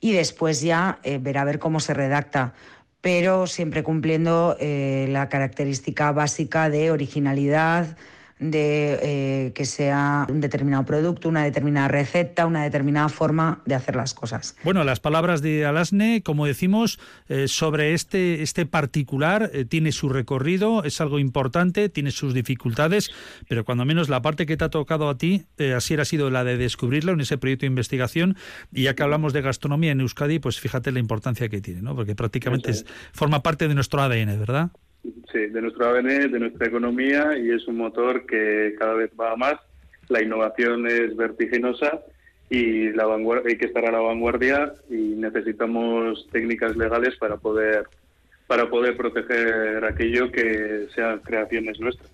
Y 0.00 0.12
después 0.12 0.62
ya 0.62 0.98
ver 1.20 1.36
a 1.36 1.44
ver 1.44 1.58
cómo 1.58 1.78
se 1.80 1.92
redacta 1.92 2.54
pero 3.02 3.46
siempre 3.46 3.82
cumpliendo 3.82 4.56
la 4.58 5.28
característica 5.28 6.10
básica 6.10 6.70
de 6.70 6.90
originalidad, 6.90 7.98
de 8.38 8.98
eh, 9.02 9.52
que 9.54 9.64
sea 9.64 10.26
un 10.28 10.40
determinado 10.40 10.84
producto, 10.84 11.28
una 11.28 11.44
determinada 11.44 11.88
receta, 11.88 12.46
una 12.46 12.62
determinada 12.64 13.08
forma 13.08 13.62
de 13.64 13.74
hacer 13.74 13.96
las 13.96 14.12
cosas. 14.12 14.56
Bueno, 14.62 14.84
las 14.84 15.00
palabras 15.00 15.40
de 15.40 15.64
Alasne, 15.64 16.22
como 16.22 16.46
decimos, 16.46 16.98
eh, 17.28 17.48
sobre 17.48 17.94
este, 17.94 18.42
este 18.42 18.66
particular 18.66 19.50
eh, 19.54 19.64
tiene 19.64 19.92
su 19.92 20.10
recorrido, 20.10 20.84
es 20.84 21.00
algo 21.00 21.18
importante, 21.18 21.88
tiene 21.88 22.10
sus 22.10 22.34
dificultades, 22.34 23.10
pero 23.48 23.64
cuando 23.64 23.86
menos 23.86 24.08
la 24.10 24.20
parte 24.20 24.44
que 24.44 24.56
te 24.56 24.64
ha 24.64 24.70
tocado 24.70 25.08
a 25.08 25.16
ti, 25.16 25.46
así 25.74 25.94
ha 25.94 26.04
sido 26.04 26.28
la 26.30 26.44
de 26.44 26.58
descubrirlo 26.58 27.12
en 27.12 27.20
ese 27.20 27.38
proyecto 27.38 27.62
de 27.62 27.68
investigación, 27.68 28.36
y 28.70 28.82
ya 28.82 28.94
que 28.94 29.02
hablamos 29.02 29.32
de 29.32 29.40
gastronomía 29.40 29.92
en 29.92 30.00
Euskadi, 30.00 30.40
pues 30.40 30.60
fíjate 30.60 30.92
la 30.92 30.98
importancia 30.98 31.48
que 31.48 31.62
tiene, 31.62 31.80
¿no? 31.80 31.96
porque 31.96 32.14
prácticamente 32.14 32.72
forma 33.12 33.42
parte 33.42 33.66
de 33.66 33.74
nuestro 33.74 34.02
ADN, 34.02 34.38
¿verdad? 34.38 34.70
Sí, 35.32 35.46
de 35.46 35.62
nuestro 35.62 35.86
ADN, 35.88 36.30
de 36.30 36.40
nuestra 36.40 36.66
economía 36.66 37.36
y 37.38 37.50
es 37.50 37.66
un 37.66 37.78
motor 37.78 38.26
que 38.26 38.74
cada 38.78 38.94
vez 38.94 39.10
va 39.18 39.32
a 39.32 39.36
más. 39.36 39.54
La 40.08 40.22
innovación 40.22 40.86
es 40.86 41.16
vertiginosa 41.16 42.00
y 42.48 42.90
la 42.90 43.06
hay 43.44 43.58
que 43.58 43.66
estar 43.66 43.84
a 43.84 43.92
la 43.92 43.98
vanguardia 43.98 44.72
y 44.88 45.14
necesitamos 45.16 46.28
técnicas 46.30 46.76
legales 46.76 47.16
para 47.16 47.36
poder 47.36 47.86
para 48.46 48.70
poder 48.70 48.96
proteger 48.96 49.84
aquello 49.84 50.30
que 50.30 50.86
sean 50.94 51.18
creaciones 51.18 51.80
nuestras. 51.80 52.08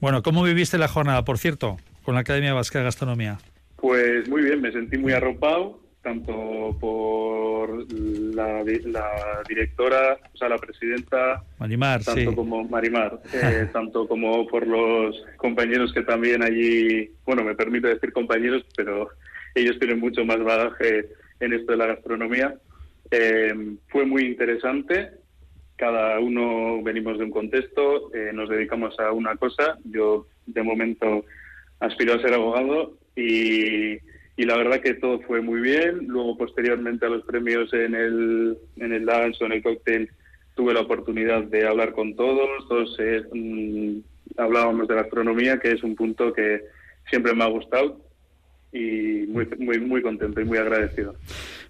Bueno, 0.00 0.22
¿cómo 0.22 0.42
viviste 0.42 0.78
la 0.78 0.88
jornada, 0.88 1.24
por 1.24 1.36
cierto, 1.36 1.76
con 2.04 2.14
la 2.14 2.22
Academia 2.22 2.54
Vasca 2.54 2.78
de 2.78 2.86
Gastronomía? 2.86 3.38
Pues 3.76 4.26
muy 4.28 4.42
bien, 4.42 4.62
me 4.62 4.72
sentí 4.72 4.96
muy 4.96 5.12
arropado 5.12 5.83
tanto 6.04 6.76
por 6.78 7.90
la, 7.90 8.62
directora, 9.48 10.18
o 10.34 10.36
sea, 10.36 10.50
la 10.50 10.58
presidenta, 10.58 11.42
Marimar, 11.58 12.04
tanto 12.04 12.34
como 12.34 12.62
Marimar, 12.64 13.20
eh, 13.32 13.68
tanto 13.72 14.06
como 14.06 14.46
por 14.46 14.66
los 14.66 15.16
compañeros 15.38 15.92
que 15.94 16.02
también 16.02 16.42
allí, 16.42 17.10
bueno, 17.24 17.42
me 17.42 17.54
permito 17.54 17.88
decir 17.88 18.12
compañeros, 18.12 18.64
pero 18.76 19.08
ellos 19.54 19.78
tienen 19.78 19.98
mucho 19.98 20.24
más 20.26 20.38
bagaje 20.44 21.06
en 21.40 21.54
esto 21.54 21.72
de 21.72 21.78
la 21.78 21.86
gastronomía. 21.86 22.54
Eh, 23.10 23.76
fue 23.88 24.04
muy 24.04 24.26
interesante. 24.26 25.10
Cada 25.76 26.20
uno 26.20 26.82
venimos 26.82 27.18
de 27.18 27.24
un 27.24 27.30
contexto, 27.30 28.14
eh, 28.14 28.30
nos 28.34 28.50
dedicamos 28.50 28.98
a 29.00 29.10
una 29.10 29.36
cosa. 29.36 29.78
Yo, 29.84 30.26
de 30.46 30.62
momento, 30.62 31.24
aspiro 31.80 32.14
a 32.14 32.20
ser 32.20 32.34
abogado 32.34 32.98
y 33.16 33.98
y 34.36 34.44
la 34.44 34.56
verdad 34.56 34.80
que 34.80 34.94
todo 34.94 35.20
fue 35.20 35.40
muy 35.40 35.60
bien. 35.60 36.06
Luego, 36.08 36.36
posteriormente 36.36 37.06
a 37.06 37.10
los 37.10 37.24
premios 37.24 37.72
en 37.72 37.94
el, 37.94 38.58
en 38.76 38.92
el 38.92 39.04
dance 39.04 39.42
o 39.42 39.46
en 39.46 39.52
el 39.52 39.62
cóctel, 39.62 40.10
tuve 40.54 40.74
la 40.74 40.80
oportunidad 40.80 41.44
de 41.44 41.66
hablar 41.66 41.92
con 41.92 42.16
todos. 42.16 42.68
Todos 42.68 42.96
eh, 42.98 43.22
mm, 43.32 43.98
hablábamos 44.36 44.88
de 44.88 44.94
gastronomía, 44.94 45.58
que 45.58 45.72
es 45.72 45.82
un 45.82 45.94
punto 45.94 46.32
que 46.32 46.62
siempre 47.08 47.34
me 47.34 47.44
ha 47.44 47.48
gustado 47.48 48.00
y 48.72 49.26
muy, 49.28 49.46
muy, 49.58 49.78
muy 49.78 50.02
contento 50.02 50.40
y 50.40 50.44
muy 50.44 50.58
agradecido. 50.58 51.14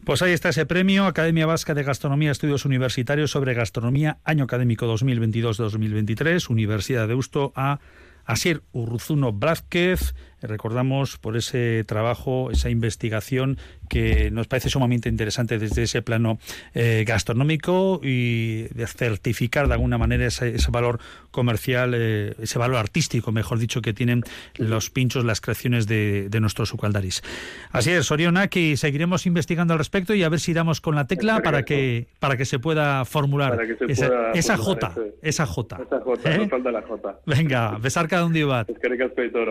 Pues 0.05 0.23
ahí 0.23 0.33
está 0.33 0.49
ese 0.49 0.65
premio, 0.65 1.05
Academia 1.05 1.45
Vasca 1.45 1.75
de 1.75 1.83
Gastronomía, 1.83 2.31
Estudios 2.31 2.65
Universitarios 2.65 3.31
sobre 3.31 3.53
Gastronomía, 3.53 4.19
año 4.25 4.45
académico 4.45 4.87
2022-2023, 4.87 6.49
Universidad 6.49 7.07
de 7.07 7.15
Usto 7.15 7.53
a 7.57 7.81
Asier 8.25 8.63
Urruzuno 8.73 9.33
Blázquez, 9.33 10.15
recordamos 10.47 11.19
por 11.19 11.37
ese 11.37 11.85
trabajo, 11.85 12.51
esa 12.51 12.71
investigación 12.71 13.59
que 13.89 14.31
nos 14.31 14.47
parece 14.47 14.69
sumamente 14.69 15.09
interesante 15.09 15.59
desde 15.59 15.85
ese 15.85 16.03
plano 16.03 16.39
eh, 16.75 17.05
gastronómico 17.07 18.01
y 18.03 18.65
de 18.75 18.87
certificar 18.87 19.69
de 19.69 19.75
alguna 19.75 19.99
manera 19.99 20.27
ese, 20.27 20.55
valor 20.71 21.01
comercial, 21.31 21.93
eh, 21.95 22.35
ese 22.41 22.59
valor 22.59 22.77
artístico, 22.77 23.33
mejor 23.33 23.59
dicho, 23.59 23.83
que 23.83 23.93
tienen 23.93 24.23
los 24.57 24.91
pinchos, 24.91 25.25
las 25.25 25.41
creaciones 25.41 25.87
de, 25.87 26.29
nuestros 26.41 26.69
sucaldaris. 26.69 27.23
Así 27.71 27.91
es, 27.91 28.07
Sorionaki, 28.07 28.77
seguiremos 28.77 29.25
investigando 29.25 29.73
al 29.73 29.79
respecto 29.79 30.15
y 30.15 30.23
a 30.25 30.29
ver 30.29 30.41
si 30.41 30.53
damos 30.53 30.81
con 30.81 30.95
la 30.95 31.07
tecla 31.07 31.41
para 31.43 31.65
que 31.65 32.07
para 32.19 32.37
que 32.37 32.45
se 32.45 32.59
pueda 32.59 33.05
formular 33.05 33.59
esa, 33.89 34.09
J, 34.09 34.31
esa 34.35 34.57
J. 34.57 34.95
Esa 35.23 35.47
J, 35.47 35.85
¿Eh? 36.25 36.49
falta 36.49 36.71
la 36.71 36.83
J. 36.83 37.21
Venga, 37.25 37.79
besar 37.79 38.09
cada 38.15 38.27
un 38.27 38.33
día. 38.33 38.65
Es 38.69 38.79
que 38.79 38.89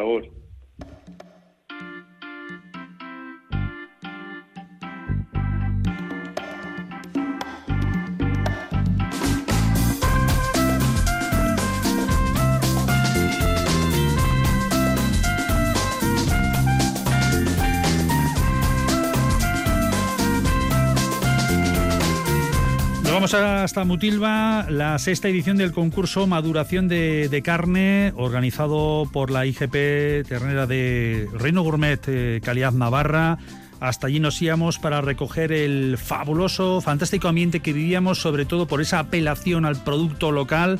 vos. 0.03 0.23
Vamos 23.23 23.33
hasta 23.35 23.85
Mutilva, 23.85 24.65
la 24.69 24.99
sexta 24.99 25.29
edición 25.29 25.55
del 25.55 25.71
concurso 25.71 26.27
Maduración 26.27 26.89
de, 26.89 27.41
Carne, 27.41 28.11
organizado 28.17 29.07
por 29.13 29.31
la 29.31 29.45
IGP 29.45 30.27
Ternera 30.27 30.67
de 30.67 31.29
Reino 31.31 31.63
Gourmet 31.63 32.01
eh, 32.07 32.41
Calidad 32.43 32.73
Navarra. 32.73 33.37
Hasta 33.83 34.07
allí 34.07 34.21
nos 34.21 34.41
íbamos 34.41 34.79
para 34.79 35.01
recoger 35.01 35.51
el 35.51 35.97
fabuloso, 35.97 36.79
fantástico 36.79 37.27
ambiente 37.27 37.59
que 37.59 37.73
vivíamos, 37.73 38.17
sobre 38.17 38.45
todo 38.45 38.65
por 38.65 38.79
esa 38.79 38.99
apelación 38.99 39.65
al 39.65 39.83
producto 39.83 40.31
local 40.31 40.79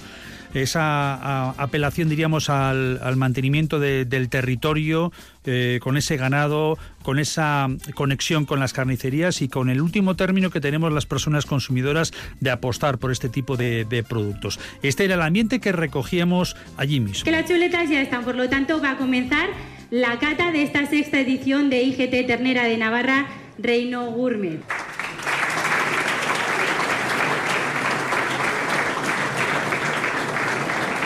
esa 0.54 1.50
apelación, 1.52 2.10
diríamos, 2.10 2.50
al, 2.50 3.16
mantenimiento 3.16 3.80
del 3.80 4.30
territorio, 4.30 5.12
eh, 5.46 5.80
con 5.82 5.98
ese 5.98 6.16
ganado, 6.16 6.78
con 7.02 7.20
esa 7.20 7.68
conexión 7.96 8.46
con 8.46 8.60
las 8.60 8.72
carnicerías 8.72 9.42
y 9.42 9.50
con 9.50 9.70
el 9.70 9.82
último 9.82 10.16
término 10.16 10.52
que 10.52 10.62
tenemos 10.62 10.94
las 10.94 11.06
personas 11.06 11.46
consumidoras 11.46 12.14
de 12.40 12.52
apostar 12.52 13.00
por 13.00 13.12
este 13.12 13.30
tipo 13.30 13.58
de, 13.58 14.06
productos. 14.08 14.60
Este 14.82 15.06
era 15.06 15.16
el 15.16 15.22
ambiente 15.22 15.60
que 15.60 15.72
recogíamos 15.72 16.56
allí 16.78 17.00
mismo. 17.00 17.24
Que 17.24 17.32
las 17.32 17.48
chuletas 17.48 17.90
ya 17.90 18.02
están, 18.02 18.24
por 18.24 18.36
lo 18.36 18.48
tanto 18.50 18.80
va 18.82 18.92
a 18.92 18.98
comenzar 18.98 19.50
la 19.94 20.18
cata 20.18 20.52
de 20.52 20.64
esta 20.64 20.88
sexta 20.88 21.20
edición 21.20 21.70
de 21.70 21.84
IGT 21.84 22.26
Ternera 22.26 22.64
de 22.64 22.78
Navarra 22.80 23.28
Reino 23.60 24.08
Gourmet. 24.08 24.60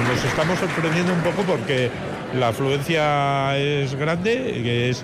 nos 0.08 0.24
estamos 0.24 0.58
sorprendiendo 0.58 1.12
un 1.12 1.20
poco 1.20 1.44
porque 1.44 1.90
la 2.34 2.48
afluencia 2.48 3.58
es 3.58 3.94
grande, 3.96 4.90
es 4.90 5.04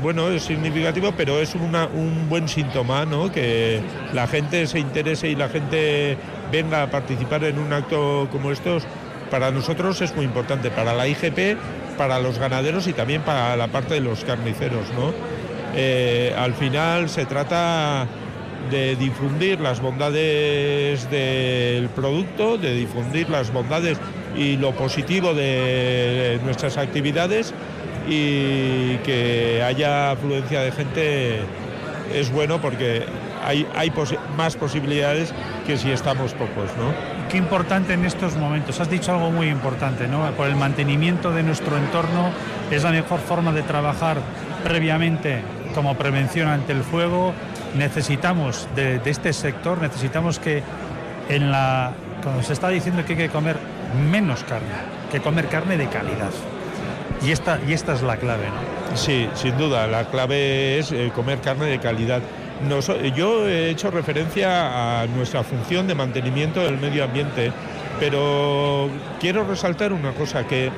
bueno, 0.00 0.28
es 0.28 0.44
significativo, 0.44 1.12
pero 1.16 1.40
es 1.40 1.56
un 1.56 2.28
buen 2.28 2.46
síntoma, 2.46 3.04
¿no? 3.04 3.32
Que 3.32 3.80
la 4.12 4.28
gente 4.28 4.64
se 4.68 4.78
interese 4.78 5.28
y 5.28 5.34
la 5.34 5.48
gente 5.48 6.16
venga 6.52 6.84
a 6.84 6.86
participar 6.92 7.42
en 7.42 7.58
un 7.58 7.72
acto 7.72 8.28
como 8.30 8.52
estos, 8.52 8.84
para 9.28 9.50
nosotros 9.50 10.00
es 10.02 10.14
muy 10.14 10.24
importante, 10.24 10.70
para 10.70 10.94
la 10.94 11.08
IGP, 11.08 11.58
para 11.92 12.18
los 12.18 12.38
ganaderos 12.38 12.86
y 12.86 12.92
también 12.92 13.22
para 13.22 13.56
la 13.56 13.68
parte 13.68 13.94
de 13.94 14.00
los 14.00 14.24
carniceros, 14.24 14.86
¿no? 14.94 15.12
Eh, 15.74 16.34
al 16.36 16.54
final 16.54 17.08
se 17.08 17.24
trata 17.24 18.06
de 18.70 18.96
difundir 18.96 19.60
las 19.60 19.80
bondades 19.80 21.10
del 21.10 21.88
producto, 21.88 22.58
de 22.58 22.74
difundir 22.74 23.28
las 23.30 23.52
bondades 23.52 23.98
y 24.36 24.56
lo 24.56 24.72
positivo 24.72 25.34
de 25.34 26.38
nuestras 26.44 26.76
actividades 26.76 27.52
y 28.08 28.96
que 28.98 29.62
haya 29.64 30.12
afluencia 30.12 30.62
de 30.62 30.72
gente 30.72 31.40
es 32.14 32.30
bueno 32.30 32.60
porque 32.60 33.04
hay, 33.44 33.66
más 34.36 34.56
posibilidades 34.56 35.32
que 35.66 35.76
si 35.76 35.90
estamos 35.90 36.32
pocos, 36.34 36.70
¿no? 36.76 37.11
Qué 37.32 37.38
importante 37.38 37.94
en 37.94 38.04
estos 38.04 38.36
momentos, 38.36 38.78
has 38.78 38.90
dicho 38.90 39.10
algo 39.10 39.30
muy 39.30 39.48
importante, 39.48 40.06
¿no? 40.06 40.30
Por 40.32 40.48
el 40.48 40.54
mantenimiento 40.54 41.32
de 41.32 41.42
nuestro 41.42 41.78
entorno 41.78 42.30
es 42.70 42.82
la 42.82 42.90
mejor 42.90 43.20
forma 43.20 43.52
de 43.52 43.62
trabajar 43.62 44.18
previamente 44.62 45.40
como 45.74 45.96
prevención 45.96 46.48
ante 46.48 46.72
el 46.72 46.82
fuego, 46.82 47.32
necesitamos 47.74 48.68
de, 48.76 49.00
este 49.06 49.32
sector, 49.32 49.80
necesitamos 49.80 50.38
que 50.38 50.62
en 51.30 51.50
la, 51.50 51.92
cuando 52.22 52.42
se 52.42 52.52
está 52.52 52.68
diciendo 52.68 53.02
que 53.06 53.14
hay 53.14 53.18
que 53.20 53.28
comer 53.30 53.56
menos 54.10 54.44
carne, 54.44 54.68
que 55.10 55.20
comer 55.20 55.48
carne 55.48 55.78
de 55.78 55.88
calidad. 55.88 56.32
Y 57.24 57.30
esta, 57.30 57.58
y 57.66 57.72
esta 57.72 57.94
es 57.94 58.02
la 58.02 58.18
clave, 58.18 58.44
¿no? 58.44 58.94
Sí, 58.94 59.26
sin 59.36 59.56
duda, 59.56 59.86
la 59.86 60.04
clave 60.04 60.78
es 60.78 60.92
eh, 60.92 61.10
comer 61.14 61.40
carne 61.40 61.64
de 61.64 61.78
calidad. 61.78 62.20
Yo 63.14 63.48
he 63.48 63.70
hecho 63.70 63.90
referencia 63.90 65.02
a 65.02 65.06
nuestra 65.06 65.42
función 65.42 65.86
de 65.86 65.94
mantenimiento 65.94 66.60
del 66.60 66.78
medio 66.78 67.04
ambiente, 67.04 67.52
pero 67.98 68.88
quiero 69.20 69.44
resaltar 69.44 69.92
una 69.92 70.12
cosa, 70.12 70.46
que 70.46 70.70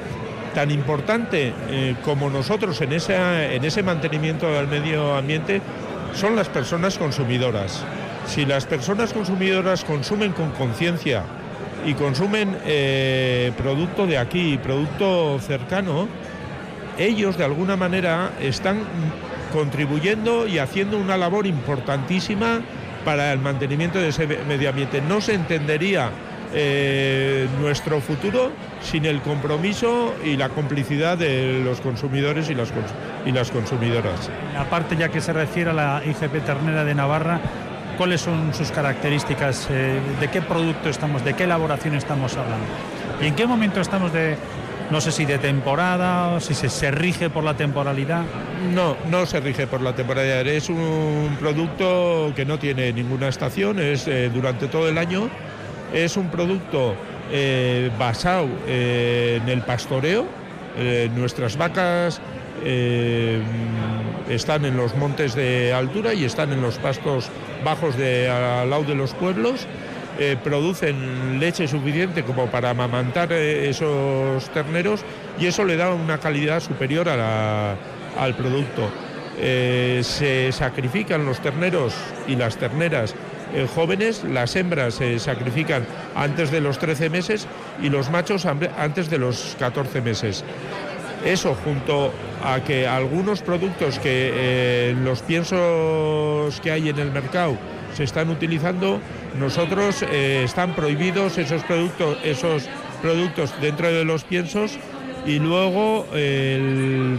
tan 0.55 0.71
importante 0.71 1.53
eh, 1.69 1.97
como 2.05 2.31
nosotros 2.31 2.81
en, 2.81 2.93
en 2.93 3.65
ese 3.65 3.83
mantenimiento 3.83 4.51
del 4.51 4.69
medio 4.69 5.17
ambiente 5.17 5.61
son 6.15 6.37
las 6.37 6.49
personas 6.49 6.97
consumidoras. 6.97 7.85
Si 8.27 8.47
las 8.47 8.65
personas 8.65 9.13
consumidoras 9.13 9.85
consumen 9.85 10.33
con 10.33 10.51
conciencia 10.53 11.25
y 11.85 11.95
consumen 11.95 12.57
eh, 12.65 13.53
producto 13.57 14.07
de 14.07 14.17
aquí, 14.17 14.59
producto 14.59 15.39
cercano, 15.41 16.09
ellos 16.99 17.37
de 17.37 17.45
alguna 17.45 17.77
manera 17.77 18.31
están 18.41 18.85
contribuyendo 19.55 20.49
y 20.49 20.59
haciendo 20.59 20.99
una 20.99 21.17
labor 21.17 21.47
importantísima 21.47 22.61
para 23.05 23.33
el 23.33 23.39
mantenimiento 23.39 24.01
de 24.01 24.09
ese 24.09 24.27
medio 24.27 24.69
ambiente. 24.69 25.01
No 25.01 25.21
se 25.21 25.35
entendería 25.35 26.11
eh, 26.53 27.47
nuestro 27.61 28.01
futuro 28.01 28.51
sin 28.83 29.05
el 29.05 29.21
compromiso 29.21 30.13
y 30.25 30.37
la 30.37 30.49
complicidad 30.49 31.17
de 31.17 31.63
los 31.65 31.81
consumidores 31.81 32.51
y 32.51 32.57
las, 32.57 32.73
y 33.25 33.31
las 33.31 33.53
consumidoras. 33.53 34.29
Aparte, 34.59 34.97
ya 34.97 35.09
que 35.09 35.21
se 35.21 35.33
refiere 35.33 35.71
a 35.71 35.73
la 35.73 36.03
IGP 36.05 36.45
Ternera 36.45 36.85
de 36.85 36.97
Navarra, 36.97 37.41
¿cuáles 37.97 38.23
son 38.23 38.53
sus 38.55 38.73
características? 38.73 39.69
Eh, 39.71 40.01
¿De 40.19 40.29
qué 40.31 40.43
producto 40.43 40.89
estamos, 40.89 41.25
de 41.25 41.35
qué 41.35 41.45
elaboración 41.45 41.95
estamos 41.95 42.37
hablando? 42.37 42.67
¿Y 43.23 43.27
en 43.27 43.37
qué 43.37 43.47
momento 43.47 43.81
estamos 43.81 44.13
de, 44.13 44.37
no 44.91 45.01
sé 45.01 45.13
si 45.13 45.25
de 45.25 45.39
temporada, 45.39 46.35
o 46.35 46.41
si 46.41 46.55
se, 46.55 46.91
rige 46.91 47.31
por 47.31 47.45
la 47.45 47.57
temporalidad. 47.57 48.23
No, 48.73 48.97
no 49.11 49.27
se 49.27 49.41
rige 49.41 49.67
por 49.67 49.81
la 49.81 49.95
temporalidad. 49.95 50.47
Es 50.47 50.69
un 50.69 51.37
producto 51.41 52.33
que 52.37 52.45
no 52.45 52.59
tiene 52.59 52.93
ninguna 52.93 53.29
estación, 53.29 53.79
es 53.79 54.07
eh, 54.07 54.31
durante 54.33 54.69
todo 54.69 54.89
el 54.89 54.99
año 54.99 55.29
es 55.93 56.17
un 56.17 56.29
producto 56.29 56.95
eh, 57.31 57.91
basado 57.99 58.49
eh, 58.67 59.41
en 59.43 59.49
el 59.49 59.63
pastoreo. 59.63 60.27
Nuestras 61.15 61.57
vacas 61.57 62.21
están 64.29 64.65
en 64.65 64.77
los 64.77 64.97
montes 64.97 65.37
de 65.37 65.73
altura 65.73 66.15
y 66.15 66.25
están 66.25 66.53
en 66.53 66.61
los 66.61 66.79
pastos 66.79 67.31
bajos 67.65 67.97
de, 67.97 68.29
al 68.29 68.71
lado 68.71 68.83
de 68.83 68.97
los 68.97 69.15
pueblos. 69.15 69.69
Producen 70.43 71.41
leche 71.41 71.67
suficiente 71.67 72.23
como 72.23 72.47
para 72.47 72.71
amamantar 72.71 73.33
esos 73.33 74.49
terneros 74.51 75.05
y 75.41 75.47
eso 75.47 75.65
le 75.65 75.77
da 75.77 75.93
una 75.93 76.19
calidad 76.19 76.61
superior 76.61 77.09
al 77.09 78.35
producto. 78.37 78.89
se 79.37 80.53
sacrifican 80.53 81.27
los 81.27 81.41
terneros 81.41 81.95
y 82.29 82.37
las 82.37 82.57
terneras 82.57 83.15
eh, 83.55 83.69
jóvenes, 83.73 84.25
las 84.25 84.57
hembras 84.57 84.95
se 84.95 85.21
sacrifican 85.21 85.87
antes 86.17 86.51
de 86.51 86.61
los 86.61 86.79
13 86.81 87.09
meses 87.09 87.47
y 87.81 87.89
los 87.89 88.11
machos 88.11 88.47
antes 88.47 89.09
de 89.11 89.19
los 89.19 89.57
14 89.61 90.01
meses. 90.01 90.45
Eso 91.25 91.57
junto 91.65 92.13
a 92.45 92.65
que 92.65 92.89
algunos 92.89 93.43
productos 93.43 94.01
que 94.01 94.33
eh, 94.35 94.97
los 95.05 95.23
piensos 95.23 96.61
que 96.61 96.73
hay 96.73 96.89
en 96.89 96.99
el 96.99 97.13
mercado 97.13 97.57
se 97.95 98.05
están 98.05 98.29
utilizando, 98.29 99.01
nosotros 99.39 100.03
eh, 100.03 100.43
están 100.45 100.75
prohibidos 100.75 101.39
esos 101.39 101.63
productos, 101.63 102.19
esos 102.23 102.69
productos 103.01 103.55
dentro 103.61 103.89
de 103.89 104.05
los 104.05 104.25
piensos 104.25 104.79
y 105.27 105.39
luego 105.39 106.07
el 106.13 107.19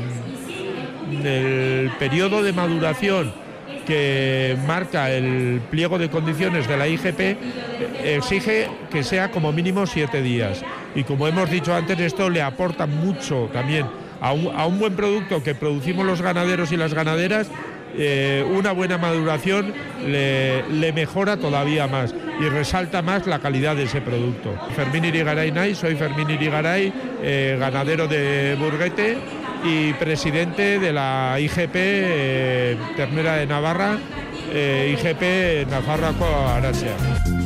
periodo 1.97 2.43
de 2.43 2.53
maduración 2.53 3.34
que 3.86 4.57
marca 4.67 5.11
el 5.11 5.61
pliego 5.69 5.97
de 5.97 6.09
condiciones 6.09 6.67
de 6.67 6.78
la 6.78 6.88
IGP 6.88 7.38
exige 8.03 8.69
que 8.91 9.03
sea 9.03 9.32
como 9.32 9.51
mínimo 9.51 9.86
siete 9.86 10.21
días. 10.21 10.63
Y 10.95 11.03
como 11.03 11.28
hemos 11.28 11.49
dicho 11.49 11.73
antes, 11.73 11.99
esto 11.99 12.30
le 12.30 12.41
aporta 12.41 12.86
mucho 12.86 13.49
también 13.53 13.86
a 14.21 14.34
un, 14.34 14.80
buen 14.80 14.95
producto 14.95 15.43
que 15.43 15.55
producimos 15.55 16.05
los 16.05 16.21
ganaderos 16.21 16.71
y 16.71 16.78
las 16.78 16.93
ganaderas. 16.93 17.47
Eh, 17.97 18.45
una 18.49 18.73
buena 18.73 18.97
maduración 18.97 19.73
le, 20.05 20.91
mejora 20.93 21.37
todavía 21.37 21.87
más 21.87 22.13
y 22.39 22.49
resalta 22.49 23.01
más 23.01 23.25
la 23.25 23.39
calidad 23.39 23.75
de 23.75 23.83
ese 23.83 24.01
producto. 24.01 24.53
Fermín 24.75 25.05
Irigaray 25.05 25.51
Nay, 25.51 25.75
soy 25.75 25.95
Fermín 25.95 26.29
Irigaray, 26.29 26.91
eh, 27.21 27.57
ganadero 27.59 28.07
de 28.07 28.55
Burguete 28.59 29.17
y 29.63 29.93
presidente 29.93 30.79
de 30.79 30.91
la 30.93 31.37
IGP 31.39 31.75
eh, 31.75 32.77
Ternera 32.97 33.37
de 33.37 33.47
Navarra, 33.47 33.97
IGP 34.51 35.69
Navarra 35.69 36.13
Arasia. 36.55 37.44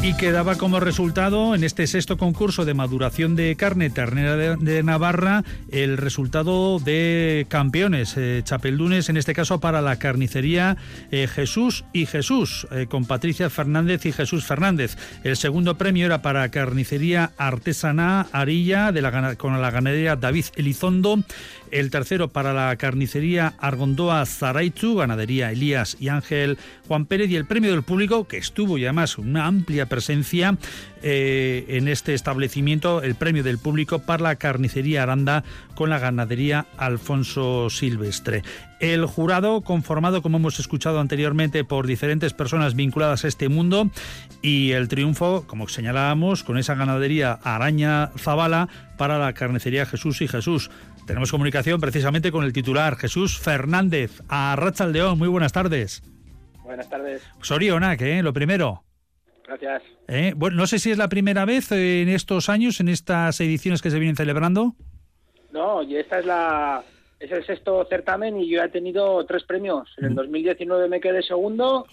Y 0.00 0.14
quedaba 0.14 0.56
como 0.56 0.78
resultado 0.78 1.54
en 1.54 1.64
este 1.64 1.86
sexto 1.86 2.16
concurso 2.16 2.64
de 2.64 2.72
maduración 2.72 3.34
de 3.34 3.56
carne 3.56 3.90
ternera 3.90 4.36
de, 4.36 4.82
Navarra 4.82 5.42
el 5.70 5.96
resultado 5.96 6.78
de 6.78 7.46
campeones 7.48 8.14
eh, 8.16 8.42
chapeldunes, 8.44 9.08
en 9.08 9.16
este 9.16 9.34
caso 9.34 9.58
para 9.58 9.82
la 9.82 9.98
carnicería 9.98 10.76
eh, 11.10 11.26
Jesús 11.26 11.84
y 11.92 12.06
Jesús, 12.06 12.68
eh, 12.70 12.86
con 12.88 13.06
Patricia 13.06 13.50
Fernández 13.50 14.06
y 14.06 14.12
Jesús 14.12 14.44
Fernández. 14.44 14.96
El 15.24 15.36
segundo 15.36 15.76
premio 15.76 16.06
era 16.06 16.22
para 16.22 16.48
carnicería 16.50 17.32
artesana 17.36 18.28
Arilla 18.30 18.92
de 18.92 19.02
la, 19.02 19.34
con 19.34 19.60
la 19.60 19.70
ganadería 19.70 20.16
David 20.16 20.46
Elizondo 20.54 21.18
el 21.72 21.90
tercero 21.90 22.28
para 22.28 22.52
la 22.52 22.74
carnicería 22.76 23.54
Argondoa 23.58 24.24
Zaraitu, 24.26 24.96
ganadería 24.96 25.52
Elías 25.52 25.96
y 26.00 26.08
Ángel 26.08 26.58
Juan 26.86 27.06
Pérez, 27.06 27.30
y 27.30 27.36
el 27.36 27.46
premio 27.46 27.70
del 27.70 27.82
público, 27.82 28.26
que 28.26 28.38
estuvo 28.38 28.78
y 28.78 28.84
además 28.84 29.18
una 29.18 29.46
amplia 29.46 29.86
presencia 29.86 30.56
eh, 31.02 31.64
en 31.68 31.86
este 31.88 32.14
establecimiento, 32.14 33.02
el 33.02 33.14
premio 33.14 33.44
del 33.44 33.58
público 33.58 34.00
para 34.00 34.22
la 34.22 34.36
carnicería 34.36 35.02
Aranda 35.02 35.44
con 35.74 35.90
la 35.90 35.98
ganadería 35.98 36.66
Alfonso 36.76 37.70
Silvestre. 37.70 38.42
El 38.80 39.06
jurado, 39.06 39.60
conformado, 39.62 40.22
como 40.22 40.38
hemos 40.38 40.58
escuchado 40.60 41.00
anteriormente, 41.00 41.64
por 41.64 41.86
diferentes 41.86 42.32
personas 42.32 42.74
vinculadas 42.74 43.24
a 43.24 43.28
este 43.28 43.48
mundo, 43.48 43.90
y 44.42 44.72
el 44.72 44.88
triunfo, 44.88 45.44
como 45.46 45.68
señalábamos, 45.68 46.44
con 46.44 46.58
esa 46.58 46.74
ganadería 46.74 47.38
Araña 47.42 48.10
Zabala 48.18 48.68
para 48.96 49.18
la 49.18 49.32
carnicería 49.32 49.86
Jesús 49.86 50.20
y 50.20 50.28
Jesús. 50.28 50.70
Tenemos 51.08 51.30
comunicación 51.30 51.80
precisamente 51.80 52.30
con 52.30 52.44
el 52.44 52.52
titular 52.52 52.94
Jesús 52.96 53.38
Fernández. 53.38 54.20
A 54.28 54.54
León, 54.92 55.16
muy 55.16 55.28
buenas 55.28 55.54
tardes. 55.54 56.02
Buenas 56.62 56.90
tardes. 56.90 57.22
Sorionac, 57.40 58.02
¿eh? 58.02 58.22
Lo 58.22 58.34
primero. 58.34 58.84
Gracias. 59.46 59.82
¿Eh? 60.06 60.34
Bueno, 60.36 60.58
no 60.58 60.66
sé 60.66 60.78
si 60.78 60.90
es 60.90 60.98
la 60.98 61.08
primera 61.08 61.46
vez 61.46 61.72
en 61.72 62.10
estos 62.10 62.50
años, 62.50 62.80
en 62.80 62.90
estas 62.90 63.40
ediciones 63.40 63.80
que 63.80 63.90
se 63.90 63.98
vienen 63.98 64.16
celebrando. 64.16 64.74
No, 65.50 65.82
y 65.82 65.96
esta 65.96 66.18
es 66.18 66.26
la 66.26 66.84
es 67.18 67.32
el 67.32 67.46
sexto 67.46 67.86
certamen 67.88 68.38
y 68.38 68.50
yo 68.50 68.62
he 68.62 68.68
tenido 68.68 69.24
tres 69.24 69.44
premios. 69.44 69.88
En 69.96 70.04
el 70.04 70.14
2019 70.14 70.88
mm. 70.88 70.90
me 70.90 71.00
quedé 71.00 71.22
segundo. 71.22 71.86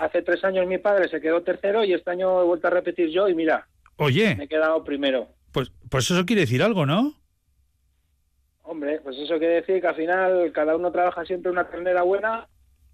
Hace 0.00 0.22
tres 0.22 0.44
años 0.44 0.68
mi 0.68 0.78
padre 0.78 1.08
se 1.08 1.20
quedó 1.20 1.42
tercero 1.42 1.84
y 1.84 1.94
este 1.94 2.12
año 2.12 2.40
he 2.40 2.44
vuelto 2.44 2.68
a 2.68 2.70
repetir 2.70 3.10
yo 3.10 3.28
y 3.28 3.34
mira. 3.34 3.66
Oye. 3.96 4.36
Me 4.36 4.44
he 4.44 4.48
quedado 4.48 4.84
primero. 4.84 5.26
Pues, 5.50 5.72
pues 5.90 6.08
eso 6.08 6.24
quiere 6.24 6.42
decir 6.42 6.62
algo, 6.62 6.86
¿no? 6.86 7.20
Hombre, 8.62 9.00
pues 9.00 9.18
eso 9.18 9.38
quiere 9.38 9.54
decir 9.54 9.80
que 9.80 9.88
al 9.88 9.96
final 9.96 10.52
cada 10.52 10.76
uno 10.76 10.92
trabaja 10.92 11.24
siempre 11.24 11.50
una 11.50 11.68
ternera 11.68 12.02
buena 12.02 12.48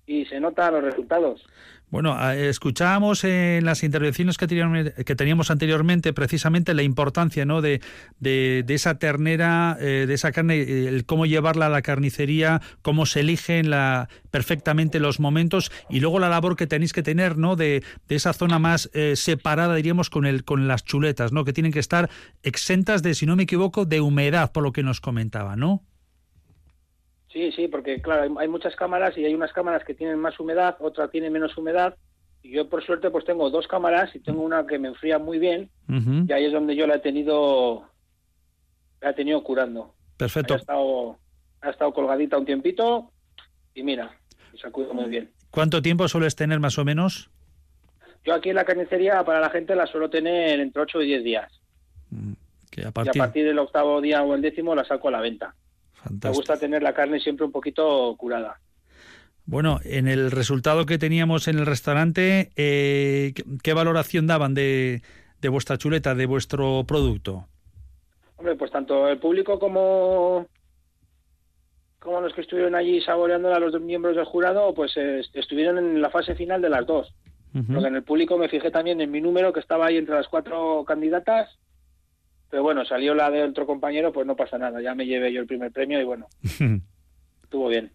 y 0.06 0.24
se 0.26 0.40
notan 0.40 0.74
los 0.74 0.82
resultados. 0.84 1.44
Bueno, 1.90 2.30
escuchábamos 2.32 3.24
en 3.24 3.64
las 3.64 3.82
intervenciones 3.82 4.36
que 4.36 4.46
teníamos, 4.46 5.50
anteriormente 5.50 6.12
precisamente 6.12 6.74
la 6.74 6.82
importancia 6.82 7.46
¿no? 7.46 7.62
de, 7.62 7.80
de, 8.20 8.62
esa 8.68 8.98
ternera, 8.98 9.78
eh, 9.80 10.04
de 10.06 10.12
esa 10.12 10.30
carne, 10.32 10.60
el 10.60 11.06
cómo 11.06 11.24
llevarla 11.24 11.66
a 11.66 11.70
la 11.70 11.80
carnicería, 11.80 12.60
cómo 12.82 13.06
se 13.06 13.20
eligen 13.20 13.70
la, 13.70 14.10
perfectamente 14.30 15.00
los 15.00 15.18
momentos 15.18 15.72
y 15.88 16.00
luego 16.00 16.18
la 16.18 16.28
labor 16.28 16.56
que 16.56 16.66
tenéis 16.66 16.92
que 16.92 17.02
tener 17.02 17.38
¿no? 17.38 17.56
de, 17.56 17.82
de 18.06 18.14
esa 18.14 18.34
zona 18.34 18.58
más 18.58 18.90
eh, 18.92 19.14
separada, 19.16 19.74
diríamos, 19.74 20.10
con, 20.10 20.26
el, 20.26 20.44
con 20.44 20.68
las 20.68 20.84
chuletas, 20.84 21.32
¿no? 21.32 21.46
que 21.46 21.54
tienen 21.54 21.72
que 21.72 21.80
estar 21.80 22.10
exentas 22.42 23.02
de, 23.02 23.14
si 23.14 23.24
no 23.24 23.34
me 23.34 23.44
equivoco, 23.44 23.86
de 23.86 24.02
humedad, 24.02 24.52
por 24.52 24.62
lo 24.62 24.72
que 24.72 24.82
nos 24.82 25.00
comentaba, 25.00 25.56
¿no? 25.56 25.82
Sí, 27.32 27.52
sí, 27.52 27.68
porque 27.68 28.00
claro, 28.00 28.38
hay, 28.38 28.48
muchas 28.48 28.74
cámaras 28.74 29.16
y 29.18 29.24
hay 29.24 29.34
unas 29.34 29.52
cámaras 29.52 29.84
que 29.84 29.94
tienen 29.94 30.18
más 30.18 30.38
humedad, 30.40 30.76
otra 30.80 31.08
tiene 31.08 31.30
menos 31.30 31.56
humedad. 31.56 31.94
Y 32.42 32.52
yo 32.52 32.68
por 32.68 32.84
suerte 32.84 33.10
pues 33.10 33.24
tengo 33.24 33.50
dos 33.50 33.66
cámaras 33.66 34.14
y 34.14 34.20
tengo 34.20 34.42
una 34.42 34.66
que 34.66 34.78
me 34.78 34.88
enfría 34.88 35.18
muy 35.18 35.38
bien 35.38 35.70
y 35.88 36.32
ahí 36.32 36.46
es 36.46 36.52
donde 36.52 36.76
yo 36.76 36.86
la 36.86 36.96
he 36.96 37.00
tenido 37.00 37.84
la 39.00 39.10
he 39.10 39.14
tenido 39.14 39.42
curando. 39.42 39.94
Perfecto. 40.16 40.54
Ha 40.54 40.56
estado, 40.56 41.18
ha 41.60 41.70
estado 41.70 41.92
colgadita 41.92 42.38
un 42.38 42.46
tiempito 42.46 43.10
y 43.74 43.82
mira, 43.82 44.16
se 44.60 44.70
cuido 44.70 44.94
muy 44.94 45.08
bien. 45.08 45.30
¿Cuánto 45.50 45.82
tiempo 45.82 46.08
sueles 46.08 46.36
tener 46.36 46.60
más 46.60 46.78
o 46.78 46.84
menos? 46.84 47.30
Yo 48.24 48.34
aquí 48.34 48.50
en 48.50 48.56
la 48.56 48.64
carnicería 48.64 49.24
para 49.24 49.40
la 49.40 49.50
gente 49.50 49.74
la 49.74 49.86
suelo 49.86 50.10
tener 50.10 50.60
entre 50.60 50.82
8 50.82 51.02
y 51.02 51.06
10 51.06 51.24
días. 51.24 51.52
Mm, 52.10 52.32
y 52.76 52.84
a 52.84 52.92
partir 52.92 53.44
del 53.44 53.58
octavo 53.58 54.00
día 54.00 54.22
o 54.22 54.34
el 54.34 54.42
décimo 54.42 54.74
la 54.74 54.84
saco 54.84 55.08
a 55.08 55.12
la 55.12 55.20
venta. 55.20 55.54
Me 56.10 56.30
gusta 56.30 56.58
tener 56.58 56.82
la 56.82 56.94
carne 56.94 57.20
siempre 57.20 57.46
un 57.46 57.52
poquito 57.52 58.14
curada. 58.16 58.60
Bueno, 59.44 59.80
en 59.82 60.08
el 60.08 60.30
resultado 60.30 60.84
que 60.84 60.98
teníamos 60.98 61.48
en 61.48 61.58
el 61.58 61.66
restaurante, 61.66 62.50
eh, 62.56 63.32
¿qué 63.62 63.72
valoración 63.72 64.26
daban 64.26 64.52
de, 64.54 65.02
de 65.40 65.48
vuestra 65.48 65.78
chuleta, 65.78 66.14
de 66.14 66.26
vuestro 66.26 66.84
producto? 66.86 67.46
Hombre, 68.36 68.56
pues 68.56 68.70
tanto 68.70 69.08
el 69.08 69.18
público 69.18 69.58
como 69.58 70.46
como 71.98 72.20
los 72.20 72.32
que 72.32 72.42
estuvieron 72.42 72.74
allí 72.74 73.00
saboreándola 73.00 73.56
a 73.56 73.60
los 73.60 73.72
dos 73.72 73.82
miembros 73.82 74.16
del 74.16 74.24
jurado, 74.24 74.72
pues 74.74 74.96
eh, 74.96 75.22
estuvieron 75.34 75.78
en 75.78 76.00
la 76.00 76.10
fase 76.10 76.34
final 76.34 76.62
de 76.62 76.68
las 76.68 76.86
dos. 76.86 77.12
Porque 77.52 77.88
en 77.88 77.96
el 77.96 78.04
público 78.04 78.38
me 78.38 78.48
fijé 78.48 78.70
también 78.70 79.00
en 79.00 79.10
mi 79.10 79.20
número, 79.20 79.52
que 79.52 79.58
estaba 79.58 79.86
ahí 79.86 79.96
entre 79.96 80.14
las 80.14 80.28
cuatro 80.28 80.84
candidatas, 80.86 81.58
pero 82.50 82.62
bueno, 82.62 82.84
salió 82.84 83.14
la 83.14 83.30
de 83.30 83.42
otro 83.42 83.66
compañero, 83.66 84.12
pues 84.12 84.26
no 84.26 84.36
pasa 84.36 84.58
nada, 84.58 84.80
ya 84.80 84.94
me 84.94 85.06
llevé 85.06 85.32
yo 85.32 85.40
el 85.40 85.46
primer 85.46 85.70
premio 85.72 86.00
y 86.00 86.04
bueno, 86.04 86.26
estuvo 87.42 87.68
bien. 87.68 87.92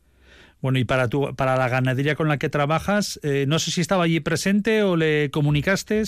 Bueno, 0.61 0.79
y 0.79 0.85
para, 0.85 1.09
tu, 1.09 1.35
para 1.35 1.57
la 1.57 1.67
ganadería 1.67 2.15
con 2.15 2.29
la 2.29 2.37
que 2.37 2.49
trabajas, 2.49 3.19
eh, 3.21 3.45
no 3.47 3.59
sé 3.59 3.71
si 3.71 3.81
estaba 3.81 4.05
allí 4.05 4.21
presente 4.21 4.81
o 4.83 4.95
le 4.95 5.29
comunicaste. 5.29 6.03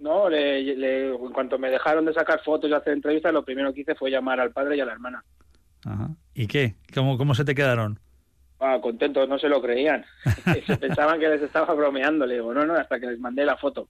No, 0.00 0.28
le, 0.28 1.12
en 1.12 1.32
cuanto 1.32 1.58
me 1.58 1.70
dejaron 1.70 2.04
de 2.04 2.12
sacar 2.12 2.42
fotos 2.42 2.68
y 2.68 2.72
hacer 2.72 2.92
entrevistas, 2.92 3.32
lo 3.32 3.44
primero 3.44 3.72
que 3.72 3.82
hice 3.82 3.94
fue 3.94 4.10
llamar 4.10 4.40
al 4.40 4.50
padre 4.50 4.76
y 4.76 4.80
a 4.80 4.84
la 4.84 4.92
hermana. 4.92 5.24
Ajá. 5.84 6.10
¿Y 6.34 6.48
qué? 6.48 6.74
¿Cómo, 6.92 7.16
cómo 7.16 7.34
se 7.36 7.44
te 7.44 7.54
quedaron? 7.54 8.00
Ah, 8.58 8.78
contentos, 8.82 9.28
no 9.28 9.38
se 9.38 9.48
lo 9.48 9.62
creían. 9.62 10.04
se 10.66 10.76
pensaban 10.76 11.20
que 11.20 11.28
les 11.28 11.42
estaba 11.42 11.72
bromeando. 11.74 12.26
Le 12.26 12.34
digo, 12.34 12.52
no, 12.52 12.66
no, 12.66 12.74
hasta 12.74 12.98
que 12.98 13.06
les 13.06 13.20
mandé 13.20 13.44
la 13.44 13.56
foto. 13.56 13.88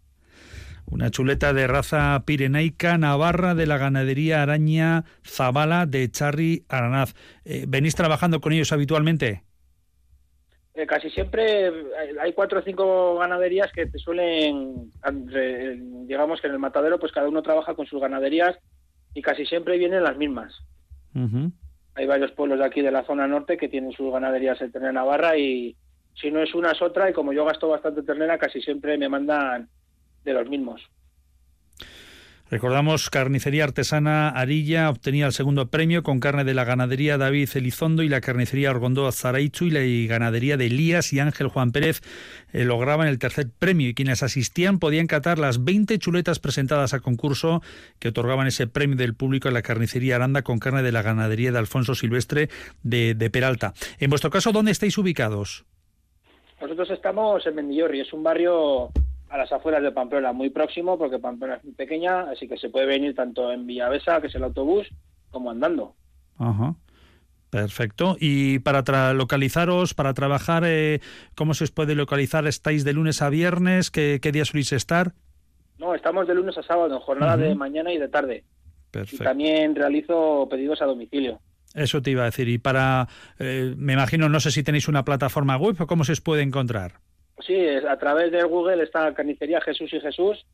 Una 0.88 1.10
chuleta 1.10 1.52
de 1.52 1.66
raza 1.66 2.22
pirenaica 2.24 2.96
navarra 2.96 3.54
de 3.54 3.66
la 3.66 3.76
ganadería 3.76 4.42
Araña 4.42 5.04
Zabala 5.24 5.84
de 5.84 6.08
Charri 6.10 6.64
Aranaz. 6.68 7.14
Eh, 7.44 7.64
¿Venís 7.66 7.96
trabajando 7.96 8.40
con 8.40 8.52
ellos 8.52 8.72
habitualmente? 8.72 9.42
Eh, 10.74 10.86
casi 10.86 11.10
siempre 11.10 11.72
hay 12.20 12.32
cuatro 12.34 12.60
o 12.60 12.62
cinco 12.62 13.18
ganaderías 13.18 13.72
que 13.72 13.86
te 13.86 13.98
suelen, 13.98 14.92
digamos 16.06 16.40
que 16.40 16.46
en 16.46 16.52
el 16.52 16.58
matadero 16.58 16.98
pues 16.98 17.12
cada 17.12 17.28
uno 17.28 17.42
trabaja 17.42 17.74
con 17.74 17.86
sus 17.86 18.00
ganaderías 18.00 18.56
y 19.14 19.22
casi 19.22 19.46
siempre 19.46 19.78
vienen 19.78 20.04
las 20.04 20.16
mismas. 20.16 20.54
Hay 21.94 22.06
varios 22.06 22.30
pueblos 22.32 22.58
de 22.58 22.66
aquí 22.66 22.82
de 22.82 22.90
la 22.90 23.06
zona 23.06 23.26
norte 23.26 23.56
que 23.56 23.70
tienen 23.70 23.92
sus 23.92 24.12
ganaderías 24.12 24.60
en 24.60 24.70
ternera 24.70 24.92
navarra 24.92 25.38
y 25.38 25.76
si 26.14 26.30
no 26.30 26.40
es 26.40 26.54
una 26.54 26.72
es 26.72 26.82
otra 26.82 27.08
y 27.08 27.14
como 27.14 27.32
yo 27.32 27.46
gasto 27.46 27.68
bastante 27.68 28.02
ternera 28.02 28.36
casi 28.36 28.60
siempre 28.60 28.98
me 28.98 29.08
mandan 29.08 29.70
de 30.26 30.34
los 30.34 30.48
mismos. 30.48 30.82
Recordamos, 32.48 33.10
carnicería 33.10 33.64
artesana 33.64 34.28
Arilla 34.28 34.88
obtenía 34.88 35.26
el 35.26 35.32
segundo 35.32 35.68
premio 35.68 36.04
con 36.04 36.20
carne 36.20 36.44
de 36.44 36.54
la 36.54 36.62
ganadería 36.62 37.18
David 37.18 37.48
Elizondo 37.54 38.04
y 38.04 38.08
la 38.08 38.20
carnicería 38.20 38.70
Orgondó 38.70 39.10
Zaraichu 39.10 39.64
y 39.64 39.70
la 39.70 39.80
ganadería 40.08 40.56
de 40.56 40.66
Elías 40.66 41.12
y 41.12 41.18
Ángel 41.18 41.48
Juan 41.48 41.72
Pérez 41.72 42.02
eh, 42.52 42.64
lograban 42.64 43.08
el 43.08 43.18
tercer 43.18 43.48
premio 43.58 43.88
y 43.88 43.94
quienes 43.94 44.22
asistían 44.22 44.78
podían 44.78 45.08
catar 45.08 45.40
las 45.40 45.64
20 45.64 45.98
chuletas 45.98 46.38
presentadas 46.38 46.94
a 46.94 47.00
concurso 47.00 47.62
que 47.98 48.10
otorgaban 48.10 48.46
ese 48.46 48.68
premio 48.68 48.94
del 48.94 49.14
público 49.14 49.48
en 49.48 49.54
la 49.54 49.62
carnicería 49.62 50.14
Aranda 50.14 50.42
con 50.42 50.60
carne 50.60 50.84
de 50.84 50.92
la 50.92 51.02
ganadería 51.02 51.50
de 51.50 51.58
Alfonso 51.58 51.96
Silvestre 51.96 52.48
de, 52.84 53.14
de 53.16 53.28
Peralta. 53.28 53.74
En 53.98 54.08
vuestro 54.08 54.30
caso, 54.30 54.52
¿dónde 54.52 54.70
estáis 54.70 54.96
ubicados? 54.98 55.64
Nosotros 56.60 56.90
estamos 56.90 57.44
en 57.44 57.56
Mendillorri, 57.56 58.00
es 58.00 58.12
un 58.12 58.22
barrio 58.22 58.92
a 59.28 59.38
las 59.38 59.52
afueras 59.52 59.82
de 59.82 59.92
Pamplona, 59.92 60.32
muy 60.32 60.50
próximo, 60.50 60.98
porque 60.98 61.18
Pamplona 61.18 61.56
es 61.56 61.64
muy 61.64 61.74
pequeña, 61.74 62.30
así 62.30 62.48
que 62.48 62.56
se 62.56 62.68
puede 62.68 62.86
venir 62.86 63.14
tanto 63.14 63.52
en 63.52 63.66
Villavesa, 63.66 64.20
que 64.20 64.28
es 64.28 64.34
el 64.34 64.44
autobús, 64.44 64.88
como 65.30 65.50
andando. 65.50 65.94
Ajá. 66.38 66.74
Perfecto. 67.50 68.16
Y 68.20 68.58
para 68.58 69.14
localizaros, 69.14 69.94
para 69.94 70.14
trabajar, 70.14 70.64
eh, 70.66 71.00
¿cómo 71.34 71.54
se 71.54 71.64
os 71.64 71.70
puede 71.70 71.94
localizar? 71.94 72.46
¿Estáis 72.46 72.84
de 72.84 72.92
lunes 72.92 73.22
a 73.22 73.30
viernes? 73.30 73.90
¿Qué, 73.90 74.18
qué 74.20 74.32
día 74.32 74.44
soléis 74.44 74.72
estar? 74.72 75.12
No, 75.78 75.94
estamos 75.94 76.26
de 76.26 76.34
lunes 76.34 76.56
a 76.58 76.62
sábado, 76.62 76.94
en 76.94 77.00
jornada 77.00 77.36
de 77.36 77.54
mañana 77.54 77.92
y 77.92 77.98
de 77.98 78.08
tarde. 78.08 78.44
Perfecto. 78.90 79.22
Y 79.22 79.26
también 79.26 79.74
realizo 79.74 80.46
pedidos 80.50 80.80
a 80.82 80.86
domicilio. 80.86 81.40
Eso 81.74 82.00
te 82.00 82.10
iba 82.10 82.22
a 82.22 82.26
decir. 82.26 82.48
Y 82.48 82.58
para, 82.58 83.08
eh, 83.38 83.74
me 83.76 83.92
imagino, 83.92 84.28
no 84.28 84.40
sé 84.40 84.50
si 84.50 84.62
tenéis 84.62 84.88
una 84.88 85.04
plataforma 85.04 85.56
web 85.56 85.76
o 85.80 85.86
cómo 85.86 86.04
se 86.04 86.12
os 86.12 86.20
puede 86.20 86.42
encontrar. 86.42 87.00
Sí, 87.40 87.54
a 87.88 87.98
través 87.98 88.32
de 88.32 88.42
Google 88.44 88.82
está 88.82 89.12
Carnicería 89.14 89.60
Jesús 89.60 89.92
y 89.92 90.00
Jesús. 90.00 90.46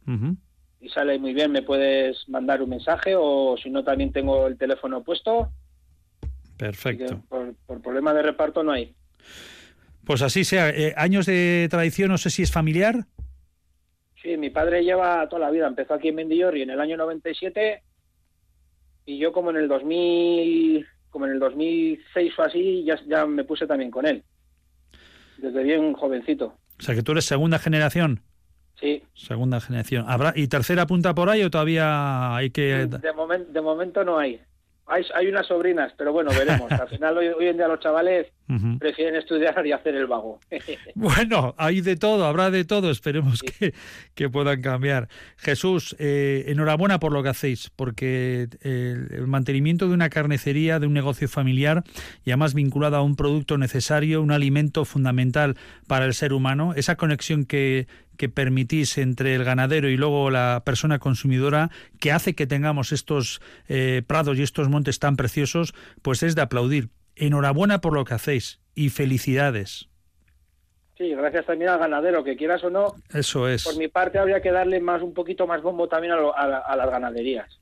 Y 0.81 0.89
sale 0.89 1.19
muy 1.19 1.33
bien, 1.33 1.53
me 1.53 1.63
puedes 1.63 2.29
mandar 2.29 2.61
un 2.61 2.71
mensaje 2.71 3.15
o 3.17 3.57
si 3.57 3.71
no 3.71 3.85
también 3.85 4.13
tengo 4.13 4.49
el 4.49 4.59
teléfono 4.59 5.03
puesto. 5.05 5.53
Perfecto. 6.57 7.23
Por, 7.29 7.55
problema 7.83 8.13
de 8.13 8.23
reparto 8.23 8.63
no 8.63 8.73
hay. 8.73 8.95
Pues 10.05 10.23
así 10.23 10.45
sea. 10.45 10.71
Eh, 10.71 10.93
¿Años 10.97 11.27
de 11.27 11.69
tradición 11.71 12.11
no 12.11 12.19
sé 12.19 12.31
si 12.31 12.43
es 12.43 12.51
familiar? 12.51 13.07
Sí, 14.21 14.37
mi 14.37 14.51
padre 14.51 14.83
lleva 14.83 15.29
toda 15.29 15.41
la 15.43 15.51
vida. 15.51 15.67
Empezó 15.67 15.95
aquí 15.95 16.09
en 16.09 16.17
Mendillorri 16.17 16.63
en 16.63 16.71
el 16.71 16.81
año 16.81 16.97
97 16.97 17.83
y 19.07 19.19
yo 19.19 19.33
como 19.33 19.51
en 19.51 19.57
el 19.57 19.69
2000, 19.69 20.87
como 21.11 21.27
en 21.27 21.33
el 21.33 21.39
2006 21.39 22.39
o 22.39 22.43
así, 22.43 22.85
ya, 22.85 23.01
ya 23.07 23.27
me 23.27 23.45
puse 23.45 23.67
también 23.67 23.91
con 23.91 24.07
él. 24.07 24.25
Desde 25.39 25.63
bien 25.63 25.93
jovencito. 25.93 26.59
O 26.83 26.85
sea, 26.85 26.97
que 26.97 27.03
tú 27.05 27.13
eres 27.13 27.25
segunda 27.25 27.61
generación. 27.61 28.23
Sí. 28.81 29.05
Segunda 29.15 29.61
generación. 29.61 30.05
¿Habrá, 30.09 30.33
¿Y 30.35 30.49
tercera 30.49 30.85
punta 30.85 31.15
por 31.15 31.31
ahí 31.31 31.45
o 31.45 31.51
todavía 31.51 32.35
hay 32.35 32.51
que...? 32.51 32.87
De, 32.87 32.99
de 32.99 33.61
momento 33.61 34.03
no 34.03 34.19
hay. 34.19 34.41
Hay, 34.87 35.05
hay 35.15 35.29
unas 35.29 35.47
sobrinas, 35.47 35.93
pero 35.97 36.13
bueno, 36.13 36.33
veremos. 36.37 36.71
Al 36.73 36.89
final 36.89 37.17
hoy, 37.17 37.29
hoy 37.29 37.47
en 37.47 37.57
día 37.57 37.69
los 37.69 37.79
chavales 37.79 38.27
prefieren 38.79 39.17
estudiar 39.17 39.67
y 39.67 39.73
hacer 39.73 39.95
el 39.95 40.07
vago. 40.07 40.41
bueno, 40.95 41.55
hay 41.59 41.81
de 41.81 41.97
todo, 41.97 42.27
habrá 42.27 42.51
de 42.51 42.65
todo, 42.65 42.91
esperemos 42.91 43.43
que, 43.43 43.75
que, 44.15 44.29
puedan 44.29 44.61
cambiar. 44.63 45.09
Jesús, 45.37 45.97
eh, 45.99 46.45
enhorabuena 46.49 47.01
por 47.01 47.13
lo 47.13 47.23
que 47.23 47.31
hacéis, 47.31 47.71
porque 47.75 48.49
el, 48.61 49.09
el, 49.11 49.27
mantenimiento 49.27 49.89
de 49.89 49.95
una 49.95 50.11
carnicería, 50.11 50.79
de 50.79 50.87
un 50.87 50.93
negocio 50.93 51.29
familiar, 51.29 51.83
y 52.25 52.31
además 52.31 52.55
vinculado 52.55 52.97
a 52.97 53.03
un 53.03 53.17
producto 53.17 53.59
necesario, 53.59 54.23
un 54.23 54.33
alimento 54.33 54.85
fundamental 54.85 55.57
para 55.87 56.05
el 56.05 56.15
ser 56.15 56.33
humano, 56.33 56.75
esa 56.77 56.97
conexión 56.97 57.45
que, 57.45 57.87
que 58.17 58.29
permitís 58.29 58.99
entre 58.99 59.35
el 59.35 59.45
ganadero 59.45 59.89
y 59.89 59.97
luego 59.97 60.31
la 60.31 60.63
persona 60.65 60.99
consumidora 60.99 61.71
que 61.99 62.13
hace 62.13 62.35
que 62.35 62.47
tengamos 62.47 62.93
estos 62.93 63.41
eh, 63.69 64.03
prados 64.07 64.39
y 64.39 64.43
estos 64.43 64.69
montes 64.69 64.99
tan 64.99 65.17
preciosos, 65.17 65.75
pues 66.03 66.23
es 66.23 66.35
de 66.35 66.43
aplaudir. 66.43 66.91
Enhorabuena 67.17 67.81
por 67.81 67.93
lo 67.93 68.05
que 68.05 68.15
hacéis 68.15 68.61
y 68.75 68.91
felicidades. 68.91 69.89
Sí, 70.97 71.11
gracias 71.11 71.47
también 71.47 71.71
al 71.71 71.79
ganadero, 71.79 72.23
que 72.23 72.37
quieras 72.37 72.63
o 72.65 72.71
no. 72.71 72.95
Eso 73.13 73.49
es. 73.49 73.65
Por 73.65 73.77
mi 73.77 73.89
parte 73.89 74.19
habría 74.19 74.41
que 74.41 74.53
darle 74.53 74.81
más 74.81 75.03
un 75.03 75.15
poquito 75.15 75.47
más 75.47 75.63
bombo 75.63 75.89
también 75.89 76.13
a, 76.13 76.17
a 76.17 76.77
las 76.77 76.91
ganaderías. 76.91 77.61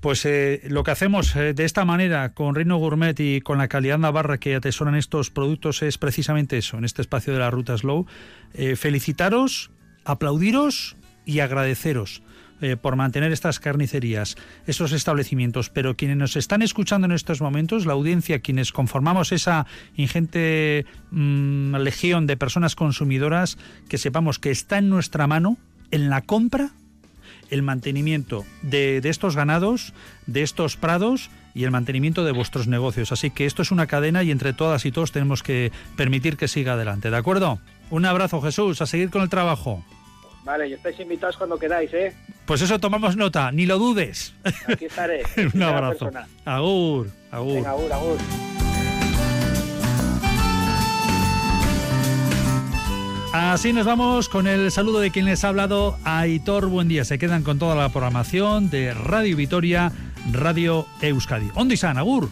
Pues 0.00 0.24
eh, 0.26 0.60
lo 0.68 0.84
que 0.84 0.90
hacemos 0.90 1.34
eh, 1.36 1.54
de 1.54 1.64
esta 1.64 1.84
manera 1.84 2.32
con 2.32 2.54
Reino 2.54 2.76
Gourmet 2.76 3.18
y 3.18 3.40
con 3.40 3.58
la 3.58 3.68
calidad 3.68 3.98
navarra 3.98 4.38
que 4.38 4.54
atesoran 4.54 4.94
estos 4.94 5.30
productos 5.30 5.82
es 5.82 5.98
precisamente 5.98 6.58
eso, 6.58 6.78
en 6.78 6.84
este 6.84 7.02
espacio 7.02 7.32
de 7.32 7.38
la 7.38 7.50
Ruta 7.50 7.76
Slow. 7.76 8.06
Eh, 8.54 8.76
felicitaros, 8.76 9.70
aplaudiros 10.04 10.96
y 11.24 11.40
agradeceros. 11.40 12.22
Por 12.80 12.96
mantener 12.96 13.32
estas 13.32 13.60
carnicerías, 13.60 14.36
esos 14.66 14.92
establecimientos, 14.92 15.70
pero 15.70 15.96
quienes 15.96 16.16
nos 16.16 16.36
están 16.36 16.62
escuchando 16.62 17.06
en 17.06 17.12
estos 17.12 17.40
momentos, 17.40 17.86
la 17.86 17.92
audiencia, 17.92 18.40
quienes 18.40 18.72
conformamos 18.72 19.32
esa 19.32 19.66
ingente 19.94 20.86
mm, 21.10 21.76
legión 21.76 22.26
de 22.26 22.36
personas 22.36 22.74
consumidoras, 22.74 23.58
que 23.88 23.98
sepamos 23.98 24.38
que 24.38 24.50
está 24.50 24.78
en 24.78 24.88
nuestra 24.88 25.26
mano 25.26 25.58
en 25.90 26.10
la 26.10 26.22
compra 26.22 26.70
el 27.50 27.62
mantenimiento 27.62 28.44
de, 28.62 29.00
de, 29.00 29.08
estos 29.08 29.36
ganados, 29.36 29.92
de 30.26 30.42
estos 30.42 30.76
prados 30.76 31.30
y 31.54 31.64
el 31.64 31.70
mantenimiento 31.70 32.24
de 32.24 32.32
vuestros 32.32 32.66
negocios. 32.66 33.12
Así 33.12 33.30
que 33.30 33.46
esto 33.46 33.62
es 33.62 33.70
una 33.70 33.86
cadena 33.86 34.22
y 34.22 34.30
entre 34.30 34.52
todas 34.52 34.84
y 34.84 34.92
todos 34.92 35.12
tenemos 35.12 35.42
que 35.42 35.72
permitir 35.96 36.36
que 36.36 36.48
siga 36.48 36.72
adelante. 36.72 37.10
¿De 37.10 37.16
acuerdo? 37.16 37.60
Un 37.90 38.04
abrazo, 38.04 38.40
Jesús, 38.40 38.82
a 38.82 38.86
seguir 38.86 39.10
con 39.10 39.22
el 39.22 39.28
trabajo. 39.28 39.84
Vale, 40.46 40.68
y 40.68 40.74
estáis 40.74 40.98
invitados 41.00 41.36
cuando 41.36 41.58
queráis, 41.58 41.92
¿eh? 41.92 42.14
Pues 42.44 42.62
eso 42.62 42.78
tomamos 42.78 43.16
nota, 43.16 43.50
ni 43.50 43.66
lo 43.66 43.78
dudes. 43.78 44.32
Aquí 44.68 44.84
estaré. 44.84 45.22
Un 45.54 45.60
abrazo. 45.60 46.08
Agur, 46.44 47.10
agur. 47.32 47.54
Venga, 47.54 47.70
agur, 47.70 47.92
agur. 47.92 48.18
Así 53.32 53.72
nos 53.72 53.84
vamos 53.84 54.28
con 54.28 54.46
el 54.46 54.70
saludo 54.70 55.00
de 55.00 55.10
quien 55.10 55.24
les 55.24 55.42
ha 55.44 55.48
hablado, 55.48 55.98
Aitor 56.04 56.68
Buen 56.68 56.86
Día. 56.86 57.04
Se 57.04 57.18
quedan 57.18 57.42
con 57.42 57.58
toda 57.58 57.74
la 57.74 57.88
programación 57.88 58.70
de 58.70 58.94
Radio 58.94 59.36
Vitoria, 59.36 59.90
Radio 60.30 60.86
Euskadi. 61.02 61.50
Ondi 61.56 61.76
San, 61.76 61.98
Agur. 61.98 62.30